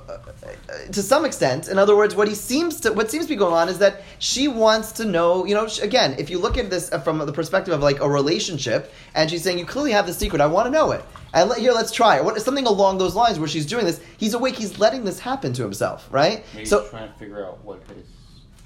Mean? 0.07 0.91
to 0.91 1.01
some 1.01 1.25
extent, 1.25 1.67
in 1.67 1.77
other 1.77 1.95
words, 1.95 2.15
what 2.15 2.27
he 2.27 2.35
seems 2.35 2.79
to, 2.81 2.93
what 2.93 3.09
seems 3.09 3.25
to 3.25 3.29
be 3.29 3.35
going 3.35 3.53
on 3.53 3.69
is 3.69 3.79
that 3.79 4.01
she 4.19 4.47
wants 4.47 4.91
to 4.93 5.05
know, 5.05 5.45
you 5.45 5.53
know, 5.53 5.67
sh- 5.67 5.79
again, 5.79 6.15
if 6.17 6.29
you 6.29 6.39
look 6.39 6.57
at 6.57 6.69
this 6.69 6.91
uh, 6.91 6.99
from 6.99 7.17
the 7.19 7.33
perspective 7.33 7.73
of 7.73 7.81
like 7.81 7.99
a 8.01 8.09
relationship, 8.09 8.91
and 9.13 9.29
she's 9.29 9.43
saying, 9.43 9.59
you 9.59 9.65
clearly 9.65 9.91
have 9.91 10.05
the 10.05 10.13
secret, 10.13 10.41
I 10.41 10.47
want 10.47 10.67
to 10.67 10.71
know 10.71 10.91
it. 10.91 11.03
And 11.33 11.49
let, 11.49 11.59
here, 11.59 11.73
let's 11.73 11.91
try 11.91 12.17
it. 12.17 12.23
What, 12.23 12.39
something 12.41 12.65
along 12.65 12.97
those 12.97 13.15
lines 13.15 13.39
where 13.39 13.47
she's 13.47 13.65
doing 13.65 13.85
this, 13.85 13.99
he's 14.17 14.33
awake, 14.33 14.55
he's 14.55 14.79
letting 14.79 15.03
this 15.03 15.19
happen 15.19 15.53
to 15.53 15.63
himself, 15.63 16.07
right? 16.11 16.45
Maybe 16.53 16.65
so, 16.65 16.87
trying 16.87 17.11
to 17.11 17.19
figure 17.19 17.45
out 17.45 17.63
what 17.63 17.81
his 17.95 18.05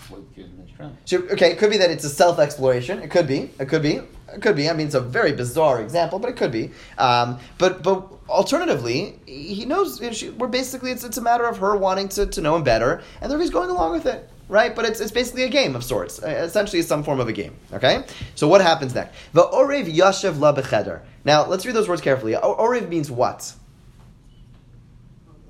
what 0.09 0.35
gives 0.35 0.49
him 0.49 0.67
strength. 0.67 0.97
so, 1.05 1.17
okay, 1.29 1.51
it 1.51 1.59
could 1.59 1.69
be 1.69 1.77
that 1.77 1.91
it's 1.91 2.03
a 2.03 2.09
self 2.09 2.39
exploration. 2.39 2.99
It 3.01 3.11
could 3.11 3.27
be. 3.27 3.51
It 3.59 3.67
could 3.67 3.83
be. 3.83 4.01
It 4.35 4.41
could 4.41 4.55
be. 4.55 4.69
I 4.69 4.73
mean, 4.73 4.87
it's 4.87 4.95
a 4.95 5.01
very 5.01 5.31
bizarre 5.31 5.81
example, 5.81 6.19
but 6.19 6.29
it 6.29 6.37
could 6.37 6.51
be. 6.51 6.71
Um, 6.97 7.39
but 7.57 7.83
but 7.83 8.07
alternatively, 8.27 9.19
he 9.25 9.65
knows. 9.65 9.99
You 9.99 10.07
know, 10.07 10.13
she, 10.13 10.29
we're 10.29 10.47
basically 10.47 10.91
it's, 10.91 11.03
it's 11.03 11.17
a 11.17 11.21
matter 11.21 11.45
of 11.45 11.57
her 11.59 11.75
wanting 11.75 12.09
to, 12.09 12.25
to 12.27 12.41
know 12.41 12.55
him 12.55 12.63
better, 12.63 13.01
and 13.21 13.31
therefore 13.31 13.41
he's 13.41 13.49
going 13.49 13.69
along 13.69 13.91
with 13.93 14.05
it, 14.05 14.29
right? 14.47 14.75
But 14.75 14.85
it's, 14.85 14.99
it's 14.99 15.11
basically 15.11 15.43
a 15.43 15.49
game 15.49 15.75
of 15.75 15.83
sorts. 15.83 16.21
Uh, 16.21 16.27
essentially, 16.27 16.79
it's 16.79 16.87
some 16.87 17.03
form 17.03 17.19
of 17.19 17.27
a 17.27 17.33
game. 17.33 17.55
Okay. 17.73 18.03
So 18.35 18.47
what 18.47 18.61
happens 18.61 18.93
next? 18.95 19.15
The 19.33 19.43
orev 19.43 19.93
yashev 19.93 20.39
la 20.39 20.53
becheder. 20.53 21.01
Now 21.25 21.45
let's 21.45 21.65
read 21.65 21.75
those 21.75 21.87
words 21.89 22.01
carefully. 22.01 22.35
O- 22.35 22.55
Orev 22.55 22.87
means 22.87 23.11
what? 23.11 23.53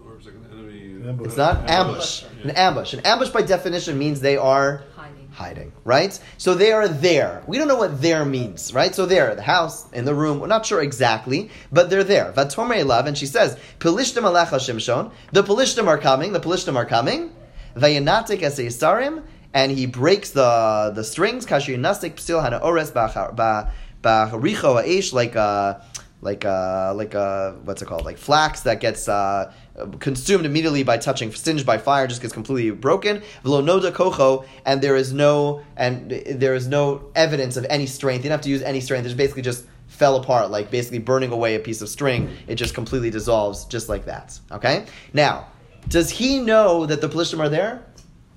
Or 0.04 0.18
is 0.20 0.28
it 0.28 0.34
an 0.34 0.46
enemy? 0.52 1.08
Ambush. 1.08 1.28
It's 1.28 1.38
not 1.38 1.70
ambush. 1.70 2.24
An 2.44 2.52
ambush. 2.52 2.94
An 2.94 3.02
ambush 3.02 3.30
by 3.30 3.42
definition 3.42 3.98
means 3.98 4.20
they 4.22 4.38
are 4.38 4.84
Hiding. 5.32 5.72
right? 5.84 6.20
So 6.38 6.54
they 6.54 6.72
are 6.72 6.88
there. 6.88 7.44
We 7.48 7.58
don't 7.58 7.68
know 7.68 7.78
what 7.78 8.02
there 8.02 8.26
means, 8.26 8.74
right? 8.74 8.94
So 8.94 9.06
they're 9.06 9.36
the 9.36 9.42
house, 9.42 9.90
in 9.92 10.06
the 10.06 10.14
room. 10.14 10.40
We're 10.40 10.48
not 10.48 10.66
sure 10.66 10.82
exactly, 10.82 11.50
but 11.72 11.90
they're 11.90 12.04
there. 12.04 12.34
Vatomer 12.34 12.82
Elav, 12.84 13.06
and 13.06 13.18
she 13.18 13.26
says, 13.26 13.58
Pelishtim 13.80 14.24
alecha 14.24 14.60
Shimshon. 14.60 15.12
The 15.32 15.44
Pelishtim 15.44 15.88
are 15.88 15.98
coming. 15.98 16.34
The 16.34 16.40
Pelishtim 16.40 16.76
are 16.76 16.86
coming. 16.86 17.32
Vayanatik 17.76 18.42
es 18.42 18.60
Yisarim, 18.60 19.24
and 19.54 19.72
he 19.72 19.86
breaks 19.86 20.32
the 20.32 20.92
the 20.94 21.04
strings. 21.04 21.46
Kasher 21.46 21.78
Yinastik 21.78 22.16
psil 22.16 22.42
hana 22.42 22.58
ores 22.58 22.92
ha'esh 24.04 25.14
like 25.14 25.36
a 25.36 25.86
like 26.22 26.44
a 26.44 26.94
like 26.96 27.14
a 27.14 27.56
what's 27.64 27.82
it 27.82 27.86
called 27.86 28.06
like 28.06 28.18
flax 28.18 28.62
that 28.62 28.80
gets 28.80 29.08
uh, 29.08 29.52
consumed 30.00 30.46
immediately 30.46 30.84
by 30.84 30.98
touching 30.98 31.34
singed 31.34 31.66
by 31.66 31.78
fire 31.78 32.08
just 32.08 32.22
gets 32.22 32.34
completely 32.34 32.72
broken 32.72 33.22
V'lo 33.44 33.64
noda 33.64 33.92
kocho 33.92 34.46
and 34.66 34.82
there 34.82 34.96
is 34.96 35.14
no 35.14 35.64
and 35.78 36.12
there 36.12 36.54
is 36.54 36.68
no 36.68 37.04
evidence 37.16 37.58
of 37.58 37.66
any 37.70 37.86
strength 37.86 38.24
you 38.24 38.30
don't 38.30 38.38
have 38.38 38.42
to 38.42 38.50
use 38.50 38.62
any 38.62 38.82
strength 38.82 39.06
it's 39.06 39.14
basically 39.14 39.42
just 39.42 39.66
fell 39.88 40.16
apart 40.16 40.52
like 40.52 40.70
basically 40.70 41.00
burning 41.00 41.32
away 41.32 41.56
a 41.56 41.60
piece 41.60 41.82
of 41.82 41.90
string 41.90 42.30
it 42.48 42.56
just 42.56 42.74
completely 42.74 43.10
dissolves 43.10 43.66
just 43.66 43.90
like 43.90 44.06
that 44.06 44.40
okay 44.52 44.86
now 45.14 45.48
does 45.88 46.10
he 46.10 46.40
know 46.40 46.86
that 46.86 47.02
the 47.02 47.08
Pelishtim 47.10 47.40
are 47.40 47.50
there 47.50 47.84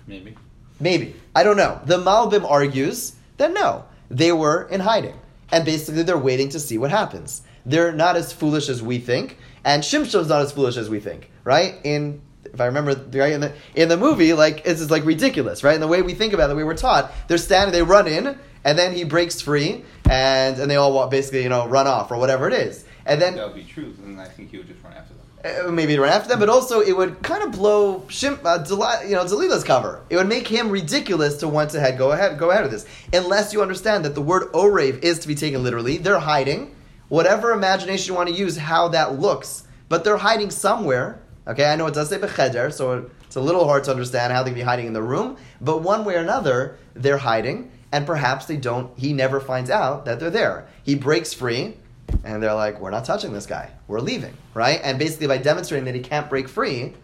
Maybe. 0.06 0.36
Maybe. 0.80 1.14
I 1.34 1.42
don't 1.42 1.56
know. 1.56 1.80
The 1.84 1.98
Malbim 1.98 2.48
argues 2.48 3.14
that 3.36 3.52
no, 3.52 3.84
they 4.10 4.32
were 4.32 4.68
in 4.68 4.80
hiding. 4.80 5.18
And 5.50 5.64
basically 5.64 6.02
they're 6.02 6.18
waiting 6.18 6.48
to 6.50 6.60
see 6.60 6.78
what 6.78 6.90
happens. 6.90 7.42
They're 7.64 7.92
not 7.92 8.16
as 8.16 8.32
foolish 8.32 8.68
as 8.68 8.82
we 8.82 8.98
think, 8.98 9.38
and 9.64 9.82
Shimshon's 9.82 10.28
not 10.28 10.42
as 10.42 10.52
foolish 10.52 10.76
as 10.76 10.88
we 10.90 11.00
think, 11.00 11.30
right? 11.44 11.74
In 11.84 12.20
if 12.52 12.60
I 12.60 12.66
remember 12.66 12.94
right 13.18 13.32
in 13.32 13.40
the 13.40 13.52
in 13.74 13.88
the 13.88 13.96
movie, 13.96 14.32
like 14.34 14.62
it's 14.66 14.80
just 14.80 14.90
like 14.90 15.04
ridiculous, 15.04 15.64
right? 15.64 15.74
And 15.74 15.82
the 15.82 15.88
way 15.88 16.02
we 16.02 16.14
think 16.14 16.32
about 16.32 16.46
it, 16.46 16.48
the 16.48 16.56
way 16.56 16.64
we're 16.64 16.76
taught, 16.76 17.12
they're 17.28 17.38
standing, 17.38 17.72
they 17.72 17.82
run 17.82 18.06
in, 18.06 18.38
and 18.64 18.78
then 18.78 18.92
he 18.92 19.04
breaks 19.04 19.40
free, 19.40 19.84
and 20.10 20.58
and 20.58 20.70
they 20.70 20.76
all 20.76 20.92
wa- 20.92 21.06
basically 21.06 21.42
you 21.42 21.48
know 21.48 21.66
run 21.66 21.86
off 21.86 22.10
or 22.10 22.18
whatever 22.18 22.46
it 22.48 22.52
is, 22.54 22.84
and 23.06 23.20
then 23.22 23.36
that 23.36 23.46
would 23.46 23.56
be 23.56 23.64
true, 23.64 23.94
and 24.04 24.20
I 24.20 24.26
think 24.26 24.50
he 24.50 24.58
would 24.58 24.66
just 24.66 24.82
run 24.84 24.92
after 24.92 25.14
them. 25.14 25.68
uh, 25.68 25.72
maybe 25.72 25.96
run 25.96 26.10
after 26.10 26.28
them, 26.28 26.40
but 26.40 26.48
also 26.50 26.80
it 26.80 26.94
would 26.96 27.22
kind 27.22 27.42
of 27.42 27.52
blow 27.52 28.00
Shim, 28.08 28.38
uh, 28.44 29.06
you 29.06 29.14
know, 29.14 29.24
Delila's 29.24 29.64
cover. 29.64 30.02
It 30.10 30.16
would 30.16 30.28
make 30.28 30.46
him 30.46 30.68
ridiculous 30.68 31.38
to 31.38 31.48
want 31.48 31.70
to 31.70 31.80
head 31.80 31.96
go 31.96 32.12
ahead 32.12 32.38
go 32.38 32.50
ahead 32.50 32.64
of 32.64 32.70
this, 32.70 32.84
unless 33.14 33.52
you 33.54 33.62
understand 33.62 34.04
that 34.04 34.14
the 34.14 34.22
word 34.22 34.52
orev 34.52 35.02
is 35.02 35.20
to 35.20 35.28
be 35.28 35.34
taken 35.34 35.62
literally. 35.62 35.96
They're 35.96 36.18
hiding. 36.18 36.74
Whatever 37.12 37.52
imagination 37.52 38.10
you 38.10 38.16
want 38.16 38.30
to 38.30 38.34
use, 38.34 38.56
how 38.56 38.88
that 38.88 39.20
looks, 39.20 39.64
but 39.90 40.02
they're 40.02 40.16
hiding 40.16 40.50
somewhere. 40.50 41.20
Okay, 41.46 41.66
I 41.66 41.76
know 41.76 41.86
it 41.86 41.92
does 41.92 42.08
say 42.08 42.16
becheder, 42.16 42.72
so 42.72 43.10
it's 43.24 43.36
a 43.36 43.40
little 43.40 43.66
hard 43.66 43.84
to 43.84 43.90
understand 43.90 44.32
how 44.32 44.42
they 44.42 44.48
can 44.48 44.54
be 44.54 44.62
hiding 44.62 44.86
in 44.86 44.94
the 44.94 45.02
room, 45.02 45.36
but 45.60 45.82
one 45.82 46.06
way 46.06 46.14
or 46.14 46.20
another, 46.20 46.78
they're 46.94 47.18
hiding. 47.18 47.70
and 47.92 48.06
perhaps 48.06 48.46
they 48.46 48.56
don't. 48.56 48.98
He 48.98 49.12
never 49.12 49.38
finds 49.40 49.68
out 49.68 50.06
that 50.06 50.18
they're 50.18 50.30
there. 50.30 50.66
He 50.82 50.94
breaks 50.94 51.34
free, 51.34 51.76
and 52.24 52.42
they're 52.42 52.54
like, 52.54 52.80
"We're 52.80 52.90
not 52.90 53.04
touching 53.04 53.34
this 53.34 53.44
guy. 53.44 53.68
We're 53.86 54.00
leaving." 54.00 54.34
Right? 54.54 54.80
And 54.82 54.98
basically, 54.98 55.26
by 55.26 55.36
demonstrating 55.36 55.84
that 55.84 55.94
he 55.94 56.00
can't 56.00 56.30
break 56.30 56.48
free, 56.48 56.94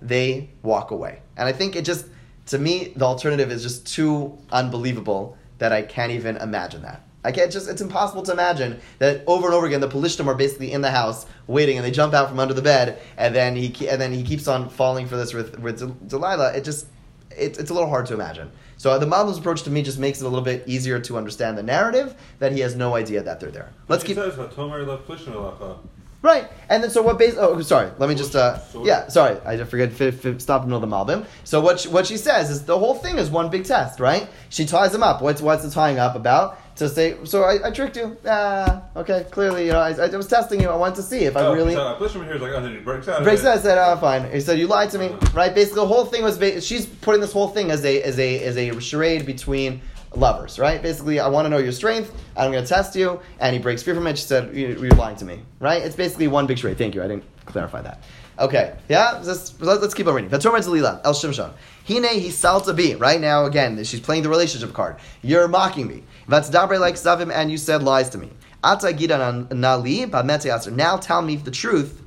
they 0.00 0.50
walk 0.62 0.92
away. 0.92 1.18
And 1.36 1.48
I 1.48 1.52
think 1.52 1.74
it 1.74 1.84
just, 1.84 2.06
to 2.46 2.58
me, 2.58 2.92
the 2.94 3.04
alternative 3.04 3.50
is 3.50 3.64
just 3.64 3.92
too 3.92 4.38
unbelievable 4.52 5.36
that 5.58 5.72
I 5.72 5.82
can't 5.82 6.12
even 6.12 6.36
imagine 6.36 6.82
that. 6.82 7.02
I 7.26 7.32
can't 7.32 7.52
just, 7.52 7.68
it's 7.68 7.82
impossible 7.82 8.22
to 8.22 8.32
imagine 8.32 8.80
that 8.98 9.22
over 9.26 9.46
and 9.46 9.54
over 9.54 9.66
again 9.66 9.80
the 9.80 9.88
Pelishtim 9.88 10.26
are 10.26 10.34
basically 10.34 10.72
in 10.72 10.80
the 10.80 10.90
house 10.90 11.26
waiting 11.46 11.76
and 11.76 11.84
they 11.84 11.90
jump 11.90 12.14
out 12.14 12.28
from 12.28 12.38
under 12.38 12.54
the 12.54 12.62
bed 12.62 12.98
and 13.16 13.34
then 13.34 13.56
he, 13.56 13.88
and 13.88 14.00
then 14.00 14.12
he 14.12 14.22
keeps 14.22 14.48
on 14.48 14.68
falling 14.68 15.06
for 15.06 15.16
this 15.16 15.34
with, 15.34 15.58
with 15.58 16.08
Delilah. 16.08 16.56
It 16.56 16.64
just, 16.64 16.86
it, 17.30 17.58
it's 17.58 17.70
a 17.70 17.74
little 17.74 17.88
hard 17.88 18.06
to 18.06 18.14
imagine. 18.14 18.50
So 18.78 18.98
the 18.98 19.06
Malbim's 19.06 19.38
approach 19.38 19.62
to 19.62 19.70
me 19.70 19.82
just 19.82 19.98
makes 19.98 20.20
it 20.20 20.24
a 20.24 20.28
little 20.28 20.44
bit 20.44 20.64
easier 20.66 21.00
to 21.00 21.16
understand 21.16 21.56
the 21.56 21.62
narrative 21.62 22.14
that 22.38 22.52
he 22.52 22.60
has 22.60 22.76
no 22.76 22.94
idea 22.94 23.22
that 23.22 23.40
they're 23.40 23.50
there. 23.50 23.72
Let's 23.88 24.04
keep. 24.04 24.16
says, 24.16 24.34
"Vatomer 24.34 24.86
left 24.86 25.08
Plishtim 25.08 25.32
elacha." 25.32 25.78
Right, 26.22 26.48
and 26.68 26.82
then 26.82 26.90
so 26.90 27.02
what? 27.02 27.18
Base? 27.18 27.36
Oh, 27.38 27.60
sorry. 27.62 27.90
Let 27.98 28.08
me 28.08 28.14
just. 28.14 28.34
Uh, 28.34 28.58
yeah, 28.82 29.08
sorry. 29.08 29.38
I 29.44 29.62
forget. 29.64 29.98
F- 30.00 30.24
f- 30.26 30.40
stop 30.40 30.64
middle 30.64 30.82
of 30.82 30.88
the 30.88 30.94
Malbim. 30.94 31.24
So 31.44 31.60
what? 31.60 31.80
She, 31.80 31.88
what 31.88 32.06
she 32.06 32.16
says 32.16 32.50
is 32.50 32.64
the 32.64 32.78
whole 32.78 32.94
thing 32.94 33.18
is 33.18 33.30
one 33.30 33.48
big 33.48 33.64
test, 33.64 34.00
right? 34.00 34.28
She 34.48 34.66
ties 34.66 34.94
him 34.94 35.02
up. 35.02 35.22
What's 35.22 35.40
what's 35.40 35.62
the 35.62 35.70
tying 35.70 35.98
up 35.98 36.16
about? 36.16 36.58
To 36.76 36.90
say, 36.90 37.16
so 37.24 37.42
I, 37.42 37.68
I 37.68 37.70
tricked 37.70 37.96
you. 37.96 38.18
Ah, 38.28 38.82
okay. 38.96 39.24
Clearly, 39.30 39.64
you 39.64 39.72
know, 39.72 39.78
I, 39.80 39.92
I 39.92 40.08
was 40.14 40.26
testing 40.26 40.60
you. 40.60 40.68
I 40.68 40.76
wanted 40.76 40.96
to 40.96 41.02
see 41.02 41.20
if 41.20 41.34
I 41.34 41.40
Oh, 41.46 41.54
really. 41.54 41.68
he's 41.70 41.76
not- 41.76 41.98
Plishtim 41.98 42.22
here 42.24 42.34
is 42.34 42.42
like, 42.42 42.52
oh, 42.52 42.60
then 42.60 42.72
he 42.74 42.80
breaks 42.80 43.08
out. 43.08 43.22
Breaks 43.24 43.44
out. 43.46 43.56
I 43.56 43.60
said, 43.62 43.78
"Oh, 43.78 43.96
fine." 43.96 44.30
He 44.30 44.40
said, 44.40 44.58
"You 44.58 44.66
lied 44.66 44.90
to 44.90 44.98
me." 44.98 45.14
Right? 45.32 45.54
Basically, 45.54 45.80
the 45.80 45.86
whole 45.86 46.04
thing 46.04 46.22
was. 46.22 46.36
Ba- 46.36 46.60
she's 46.60 46.84
putting 46.84 47.22
this 47.22 47.32
whole 47.32 47.48
thing 47.48 47.70
as 47.70 47.82
a 47.86 48.02
as 48.02 48.18
a 48.18 48.42
as 48.44 48.58
a 48.58 48.78
charade 48.78 49.24
between 49.24 49.80
lovers. 50.14 50.58
Right? 50.58 50.82
Basically, 50.82 51.18
I 51.18 51.28
want 51.28 51.46
to 51.46 51.48
know 51.48 51.56
your 51.56 51.72
strength. 51.72 52.12
I'm 52.36 52.52
going 52.52 52.62
to 52.62 52.68
test 52.68 52.94
you. 52.94 53.20
And 53.40 53.54
he 53.56 53.58
breaks 53.58 53.82
free 53.82 53.94
from 53.94 54.06
it. 54.06 54.18
She 54.18 54.24
said, 54.26 54.54
"You- 54.54 54.76
"You're 54.78 54.90
lying 54.90 55.16
to 55.16 55.24
me." 55.24 55.40
Right? 55.60 55.80
It's 55.82 55.96
basically 55.96 56.28
one 56.28 56.46
big 56.46 56.58
charade. 56.58 56.76
Thank 56.76 56.94
you. 56.94 57.02
I 57.02 57.08
didn't 57.08 57.24
clarify 57.46 57.80
that. 57.80 58.02
Okay. 58.38 58.74
Yeah. 58.88 59.20
Let's, 59.22 59.58
let- 59.60 59.80
let's 59.80 59.94
keep 59.94 60.06
on 60.06 60.14
reading. 60.14 60.30
Vatomer 60.30 60.58
Zalila 60.58 61.00
El 61.04 61.14
Shimshon. 61.14 61.52
Hine 61.88 62.20
he 62.20 62.30
salta 62.30 62.72
bi. 62.74 62.94
Right 62.94 63.20
now, 63.20 63.44
again, 63.46 63.82
she's 63.84 64.00
playing 64.00 64.22
the 64.24 64.28
relationship 64.28 64.72
card. 64.74 64.96
You're 65.22 65.48
mocking 65.48 65.86
me. 65.86 66.02
Vatdabre 66.28 66.78
like 66.80 66.94
Zavim, 66.96 67.32
and 67.32 67.50
you 67.50 67.56
said 67.56 67.82
lies 67.82 68.10
to 68.10 68.18
me. 68.18 68.30
Ata 68.64 68.88
gidan 68.88 69.46
nali 69.48 70.10
bamete 70.10 70.54
aser. 70.54 70.70
Now 70.70 70.96
tell 70.96 71.22
me 71.22 71.36
the 71.36 71.50
truth 71.50 72.02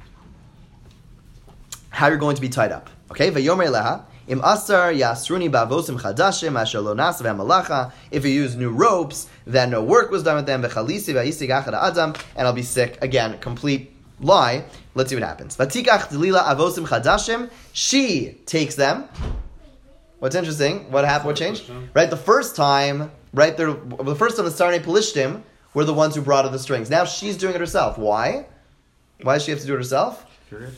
how 1.89 2.07
you're 2.07 2.17
going 2.17 2.35
to 2.35 2.41
be 2.41 2.49
tied 2.49 2.71
up. 2.71 2.89
Okay, 3.11 3.31
Vayomer 3.31 3.67
leha. 3.71 4.03
Im 4.27 4.41
asar 4.41 4.93
yasruni 4.93 5.49
bavosim 5.49 5.99
chadashim 5.99 6.59
asher 6.59 6.81
lo 6.81 6.93
nas 6.93 7.21
v'hamalacha. 7.21 7.91
If 8.11 8.25
you 8.25 8.31
use 8.31 8.55
new 8.55 8.69
ropes, 8.69 9.27
then 9.47 9.71
no 9.71 9.81
work 9.81 10.11
was 10.11 10.21
done 10.21 10.35
with 10.35 10.45
them. 10.45 10.61
V'chalisi 10.61 11.13
v'yisig 11.15 11.49
achad 11.49 11.73
adam, 11.73 12.13
and 12.35 12.45
I'll 12.45 12.53
be 12.53 12.61
sick. 12.61 12.99
Again, 13.01 13.39
complete 13.39 13.95
lie. 14.21 14.65
Let's 14.95 15.09
see 15.09 15.15
what 15.15 15.23
happens. 15.23 15.55
Vatikach 15.57 16.09
delila 16.09 16.43
avosim 16.43 16.87
chadashim. 16.87 17.49
She 17.73 18.37
takes 18.45 18.75
them. 18.75 19.07
What's 20.19 20.35
interesting? 20.35 20.91
What 20.91 21.05
happened? 21.05 21.27
What 21.27 21.37
changed? 21.37 21.71
Right, 21.93 22.09
the 22.09 22.17
first 22.17 22.55
time, 22.55 23.11
right, 23.33 23.55
there, 23.55 23.71
the 23.71 24.15
first 24.15 24.35
time 24.35 24.45
the 24.45 24.51
Sarne 24.51 24.79
Pelishtim 24.79 25.43
were 25.73 25.85
the 25.85 25.93
ones 25.93 26.15
who 26.15 26.21
brought 26.21 26.45
her 26.45 26.51
the 26.51 26.59
strings. 26.59 26.89
Now 26.89 27.05
she's 27.05 27.37
doing 27.37 27.55
it 27.55 27.59
herself. 27.59 27.97
Why? 27.97 28.45
Why 29.21 29.35
does 29.35 29.45
she 29.45 29.51
have 29.51 29.61
to 29.61 29.67
do 29.67 29.73
it 29.73 29.77
herself? 29.77 30.25
Curious. 30.49 30.75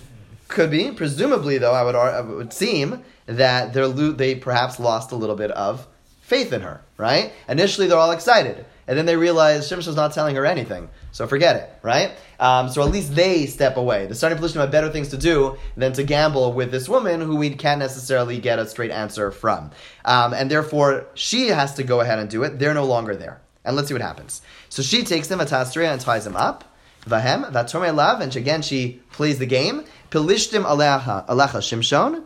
Could 0.47 0.69
be. 0.69 0.91
Presumably, 0.91 1.57
though, 1.57 1.73
I 1.73 1.83
would, 1.83 1.95
it 1.95 2.35
would 2.35 2.53
seem 2.53 3.03
that 3.25 3.73
they're 3.73 3.87
they 3.87 4.35
perhaps 4.35 4.79
lost 4.79 5.11
a 5.11 5.15
little 5.15 5.35
bit 5.35 5.51
of 5.51 5.87
faith 6.21 6.53
in 6.53 6.61
her, 6.61 6.81
right? 6.97 7.31
Initially, 7.47 7.87
they're 7.87 7.97
all 7.97 8.11
excited. 8.11 8.65
And 8.87 8.97
then 8.97 9.05
they 9.05 9.15
realize 9.15 9.69
Shimshon's 9.69 9.95
not 9.95 10.13
telling 10.13 10.35
her 10.35 10.45
anything. 10.45 10.89
So 11.11 11.27
forget 11.27 11.55
it, 11.55 11.69
right? 11.81 12.11
Um, 12.39 12.69
so 12.69 12.81
at 12.81 12.91
least 12.91 13.15
they 13.15 13.45
step 13.45 13.77
away. 13.77 14.07
The 14.07 14.15
starting 14.15 14.37
position 14.37 14.61
have 14.61 14.71
better 14.71 14.89
things 14.89 15.09
to 15.09 15.17
do 15.17 15.57
than 15.77 15.93
to 15.93 16.03
gamble 16.03 16.53
with 16.53 16.71
this 16.71 16.89
woman 16.89 17.21
who 17.21 17.35
we 17.35 17.51
can't 17.51 17.79
necessarily 17.79 18.39
get 18.39 18.59
a 18.59 18.67
straight 18.67 18.91
answer 18.91 19.31
from. 19.31 19.71
Um, 20.03 20.33
and 20.33 20.49
therefore, 20.49 21.07
she 21.13 21.49
has 21.49 21.75
to 21.75 21.83
go 21.83 22.01
ahead 22.01 22.19
and 22.19 22.29
do 22.29 22.43
it. 22.43 22.59
They're 22.59 22.73
no 22.73 22.85
longer 22.85 23.15
there. 23.15 23.41
And 23.63 23.75
let's 23.75 23.87
see 23.87 23.93
what 23.93 24.01
happens. 24.01 24.41
So 24.69 24.81
she 24.81 25.03
takes 25.03 25.29
him, 25.29 25.39
Atasria, 25.39 25.91
and 25.91 26.01
ties 26.01 26.25
him 26.25 26.35
up. 26.35 26.65
Vahem, 27.05 27.51
Vatome 27.51 27.95
Lav, 27.95 28.21
and 28.21 28.35
again 28.35 28.61
she 28.61 29.01
plays 29.11 29.39
the 29.39 29.45
game. 29.45 29.85
Pilishtim 30.11 30.63
Alecha, 30.63 31.27
Alecha 31.27 31.59
Shimshon. 31.59 32.23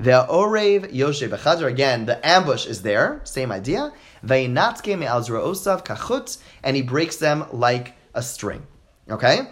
Ve'orev 0.00 0.92
Yoshe 0.92 1.28
Bechadr. 1.28 1.66
Again, 1.66 2.06
the 2.06 2.26
ambush 2.26 2.66
is 2.66 2.82
there. 2.82 3.20
Same 3.24 3.50
idea. 3.50 3.92
Ve'inatke 4.26 4.98
me'al 4.98 5.20
osav 5.22 5.84
kachut. 5.84 6.38
And 6.62 6.76
he 6.76 6.82
breaks 6.82 7.16
them 7.16 7.46
like 7.52 7.94
a 8.14 8.22
string. 8.22 8.66
Okay? 9.10 9.48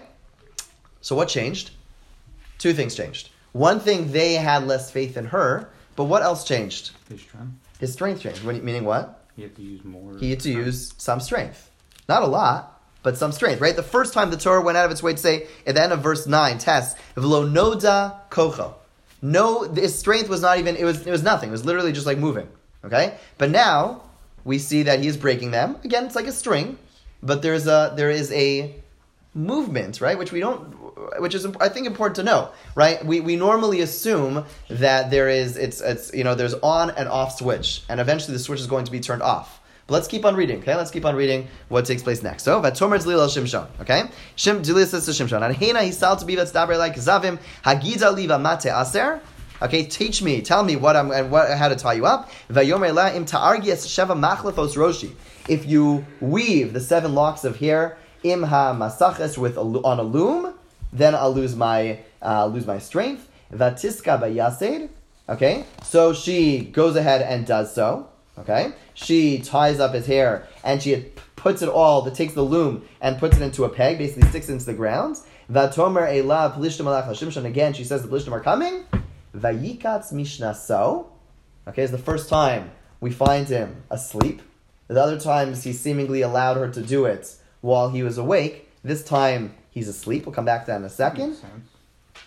So 1.00 1.14
what 1.16 1.28
changed? 1.28 1.70
Two 2.58 2.72
things 2.72 2.94
changed. 2.94 3.30
One 3.52 3.78
thing, 3.78 4.10
they 4.12 4.34
had 4.34 4.66
less 4.66 4.90
faith 4.90 5.16
in 5.16 5.26
her. 5.26 5.70
But 5.96 6.04
what 6.04 6.22
else 6.22 6.44
changed? 6.44 6.90
His 7.08 7.20
strength. 7.20 7.52
His 7.78 7.92
strength 7.92 8.20
changed. 8.22 8.42
What- 8.44 8.62
Meaning 8.62 8.84
what? 8.84 9.20
He 9.37 9.42
had 9.42 9.56
to 9.56 9.62
use 9.62 9.84
more. 9.84 10.16
he 10.18 10.30
had 10.30 10.40
to 10.40 10.50
use 10.50 10.94
some 10.96 11.18
strength. 11.20 11.68
Not 12.08 12.22
a 12.22 12.26
lot, 12.26 12.80
but 13.02 13.16
some 13.18 13.32
strength, 13.32 13.60
right? 13.60 13.74
The 13.74 13.82
first 13.82 14.12
time 14.14 14.30
the 14.30 14.37
Torah 14.37 14.60
went 14.62 14.78
out 14.78 14.84
of 14.87 14.92
its 14.92 15.02
way 15.02 15.12
to 15.12 15.18
say, 15.18 15.48
at 15.66 15.74
the 15.74 15.82
end 15.82 15.92
of 15.92 16.00
verse 16.00 16.26
9, 16.26 16.58
test, 16.58 16.96
v'lo 17.16 17.50
noda 17.50 18.14
kocho. 18.30 18.74
No, 19.20 19.62
his 19.62 19.98
strength 19.98 20.28
was 20.28 20.40
not 20.40 20.58
even, 20.58 20.76
it 20.76 20.84
was, 20.84 21.04
it 21.06 21.10
was 21.10 21.22
nothing. 21.24 21.48
It 21.48 21.52
was 21.52 21.64
literally 21.64 21.90
just 21.92 22.06
like 22.06 22.18
moving, 22.18 22.46
okay? 22.84 23.16
But 23.38 23.50
now, 23.50 24.02
we 24.44 24.59
see 24.59 24.83
that 24.85 25.00
he 25.00 25.07
is 25.07 25.16
breaking 25.16 25.50
them. 25.50 25.76
Again, 25.85 26.04
it's 26.04 26.14
like 26.14 26.26
a 26.26 26.33
string, 26.33 26.78
but 27.22 27.42
there's 27.42 27.66
a, 27.66 27.92
there 27.96 28.11
is 28.11 28.30
a 28.33 28.74
movement, 29.35 30.00
right? 30.00 30.18
Which 30.18 30.33
we 30.33 30.40
don't, 30.40 30.61
which 31.20 31.35
is 31.35 31.46
I 31.61 31.68
think 31.68 31.87
important 31.87 32.16
to 32.16 32.22
know, 32.22 32.50
right? 32.74 33.04
We, 33.04 33.20
we 33.20 33.37
normally 33.37 33.80
assume 33.80 34.44
that 34.68 35.11
there 35.11 35.28
is 35.28 35.57
it's 35.57 35.80
it's 35.80 36.14
you 36.14 36.24
know 36.24 36.35
there's 36.35 36.54
on 36.54 36.90
and 36.90 37.09
off 37.09 37.38
switch, 37.38 37.83
and 37.88 38.00
eventually 38.00 38.35
the 38.35 38.38
switch 38.38 38.61
is 38.61 38.66
going 38.66 38.85
to 38.85 38.92
be 38.92 39.00
turned 39.00 39.22
off. 39.22 39.61
But 39.87 39.94
let's 39.94 40.09
keep 40.09 40.24
on 40.24 40.35
reading, 40.35 40.61
okay? 40.61 40.74
Let's 40.74 40.90
keep 40.90 41.04
on 41.04 41.14
reading 41.14 41.46
what 41.68 41.85
takes 41.85 42.02
place 42.02 42.22
next. 42.22 42.44
So, 42.44 42.59
Vatomer 42.62 42.98
Tzlil 42.98 43.18
el 43.18 43.28
Shimshon, 43.28 43.68
okay? 43.83 44.04
Shim 44.35 44.64
Tzlil 44.64 44.87
says 44.87 45.04
to 45.04 45.11
Shimshon, 45.11 45.42
Adhena 45.54 45.87
hisal 45.87 46.18
to 46.18 46.24
be 46.24 46.37
daber 46.37 46.78
like 46.78 46.94
zavim 46.94 47.38
hagida 47.62 48.14
liva 48.16 48.40
mate 48.40 48.72
aser. 48.72 49.20
Okay, 49.62 49.85
teach 49.87 50.21
me, 50.21 50.43
tell 50.43 50.64
me 50.64 50.75
what 50.77 50.97
I'm 50.97 51.12
and 51.12 51.31
what 51.31 51.57
how 51.57 51.69
to 51.69 51.77
tie 51.77 51.95
you 51.95 52.07
up. 52.07 52.31
If 55.47 55.67
you 55.67 56.07
weave 56.21 56.73
the 56.73 56.81
seven 56.81 57.14
locks 57.14 57.45
of 57.45 57.57
hair 57.59 57.97
im 58.25 58.43
ha 58.43 58.75
masaches 58.75 59.38
with 59.38 59.57
on 59.57 59.99
a 59.99 60.03
loom, 60.03 60.55
then 60.93 61.14
I'll 61.14 61.33
lose 61.33 61.55
my 61.55 62.01
uh, 62.21 62.47
lose 62.47 62.67
my 62.67 62.79
strength. 62.79 63.29
Vatiska 63.53 64.21
bayased. 64.21 64.88
Okay, 65.29 65.64
so 65.83 66.12
she 66.12 66.61
goes 66.61 66.97
ahead 66.97 67.23
and 67.23 67.47
does 67.47 67.73
so. 67.75 68.09
Okay, 68.38 68.73
she 68.95 69.38
ties 69.38 69.79
up 69.79 69.95
his 69.95 70.07
hair 70.07 70.49
and 70.64 70.83
she 70.83 71.07
puts 71.37 71.62
it 71.62 71.69
all. 71.69 72.03
That 72.03 72.14
takes 72.14 72.35
the 72.35 72.43
loom 72.43 72.85
and 73.01 73.19
puts 73.19 73.37
it 73.37 73.43
into 73.43 73.64
a 73.64 73.69
peg, 73.69 73.99
basically 73.99 74.29
sticks 74.31 74.49
it 74.49 74.55
into 74.55 74.67
the 74.67 74.75
ground. 74.75 75.19
Vatomer 75.51 76.09
elav 76.09 76.57
plishtim 76.59 76.87
alach. 76.87 77.45
Again, 77.45 77.73
she 77.73 77.85
says 77.85 78.03
the 78.03 78.09
plishtim 78.09 78.33
are 78.33 78.40
coming. 78.40 78.85
Vayikatz 79.35 80.12
mishnaso. 80.12 81.07
Okay, 81.66 81.83
it's 81.83 81.92
the 81.92 81.99
first 81.99 82.29
time 82.29 82.70
we 83.01 83.11
find 83.11 83.49
him 83.49 83.83
asleep. 83.90 84.40
The 84.88 85.03
other 85.03 85.18
times 85.18 85.64
he 85.64 85.73
seemingly 85.73 86.23
allowed 86.23 86.57
her 86.57 86.68
to 86.68 86.83
do 86.83 87.07
it 87.07 87.35
while 87.61 87.90
he 87.90 88.03
was 88.03 88.18
awake. 88.18 88.70
This 88.83 89.03
time 89.03 89.55
he's 89.70 89.88
asleep. 89.88 90.27
We'll 90.27 90.35
come 90.35 90.44
back 90.44 90.66
to 90.66 90.73
that 90.73 90.77
in 90.77 90.85
a 90.85 90.90
second. 90.90 91.37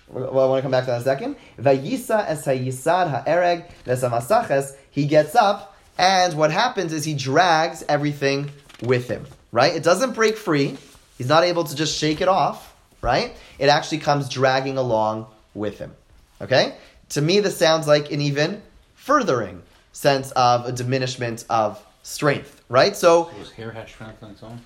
Well, 0.09 0.39
I 0.39 0.47
want 0.47 0.59
to 0.59 0.61
come 0.63 0.71
back 0.71 0.85
to 0.85 0.91
that 0.91 0.95
in 0.97 1.01
a 1.01 1.05
second. 1.05 1.35
Vayisa 1.59 2.25
es 2.27 2.45
hayisad 2.45 3.09
ha'ereg 3.09 3.71
vesamasaches. 3.85 4.75
He 4.89 5.05
gets 5.05 5.35
up, 5.35 5.77
and 5.97 6.33
what 6.33 6.51
happens 6.51 6.93
is 6.93 7.05
he 7.05 7.13
drags 7.13 7.83
everything 7.87 8.49
with 8.81 9.07
him. 9.07 9.25
Right? 9.51 9.75
It 9.75 9.83
doesn't 9.83 10.13
break 10.13 10.35
free. 10.35 10.77
He's 11.17 11.29
not 11.29 11.43
able 11.43 11.63
to 11.63 11.75
just 11.75 11.97
shake 11.97 12.21
it 12.21 12.27
off. 12.27 12.75
Right? 13.01 13.35
It 13.59 13.69
actually 13.69 13.99
comes 13.99 14.27
dragging 14.27 14.77
along 14.77 15.27
with 15.53 15.77
him. 15.77 15.93
Okay? 16.41 16.75
To 17.09 17.21
me, 17.21 17.39
this 17.39 17.57
sounds 17.57 17.87
like 17.87 18.11
an 18.11 18.21
even 18.21 18.61
furthering 18.95 19.61
sense 19.91 20.31
of 20.31 20.65
a 20.65 20.71
diminishment 20.71 21.45
of 21.49 21.83
strength. 22.03 22.61
Right? 22.69 22.95
So 22.95 23.25
So 23.25 23.37
his 23.39 23.51
hair 23.51 23.71
has 23.71 23.89
strength 23.89 24.21
on 24.23 24.31
its 24.31 24.43
own. 24.43 24.61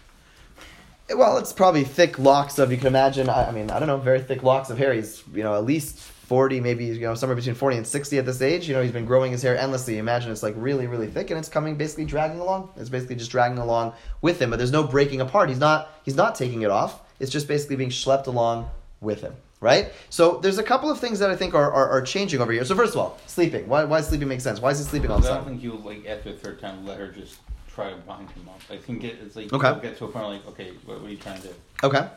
well, 1.15 1.37
it's 1.37 1.53
probably 1.53 1.83
thick 1.83 2.17
locks 2.19 2.57
of 2.59 2.71
you 2.71 2.77
can 2.77 2.87
imagine. 2.87 3.29
I, 3.29 3.49
I 3.49 3.51
mean, 3.51 3.69
I 3.69 3.79
don't 3.79 3.87
know, 3.87 3.97
very 3.97 4.21
thick 4.21 4.43
locks 4.43 4.69
of 4.69 4.77
hair. 4.77 4.93
He's 4.93 5.23
you 5.33 5.43
know 5.43 5.55
at 5.55 5.65
least 5.65 5.99
forty, 5.99 6.59
maybe 6.61 6.85
you 6.85 7.01
know 7.01 7.13
somewhere 7.13 7.35
between 7.35 7.55
forty 7.55 7.77
and 7.77 7.85
sixty 7.85 8.17
at 8.17 8.25
this 8.25 8.41
age. 8.41 8.67
You 8.67 8.73
know, 8.73 8.81
he's 8.81 8.91
been 8.91 9.05
growing 9.05 9.31
his 9.31 9.41
hair 9.43 9.57
endlessly. 9.57 9.97
Imagine 9.99 10.31
it's 10.31 10.41
like 10.43 10.55
really, 10.57 10.87
really 10.87 11.07
thick, 11.07 11.29
and 11.29 11.37
it's 11.37 11.49
coming 11.49 11.75
basically 11.75 12.05
dragging 12.05 12.39
along. 12.39 12.69
It's 12.77 12.89
basically 12.89 13.15
just 13.17 13.29
dragging 13.31 13.59
along 13.59 13.93
with 14.21 14.41
him, 14.41 14.49
but 14.49 14.57
there's 14.57 14.71
no 14.71 14.83
breaking 14.83 15.21
apart. 15.21 15.49
He's 15.49 15.59
not 15.59 15.89
he's 16.03 16.15
not 16.15 16.35
taking 16.35 16.63
it 16.63 16.71
off. 16.71 17.01
It's 17.19 17.31
just 17.31 17.47
basically 17.47 17.75
being 17.75 17.91
schlepped 17.91 18.27
along 18.27 18.69
with 18.99 19.21
him. 19.21 19.33
Right? 19.61 19.93
So 20.09 20.39
there's 20.39 20.57
a 20.57 20.63
couple 20.63 20.89
of 20.89 20.99
things 20.99 21.19
that 21.19 21.29
I 21.29 21.35
think 21.35 21.53
are, 21.53 21.71
are, 21.71 21.87
are 21.89 22.01
changing 22.01 22.41
over 22.41 22.51
here. 22.51 22.65
So 22.65 22.75
first 22.75 22.93
of 22.95 22.99
all, 22.99 23.19
sleeping. 23.27 23.67
Why, 23.67 23.83
why 23.83 24.01
sleeping 24.01 24.27
makes 24.27 24.43
sense? 24.43 24.59
Why 24.59 24.71
is 24.71 24.79
he 24.79 24.85
sleeping 24.85 25.11
all 25.11 25.19
I 25.19 25.21
the 25.21 25.27
don't 25.27 25.37
time? 25.37 25.45
think 25.45 25.63
you 25.63 25.73
like 25.73 26.05
after 26.07 26.31
the 26.33 26.37
third 26.39 26.59
time 26.59 26.83
let 26.85 26.97
her 26.97 27.07
just 27.09 27.37
try 27.73 27.91
to 27.91 27.95
bind 27.97 28.29
him 28.31 28.49
up. 28.49 28.59
I 28.71 28.77
think 28.77 29.01
get 29.01 29.15
it's 29.23 29.35
like 29.35 29.53
Okay. 29.53 29.67
you'll 29.69 29.79
get 29.79 29.97
to 29.99 30.05
a 30.05 30.07
point 30.09 30.25
like, 30.25 30.47
okay, 30.47 30.71
what, 30.85 30.99
what 30.99 31.07
are 31.07 31.11
you 31.11 31.17
trying 31.17 31.39
to 31.43 31.47
do? 31.49 31.53
Okay. 31.83 32.07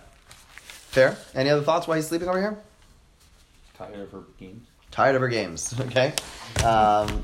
Fair. 0.56 1.16
Any 1.34 1.50
other 1.50 1.62
thoughts 1.62 1.86
why 1.86 1.96
he's 1.96 2.08
sleeping 2.08 2.28
over 2.28 2.40
here? 2.40 2.56
Tired 3.76 4.00
of 4.00 4.10
her 4.12 4.22
games? 4.40 4.66
Tired 4.90 5.14
of 5.14 5.20
her 5.20 5.28
games. 5.28 5.74
Okay. 5.80 6.14
Um, 6.64 7.22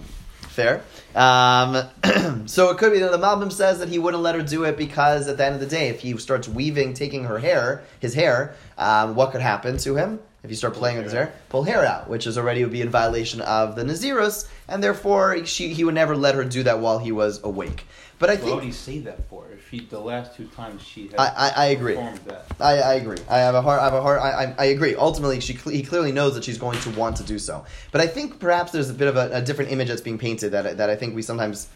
fair. 0.51 0.83
Um, 1.15 2.47
so 2.47 2.71
it 2.71 2.79
could 2.79 2.93
be 2.93 2.99
that 3.01 3.13
the 3.13 3.19
Malbim 3.19 3.53
says 3.53 3.79
that 3.79 3.89
he 3.89 3.99
wouldn't 3.99 4.23
let 4.23 4.35
her 4.35 4.43
do 4.43 4.65
it 4.65 4.77
because 4.77 5.29
at 5.29 5.37
the 5.37 5.45
end 5.45 5.55
of 5.55 5.61
the 5.61 5.67
day, 5.67 5.89
if 5.89 6.01
he 6.01 6.17
starts 6.19 6.49
weaving, 6.49 6.95
taking 6.95 7.25
her 7.25 7.39
hair, 7.39 7.83
his 8.01 8.15
hair, 8.15 8.55
um, 8.77 9.15
what 9.15 9.33
could 9.33 9.41
happen 9.41 9.77
to 9.79 9.97
him? 9.97 10.21
If 10.43 10.49
you 10.49 10.57
start 10.57 10.73
playing 10.73 10.97
with 10.97 11.05
his 11.05 11.13
hair, 11.13 11.35
pull 11.51 11.65
hair 11.65 11.85
out, 11.85 12.09
which 12.09 12.27
is 12.27 12.39
already 12.39 12.63
would 12.63 12.73
be 12.73 12.81
in 12.81 12.89
violation 12.89 13.43
of 13.43 13.77
the 13.77 13.85
Nazirus, 13.85 14.49
and 14.69 14.83
therefore 14.83 15.45
she, 15.45 15.75
he 15.75 15.85
would 15.85 15.95
never 15.95 16.17
let 16.17 16.35
her 16.35 16.45
do 16.45 16.63
that 16.63 16.81
while 16.81 16.99
he 16.99 17.13
was 17.13 17.43
awake. 17.45 17.87
But 18.21 18.29
I 18.31 18.37
think. 18.37 18.51
Why 18.51 18.55
would 18.57 18.65
he 18.65 18.71
say 18.71 18.99
that 19.01 19.29
for? 19.29 19.49
If 19.51 19.69
he 19.71 19.81
the 19.81 19.99
last 19.99 20.37
two 20.37 20.47
times 20.49 20.83
she 20.83 21.09
had 21.09 21.17
I- 21.19 21.33
I- 21.49 21.53
I 21.57 21.67
agree. 21.69 21.95
performed 21.95 22.19
that. 22.27 22.45
I, 22.61 22.75
I 22.79 22.95
agree. 22.95 23.17
I 23.31 23.39
have 23.39 23.55
a 23.55 23.63
hard. 23.63 23.81
I 23.81 23.85
have 23.85 23.95
a 23.95 24.03
hard. 24.03 24.21
I, 24.21 24.31
I, 24.45 24.55
I 24.59 24.65
agree. 24.67 24.95
Ultimately, 24.95 25.41
she 25.41 25.55
he 25.55 25.83
clearly 25.83 26.13
knows 26.13 26.35
that 26.35 26.45
she's 26.45 26.59
going 26.59 26.79
to 26.81 26.91
want 26.91 27.17
to 27.17 27.23
do 27.25 27.39
so. 27.39 27.65
But 27.93 28.03
I 28.03 28.07
think 28.07 28.39
perhaps 28.39 28.73
there's 28.73 28.91
a 28.91 28.95
bit 28.95 29.09
of 29.09 29.17
a, 29.17 29.31
a 29.33 29.41
different 29.43 29.73
image 29.73 29.89
that's 29.89 30.03
being 30.03 30.19
painted 30.19 30.51
that 30.53 30.67
I- 30.67 30.75
that 30.75 30.91
I 30.91 30.97
think 30.97 31.15
we 31.17 31.23
sometimes 31.23 31.69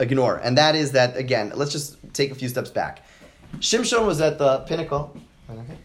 ignore, 0.00 0.38
and 0.38 0.58
that 0.58 0.74
is 0.74 0.90
that 0.92 1.16
again. 1.16 1.52
Let's 1.54 1.70
just 1.70 1.96
take 2.12 2.32
a 2.32 2.34
few 2.34 2.48
steps 2.48 2.68
back. 2.70 3.06
Shimshon 3.60 4.04
was 4.06 4.20
at 4.20 4.38
the 4.38 4.58
pinnacle. 4.66 5.16
Okay. 5.48 5.78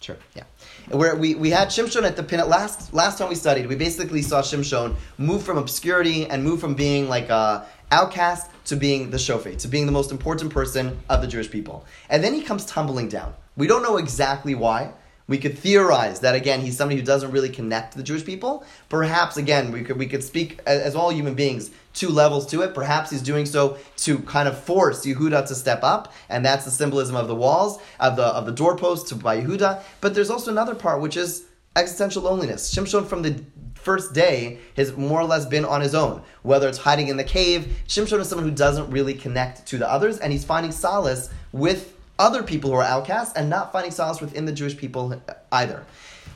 Sure. 0.00 0.16
Yeah. 0.34 0.44
Where 0.90 1.14
we, 1.14 1.36
we 1.36 1.50
had 1.50 1.68
Shimshon 1.68 2.02
at 2.02 2.16
the 2.16 2.22
pin 2.24 2.40
last 2.48 2.92
last 2.92 3.18
time 3.18 3.28
we 3.28 3.36
studied, 3.36 3.68
we 3.68 3.76
basically 3.76 4.22
saw 4.22 4.42
Shimshon 4.42 4.96
move 5.18 5.44
from 5.44 5.56
obscurity 5.56 6.26
and 6.26 6.42
move 6.42 6.60
from 6.60 6.74
being 6.74 7.08
like 7.08 7.28
a 7.28 7.64
outcast 7.92 8.50
to 8.64 8.76
being 8.76 9.10
the 9.10 9.16
shofet, 9.16 9.58
to 9.58 9.68
being 9.68 9.86
the 9.86 9.92
most 9.92 10.10
important 10.10 10.52
person 10.52 10.98
of 11.08 11.20
the 11.20 11.28
Jewish 11.28 11.48
people. 11.48 11.84
And 12.08 12.24
then 12.24 12.34
he 12.34 12.42
comes 12.42 12.66
tumbling 12.66 13.08
down. 13.08 13.34
We 13.56 13.68
don't 13.68 13.84
know 13.84 13.98
exactly 13.98 14.56
why. 14.56 14.92
We 15.28 15.38
could 15.38 15.56
theorize 15.56 16.20
that 16.20 16.34
again 16.34 16.60
he's 16.60 16.76
somebody 16.76 16.98
who 16.98 17.06
doesn't 17.06 17.30
really 17.30 17.50
connect 17.50 17.92
to 17.92 17.98
the 17.98 18.04
Jewish 18.04 18.24
people. 18.24 18.64
Perhaps 18.88 19.36
again 19.36 19.70
we 19.70 19.84
could 19.84 19.96
we 19.96 20.06
could 20.06 20.24
speak 20.24 20.58
as, 20.66 20.80
as 20.80 20.96
all 20.96 21.12
human 21.12 21.34
beings 21.34 21.70
two 21.92 22.08
levels 22.08 22.46
to 22.46 22.62
it. 22.62 22.74
Perhaps 22.74 23.10
he's 23.10 23.22
doing 23.22 23.46
so 23.46 23.78
to 23.98 24.18
kind 24.20 24.48
of 24.48 24.58
force 24.58 25.04
Yehuda 25.04 25.46
to 25.48 25.54
step 25.54 25.80
up, 25.82 26.12
and 26.28 26.44
that's 26.44 26.64
the 26.64 26.70
symbolism 26.70 27.16
of 27.16 27.28
the 27.28 27.34
walls 27.34 27.80
of 27.98 28.16
the 28.16 28.24
of 28.24 28.46
the 28.46 28.52
doorposts 28.52 29.08
to 29.10 29.14
by 29.16 29.40
Yehuda. 29.40 29.82
But 30.00 30.14
there's 30.14 30.30
also 30.30 30.50
another 30.50 30.74
part 30.74 31.00
which 31.00 31.16
is 31.16 31.44
existential 31.76 32.22
loneliness. 32.22 32.74
Shimshon 32.74 33.06
from 33.06 33.22
the 33.22 33.42
first 33.74 34.12
day 34.12 34.58
has 34.76 34.96
more 34.96 35.20
or 35.20 35.24
less 35.24 35.46
been 35.46 35.64
on 35.64 35.80
his 35.80 35.94
own. 35.94 36.22
Whether 36.42 36.68
it's 36.68 36.78
hiding 36.78 37.08
in 37.08 37.16
the 37.16 37.24
cave, 37.24 37.82
Shimshon 37.88 38.20
is 38.20 38.28
someone 38.28 38.48
who 38.48 38.54
doesn't 38.54 38.90
really 38.90 39.14
connect 39.14 39.66
to 39.66 39.78
the 39.78 39.90
others, 39.90 40.18
and 40.18 40.32
he's 40.32 40.44
finding 40.44 40.72
solace 40.72 41.30
with 41.52 41.96
other 42.18 42.42
people 42.42 42.70
who 42.70 42.76
are 42.76 42.82
outcasts 42.82 43.34
and 43.34 43.48
not 43.48 43.72
finding 43.72 43.90
solace 43.90 44.20
within 44.20 44.44
the 44.44 44.52
Jewish 44.52 44.76
people 44.76 45.20
either. 45.52 45.84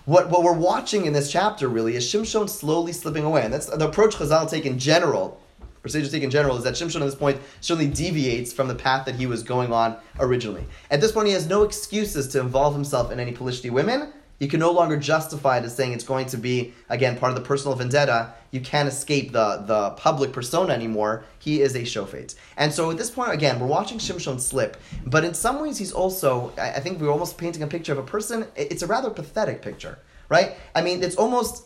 What, 0.06 0.30
what 0.30 0.42
we're 0.42 0.52
watching 0.52 1.06
in 1.06 1.12
this 1.12 1.30
chapter 1.30 1.68
really 1.68 1.96
is 1.96 2.04
Shimshon 2.04 2.48
slowly 2.48 2.92
slipping 2.92 3.24
away. 3.24 3.42
And 3.42 3.52
that's 3.52 3.66
the 3.66 3.88
approach 3.88 4.16
Chazal 4.16 4.50
take 4.50 4.66
in 4.66 4.78
general, 4.78 5.40
or 5.84 5.88
sages 5.88 6.10
take 6.10 6.22
in 6.22 6.30
general, 6.30 6.56
is 6.56 6.64
that 6.64 6.74
Shimshon 6.74 7.00
at 7.00 7.04
this 7.04 7.14
point 7.14 7.40
certainly 7.60 7.90
deviates 7.90 8.52
from 8.52 8.68
the 8.68 8.74
path 8.74 9.04
that 9.06 9.16
he 9.16 9.26
was 9.26 9.42
going 9.42 9.72
on 9.72 9.96
originally. 10.18 10.64
At 10.90 11.00
this 11.00 11.12
point, 11.12 11.26
he 11.26 11.34
has 11.34 11.46
no 11.46 11.62
excuses 11.62 12.28
to 12.28 12.40
involve 12.40 12.74
himself 12.74 13.12
in 13.12 13.20
any 13.20 13.32
Pelishti 13.32 13.70
women. 13.70 14.12
You 14.40 14.48
can 14.48 14.58
no 14.58 14.72
longer 14.72 14.96
justify 14.96 15.58
it 15.58 15.64
as 15.64 15.76
saying 15.76 15.92
it's 15.92 16.04
going 16.04 16.26
to 16.26 16.36
be, 16.36 16.74
again, 16.88 17.16
part 17.16 17.30
of 17.30 17.36
the 17.36 17.44
personal 17.46 17.76
vendetta. 17.76 18.34
You 18.50 18.60
can't 18.60 18.88
escape 18.88 19.32
the, 19.32 19.62
the 19.64 19.90
public 19.90 20.32
persona 20.32 20.72
anymore. 20.72 21.24
He 21.38 21.60
is 21.60 21.76
a 21.76 21.82
shofet. 21.82 22.34
And 22.56 22.72
so 22.72 22.90
at 22.90 22.96
this 22.96 23.10
point, 23.10 23.32
again, 23.32 23.60
we're 23.60 23.68
watching 23.68 23.98
Shimshon 23.98 24.40
slip. 24.40 24.76
But 25.06 25.24
in 25.24 25.34
some 25.34 25.62
ways, 25.62 25.78
he's 25.78 25.92
also, 25.92 26.52
I 26.58 26.80
think 26.80 27.00
we're 27.00 27.12
almost 27.12 27.38
painting 27.38 27.62
a 27.62 27.68
picture 27.68 27.92
of 27.92 27.98
a 27.98 28.02
person. 28.02 28.46
It's 28.56 28.82
a 28.82 28.88
rather 28.88 29.08
pathetic 29.08 29.62
picture, 29.62 29.98
right? 30.28 30.56
I 30.74 30.82
mean, 30.82 31.02
it's 31.02 31.16
almost 31.16 31.64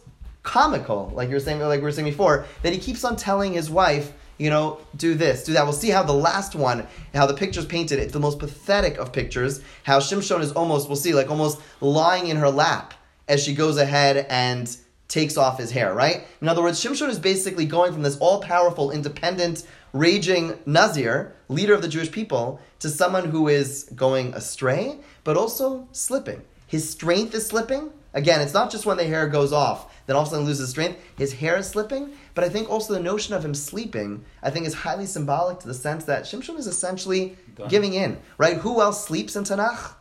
comical, 0.48 1.12
like 1.14 1.28
you 1.28 1.34
were 1.34 1.40
saying, 1.40 1.60
like 1.60 1.80
we 1.80 1.84
were 1.84 1.92
saying 1.92 2.08
before, 2.08 2.46
that 2.62 2.72
he 2.72 2.78
keeps 2.78 3.04
on 3.04 3.16
telling 3.16 3.52
his 3.52 3.68
wife, 3.68 4.14
you 4.38 4.48
know, 4.48 4.80
do 4.96 5.14
this, 5.14 5.44
do 5.44 5.52
that. 5.52 5.64
We'll 5.64 5.74
see 5.74 5.90
how 5.90 6.02
the 6.02 6.14
last 6.14 6.54
one, 6.54 6.86
how 7.12 7.26
the 7.26 7.34
picture's 7.34 7.66
painted. 7.66 7.98
It's 7.98 8.14
the 8.14 8.18
most 8.18 8.38
pathetic 8.38 8.96
of 8.96 9.12
pictures. 9.12 9.60
How 9.82 9.98
Shimshon 9.98 10.40
is 10.40 10.52
almost, 10.52 10.88
we'll 10.88 10.96
see, 10.96 11.12
like 11.12 11.28
almost 11.28 11.60
lying 11.82 12.28
in 12.28 12.38
her 12.38 12.48
lap 12.48 12.94
as 13.28 13.44
she 13.44 13.54
goes 13.54 13.76
ahead 13.76 14.26
and 14.30 14.74
takes 15.06 15.36
off 15.36 15.58
his 15.58 15.70
hair, 15.70 15.92
right? 15.92 16.26
In 16.40 16.48
other 16.48 16.62
words, 16.62 16.82
Shimshon 16.82 17.10
is 17.10 17.18
basically 17.18 17.66
going 17.66 17.92
from 17.92 18.02
this 18.02 18.16
all 18.16 18.40
powerful, 18.40 18.90
independent, 18.90 19.64
raging 19.92 20.58
Nazir, 20.64 21.34
leader 21.50 21.74
of 21.74 21.82
the 21.82 21.88
Jewish 21.88 22.10
people, 22.10 22.58
to 22.78 22.88
someone 22.88 23.28
who 23.28 23.48
is 23.48 23.84
going 23.94 24.32
astray, 24.32 24.96
but 25.24 25.36
also 25.36 25.86
slipping. 25.92 26.40
His 26.66 26.88
strength 26.88 27.34
is 27.34 27.46
slipping. 27.46 27.90
Again, 28.14 28.40
it's 28.40 28.54
not 28.54 28.70
just 28.70 28.86
when 28.86 28.96
the 28.96 29.04
hair 29.04 29.28
goes 29.28 29.52
off, 29.52 29.94
then 30.06 30.16
all 30.16 30.22
of 30.22 30.28
a 30.28 30.30
sudden 30.30 30.46
loses 30.46 30.70
strength. 30.70 30.98
His 31.16 31.34
hair 31.34 31.58
is 31.58 31.68
slipping, 31.68 32.12
but 32.34 32.42
I 32.42 32.48
think 32.48 32.70
also 32.70 32.94
the 32.94 33.00
notion 33.00 33.34
of 33.34 33.44
him 33.44 33.54
sleeping, 33.54 34.24
I 34.42 34.50
think, 34.50 34.66
is 34.66 34.72
highly 34.72 35.04
symbolic 35.04 35.60
to 35.60 35.68
the 35.68 35.74
sense 35.74 36.04
that 36.06 36.24
Shimshon 36.24 36.58
is 36.58 36.66
essentially 36.66 37.36
Done. 37.54 37.68
giving 37.68 37.92
in, 37.94 38.18
right? 38.38 38.56
Who 38.56 38.80
else 38.80 39.04
sleeps 39.04 39.36
in 39.36 39.44
Tanakh? 39.44 39.94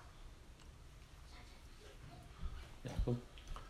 Yaakov. 2.87 3.17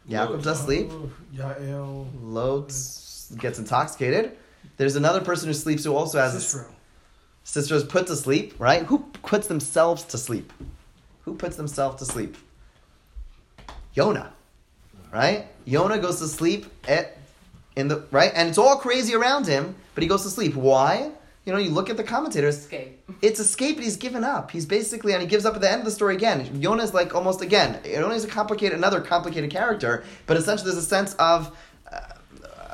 Yaakov 0.07 0.43
does 0.43 0.61
sleep. 0.61 0.91
Yael. 1.33 2.07
Lot 2.21 2.67
gets 3.39 3.57
intoxicated. 3.57 4.37
There's 4.77 4.95
another 4.95 5.21
person 5.21 5.47
who 5.47 5.53
sleeps 5.53 5.83
who 5.83 5.95
also 5.95 6.19
has 6.19 6.33
Sisera. 6.33 6.67
Sisera's 7.43 7.83
put 7.83 8.07
to 8.07 8.15
sleep, 8.15 8.53
right? 8.59 8.83
Who 8.83 8.99
puts 9.23 9.47
themselves 9.47 10.03
to 10.03 10.17
sleep? 10.17 10.53
Who 11.23 11.33
puts 11.33 11.55
themselves 11.55 11.97
to 11.99 12.05
sleep? 12.05 12.37
Yonah, 13.97 14.31
right? 15.11 15.47
Yonah 15.65 15.97
goes 15.97 16.19
to 16.19 16.27
sleep 16.27 16.67
at 16.87 17.17
in 17.75 17.87
the 17.87 18.03
right, 18.11 18.31
and 18.35 18.47
it's 18.47 18.59
all 18.59 18.77
crazy 18.77 19.15
around 19.15 19.47
him, 19.47 19.75
but 19.95 20.03
he 20.03 20.07
goes 20.07 20.21
to 20.21 20.29
sleep. 20.29 20.53
Why? 20.55 21.09
You 21.45 21.53
know, 21.53 21.57
you 21.57 21.71
look 21.71 21.89
at 21.89 21.97
the 21.97 22.03
commentators. 22.03 22.57
Escape. 22.57 23.01
It's 23.23 23.39
escape, 23.39 23.77
but 23.77 23.83
he's 23.83 23.97
given 23.97 24.23
up. 24.23 24.51
He's 24.51 24.67
basically, 24.67 25.13
and 25.13 25.21
he 25.21 25.27
gives 25.27 25.45
up 25.45 25.55
at 25.55 25.61
the 25.61 25.71
end 25.71 25.79
of 25.79 25.85
the 25.85 25.91
story 25.91 26.15
again. 26.15 26.61
Yonah 26.61 26.83
is 26.83 26.93
like 26.93 27.15
almost 27.15 27.41
again. 27.41 27.79
Yonah 27.83 28.13
is 28.13 28.23
a 28.23 28.27
complicated, 28.27 28.77
another 28.77 29.01
complicated 29.01 29.49
character, 29.49 30.03
but 30.27 30.37
essentially 30.37 30.69
there's 30.69 30.83
a 30.83 30.87
sense 30.87 31.15
of. 31.15 31.57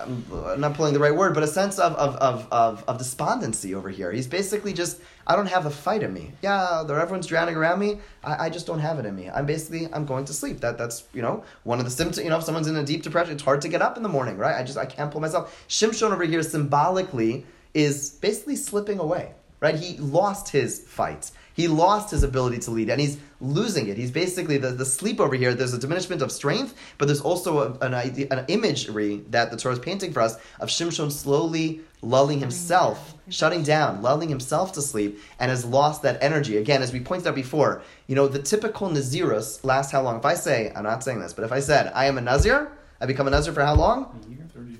I'm 0.03 0.61
not 0.61 0.73
pulling 0.75 0.93
the 0.93 0.99
right 0.99 1.15
word, 1.15 1.33
but 1.33 1.43
a 1.43 1.47
sense 1.47 1.79
of, 1.79 1.93
of, 1.95 2.15
of, 2.17 2.47
of, 2.51 2.83
of 2.87 2.97
despondency 2.97 3.73
over 3.75 3.89
here. 3.89 4.11
He's 4.11 4.27
basically 4.27 4.73
just, 4.73 4.99
I 5.25 5.35
don't 5.35 5.47
have 5.47 5.63
the 5.63 5.69
fight 5.69 6.03
in 6.03 6.13
me. 6.13 6.31
Yeah, 6.41 6.81
everyone's 6.81 7.27
drowning 7.27 7.55
around 7.55 7.79
me. 7.79 7.99
I, 8.23 8.45
I 8.45 8.49
just 8.49 8.67
don't 8.67 8.79
have 8.79 8.99
it 8.99 9.05
in 9.05 9.15
me. 9.15 9.29
I'm 9.29 9.45
basically, 9.45 9.91
I'm 9.93 10.05
going 10.05 10.25
to 10.25 10.33
sleep. 10.33 10.59
That 10.59 10.77
That's, 10.77 11.03
you 11.13 11.21
know, 11.21 11.43
one 11.63 11.79
of 11.79 11.85
the 11.85 11.91
symptoms, 11.91 12.23
you 12.23 12.29
know, 12.29 12.37
if 12.37 12.43
someone's 12.43 12.67
in 12.67 12.75
a 12.75 12.83
deep 12.83 13.03
depression, 13.03 13.33
it's 13.33 13.43
hard 13.43 13.61
to 13.61 13.69
get 13.69 13.81
up 13.81 13.97
in 13.97 14.03
the 14.03 14.09
morning, 14.09 14.37
right? 14.37 14.59
I 14.59 14.63
just, 14.63 14.77
I 14.77 14.85
can't 14.85 15.11
pull 15.11 15.21
myself. 15.21 15.65
Shimshon 15.67 16.11
over 16.11 16.23
here 16.23 16.43
symbolically 16.43 17.45
is 17.73 18.11
basically 18.11 18.55
slipping 18.55 18.99
away, 18.99 19.33
right? 19.59 19.75
He 19.75 19.97
lost 19.97 20.49
his 20.49 20.81
fight. 20.81 21.31
He 21.53 21.67
lost 21.67 22.11
his 22.11 22.23
ability 22.23 22.59
to 22.59 22.71
lead, 22.71 22.89
and 22.89 22.99
he's 22.99 23.17
losing 23.39 23.87
it. 23.87 23.97
He's 23.97 24.11
basically 24.11 24.57
the, 24.57 24.71
the 24.71 24.85
sleep 24.85 25.19
over 25.19 25.35
here. 25.35 25.53
There's 25.53 25.73
a 25.73 25.79
diminishment 25.79 26.21
of 26.21 26.31
strength, 26.31 26.75
but 26.97 27.05
there's 27.05 27.21
also 27.21 27.59
a, 27.59 27.85
an 27.85 27.93
idea, 27.93 28.27
an 28.31 28.45
imagery 28.47 29.23
that 29.29 29.51
the 29.51 29.57
Torah 29.57 29.73
is 29.73 29.79
painting 29.79 30.13
for 30.13 30.21
us 30.21 30.37
of 30.59 30.69
Shimshon 30.69 31.11
slowly 31.11 31.81
lulling 32.01 32.39
himself, 32.39 33.15
shutting 33.29 33.63
down, 33.63 34.01
lulling 34.01 34.29
himself 34.29 34.73
to 34.73 34.81
sleep, 34.81 35.19
and 35.39 35.49
has 35.49 35.63
lost 35.63 36.01
that 36.01 36.21
energy. 36.21 36.57
Again, 36.57 36.81
as 36.81 36.91
we 36.91 36.99
pointed 36.99 37.27
out 37.27 37.35
before, 37.35 37.81
you 38.07 38.15
know 38.15 38.27
the 38.27 38.39
typical 38.39 38.89
Nazirus 38.89 39.63
lasts 39.63 39.91
how 39.91 40.01
long? 40.01 40.17
If 40.17 40.25
I 40.25 40.33
say, 40.33 40.71
I'm 40.75 40.83
not 40.83 41.03
saying 41.03 41.19
this, 41.19 41.33
but 41.33 41.45
if 41.45 41.51
I 41.51 41.59
said 41.59 41.91
I 41.93 42.05
am 42.05 42.17
a 42.17 42.21
Nazir, 42.21 42.71
I 42.99 43.05
become 43.05 43.27
a 43.27 43.31
Nazir 43.31 43.53
for 43.53 43.63
how 43.63 43.75
long? 43.75 44.19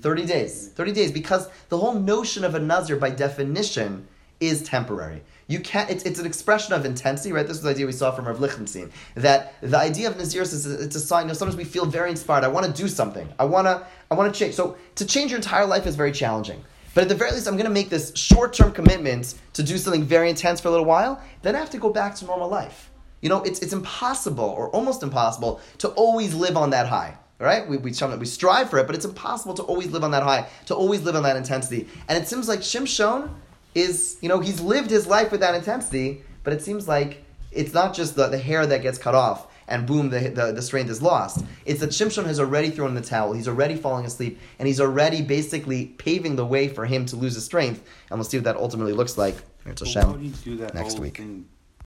30 0.00 0.26
days. 0.26 0.68
30 0.68 0.92
days. 0.92 1.12
Because 1.12 1.48
the 1.68 1.78
whole 1.78 1.94
notion 1.94 2.44
of 2.44 2.54
a 2.54 2.58
Nazir, 2.58 2.96
by 2.96 3.10
definition, 3.10 4.06
is 4.40 4.62
temporary. 4.62 5.22
You 5.46 5.60
can't, 5.60 5.90
it's, 5.90 6.04
it's 6.04 6.18
an 6.18 6.26
expression 6.26 6.72
of 6.72 6.84
intensity, 6.84 7.32
right? 7.32 7.46
This 7.46 7.58
is 7.58 7.62
the 7.62 7.70
idea 7.70 7.86
we 7.86 7.92
saw 7.92 8.10
from 8.10 8.26
Rav 8.26 8.40
Lichtenstein. 8.40 8.90
That 9.14 9.54
the 9.60 9.78
idea 9.78 10.08
of 10.08 10.16
Nazirus 10.16 10.52
is 10.54 10.66
it's 10.66 10.96
a 10.96 11.00
sign, 11.00 11.24
you 11.24 11.28
know, 11.28 11.34
sometimes 11.34 11.56
we 11.56 11.64
feel 11.64 11.84
very 11.84 12.10
inspired. 12.10 12.44
I 12.44 12.48
want 12.48 12.64
to 12.66 12.72
do 12.72 12.88
something. 12.88 13.28
I 13.38 13.44
want 13.44 13.66
to, 13.66 13.86
I 14.10 14.14
want 14.14 14.32
to 14.32 14.38
change. 14.38 14.54
So 14.54 14.76
to 14.94 15.06
change 15.06 15.30
your 15.30 15.38
entire 15.38 15.66
life 15.66 15.86
is 15.86 15.96
very 15.96 16.12
challenging. 16.12 16.64
But 16.94 17.02
at 17.02 17.08
the 17.08 17.14
very 17.14 17.32
least, 17.32 17.48
I'm 17.48 17.54
going 17.54 17.66
to 17.66 17.72
make 17.72 17.90
this 17.90 18.12
short-term 18.14 18.72
commitment 18.72 19.34
to 19.54 19.62
do 19.62 19.76
something 19.78 20.04
very 20.04 20.30
intense 20.30 20.60
for 20.60 20.68
a 20.68 20.70
little 20.70 20.86
while. 20.86 21.20
Then 21.42 21.56
I 21.56 21.58
have 21.58 21.70
to 21.70 21.78
go 21.78 21.90
back 21.90 22.14
to 22.16 22.24
normal 22.24 22.48
life. 22.48 22.90
You 23.20 23.28
know, 23.28 23.42
it's, 23.42 23.58
it's 23.60 23.72
impossible 23.72 24.44
or 24.44 24.68
almost 24.70 25.02
impossible 25.02 25.60
to 25.78 25.88
always 25.88 26.34
live 26.34 26.56
on 26.56 26.70
that 26.70 26.86
high. 26.86 27.18
right? 27.38 27.68
we, 27.68 27.76
we, 27.76 27.90
we 27.90 28.26
strive 28.26 28.70
for 28.70 28.78
it, 28.78 28.86
but 28.86 28.94
it's 28.94 29.04
impossible 29.04 29.54
to 29.54 29.62
always 29.62 29.90
live 29.90 30.04
on 30.04 30.12
that 30.12 30.22
high, 30.22 30.46
to 30.66 30.74
always 30.74 31.02
live 31.02 31.16
on 31.16 31.22
that 31.24 31.36
intensity. 31.36 31.88
And 32.08 32.20
it 32.20 32.28
seems 32.28 32.48
like 32.48 32.60
Shimshon 32.60 33.30
is, 33.74 34.16
you 34.20 34.28
know, 34.28 34.40
he's 34.40 34.60
lived 34.60 34.90
his 34.90 35.06
life 35.06 35.30
with 35.32 35.40
that 35.40 35.54
intensity, 35.54 36.22
but 36.42 36.52
it 36.52 36.62
seems 36.62 36.86
like 36.88 37.24
it's 37.52 37.72
not 37.72 37.94
just 37.94 38.16
the, 38.16 38.28
the 38.28 38.38
hair 38.38 38.66
that 38.66 38.82
gets 38.82 38.98
cut 38.98 39.14
off. 39.14 39.48
and 39.66 39.86
boom, 39.86 40.10
the, 40.10 40.20
the, 40.28 40.52
the 40.52 40.60
strength 40.60 40.90
is 40.90 41.00
lost. 41.00 41.42
It's 41.64 41.80
that 41.80 41.90
Shimshon 41.90 42.26
has 42.26 42.38
already 42.38 42.70
thrown 42.70 42.94
the 42.94 43.00
towel, 43.00 43.32
he's 43.32 43.48
already 43.48 43.76
falling 43.76 44.04
asleep, 44.04 44.38
and 44.58 44.68
he's 44.68 44.80
already 44.80 45.22
basically 45.22 45.86
paving 45.86 46.36
the 46.36 46.44
way 46.44 46.68
for 46.68 46.84
him 46.84 47.06
to 47.06 47.16
lose 47.16 47.34
his 47.34 47.44
strength. 47.44 47.82
And 48.10 48.18
we'll 48.18 48.24
see 48.24 48.36
what 48.36 48.44
that 48.44 48.56
ultimately 48.56 48.92
looks 48.92 49.16
like. 49.16 49.36
Here's 49.64 49.80
But 49.80 49.88
Hashem. 49.88 50.02
why 50.02 50.12
would 50.12 50.20
he 50.20 50.28
do 50.28 50.56
that 50.58 50.74
next 50.74 50.98
week. 50.98 51.16
thing 51.16 51.46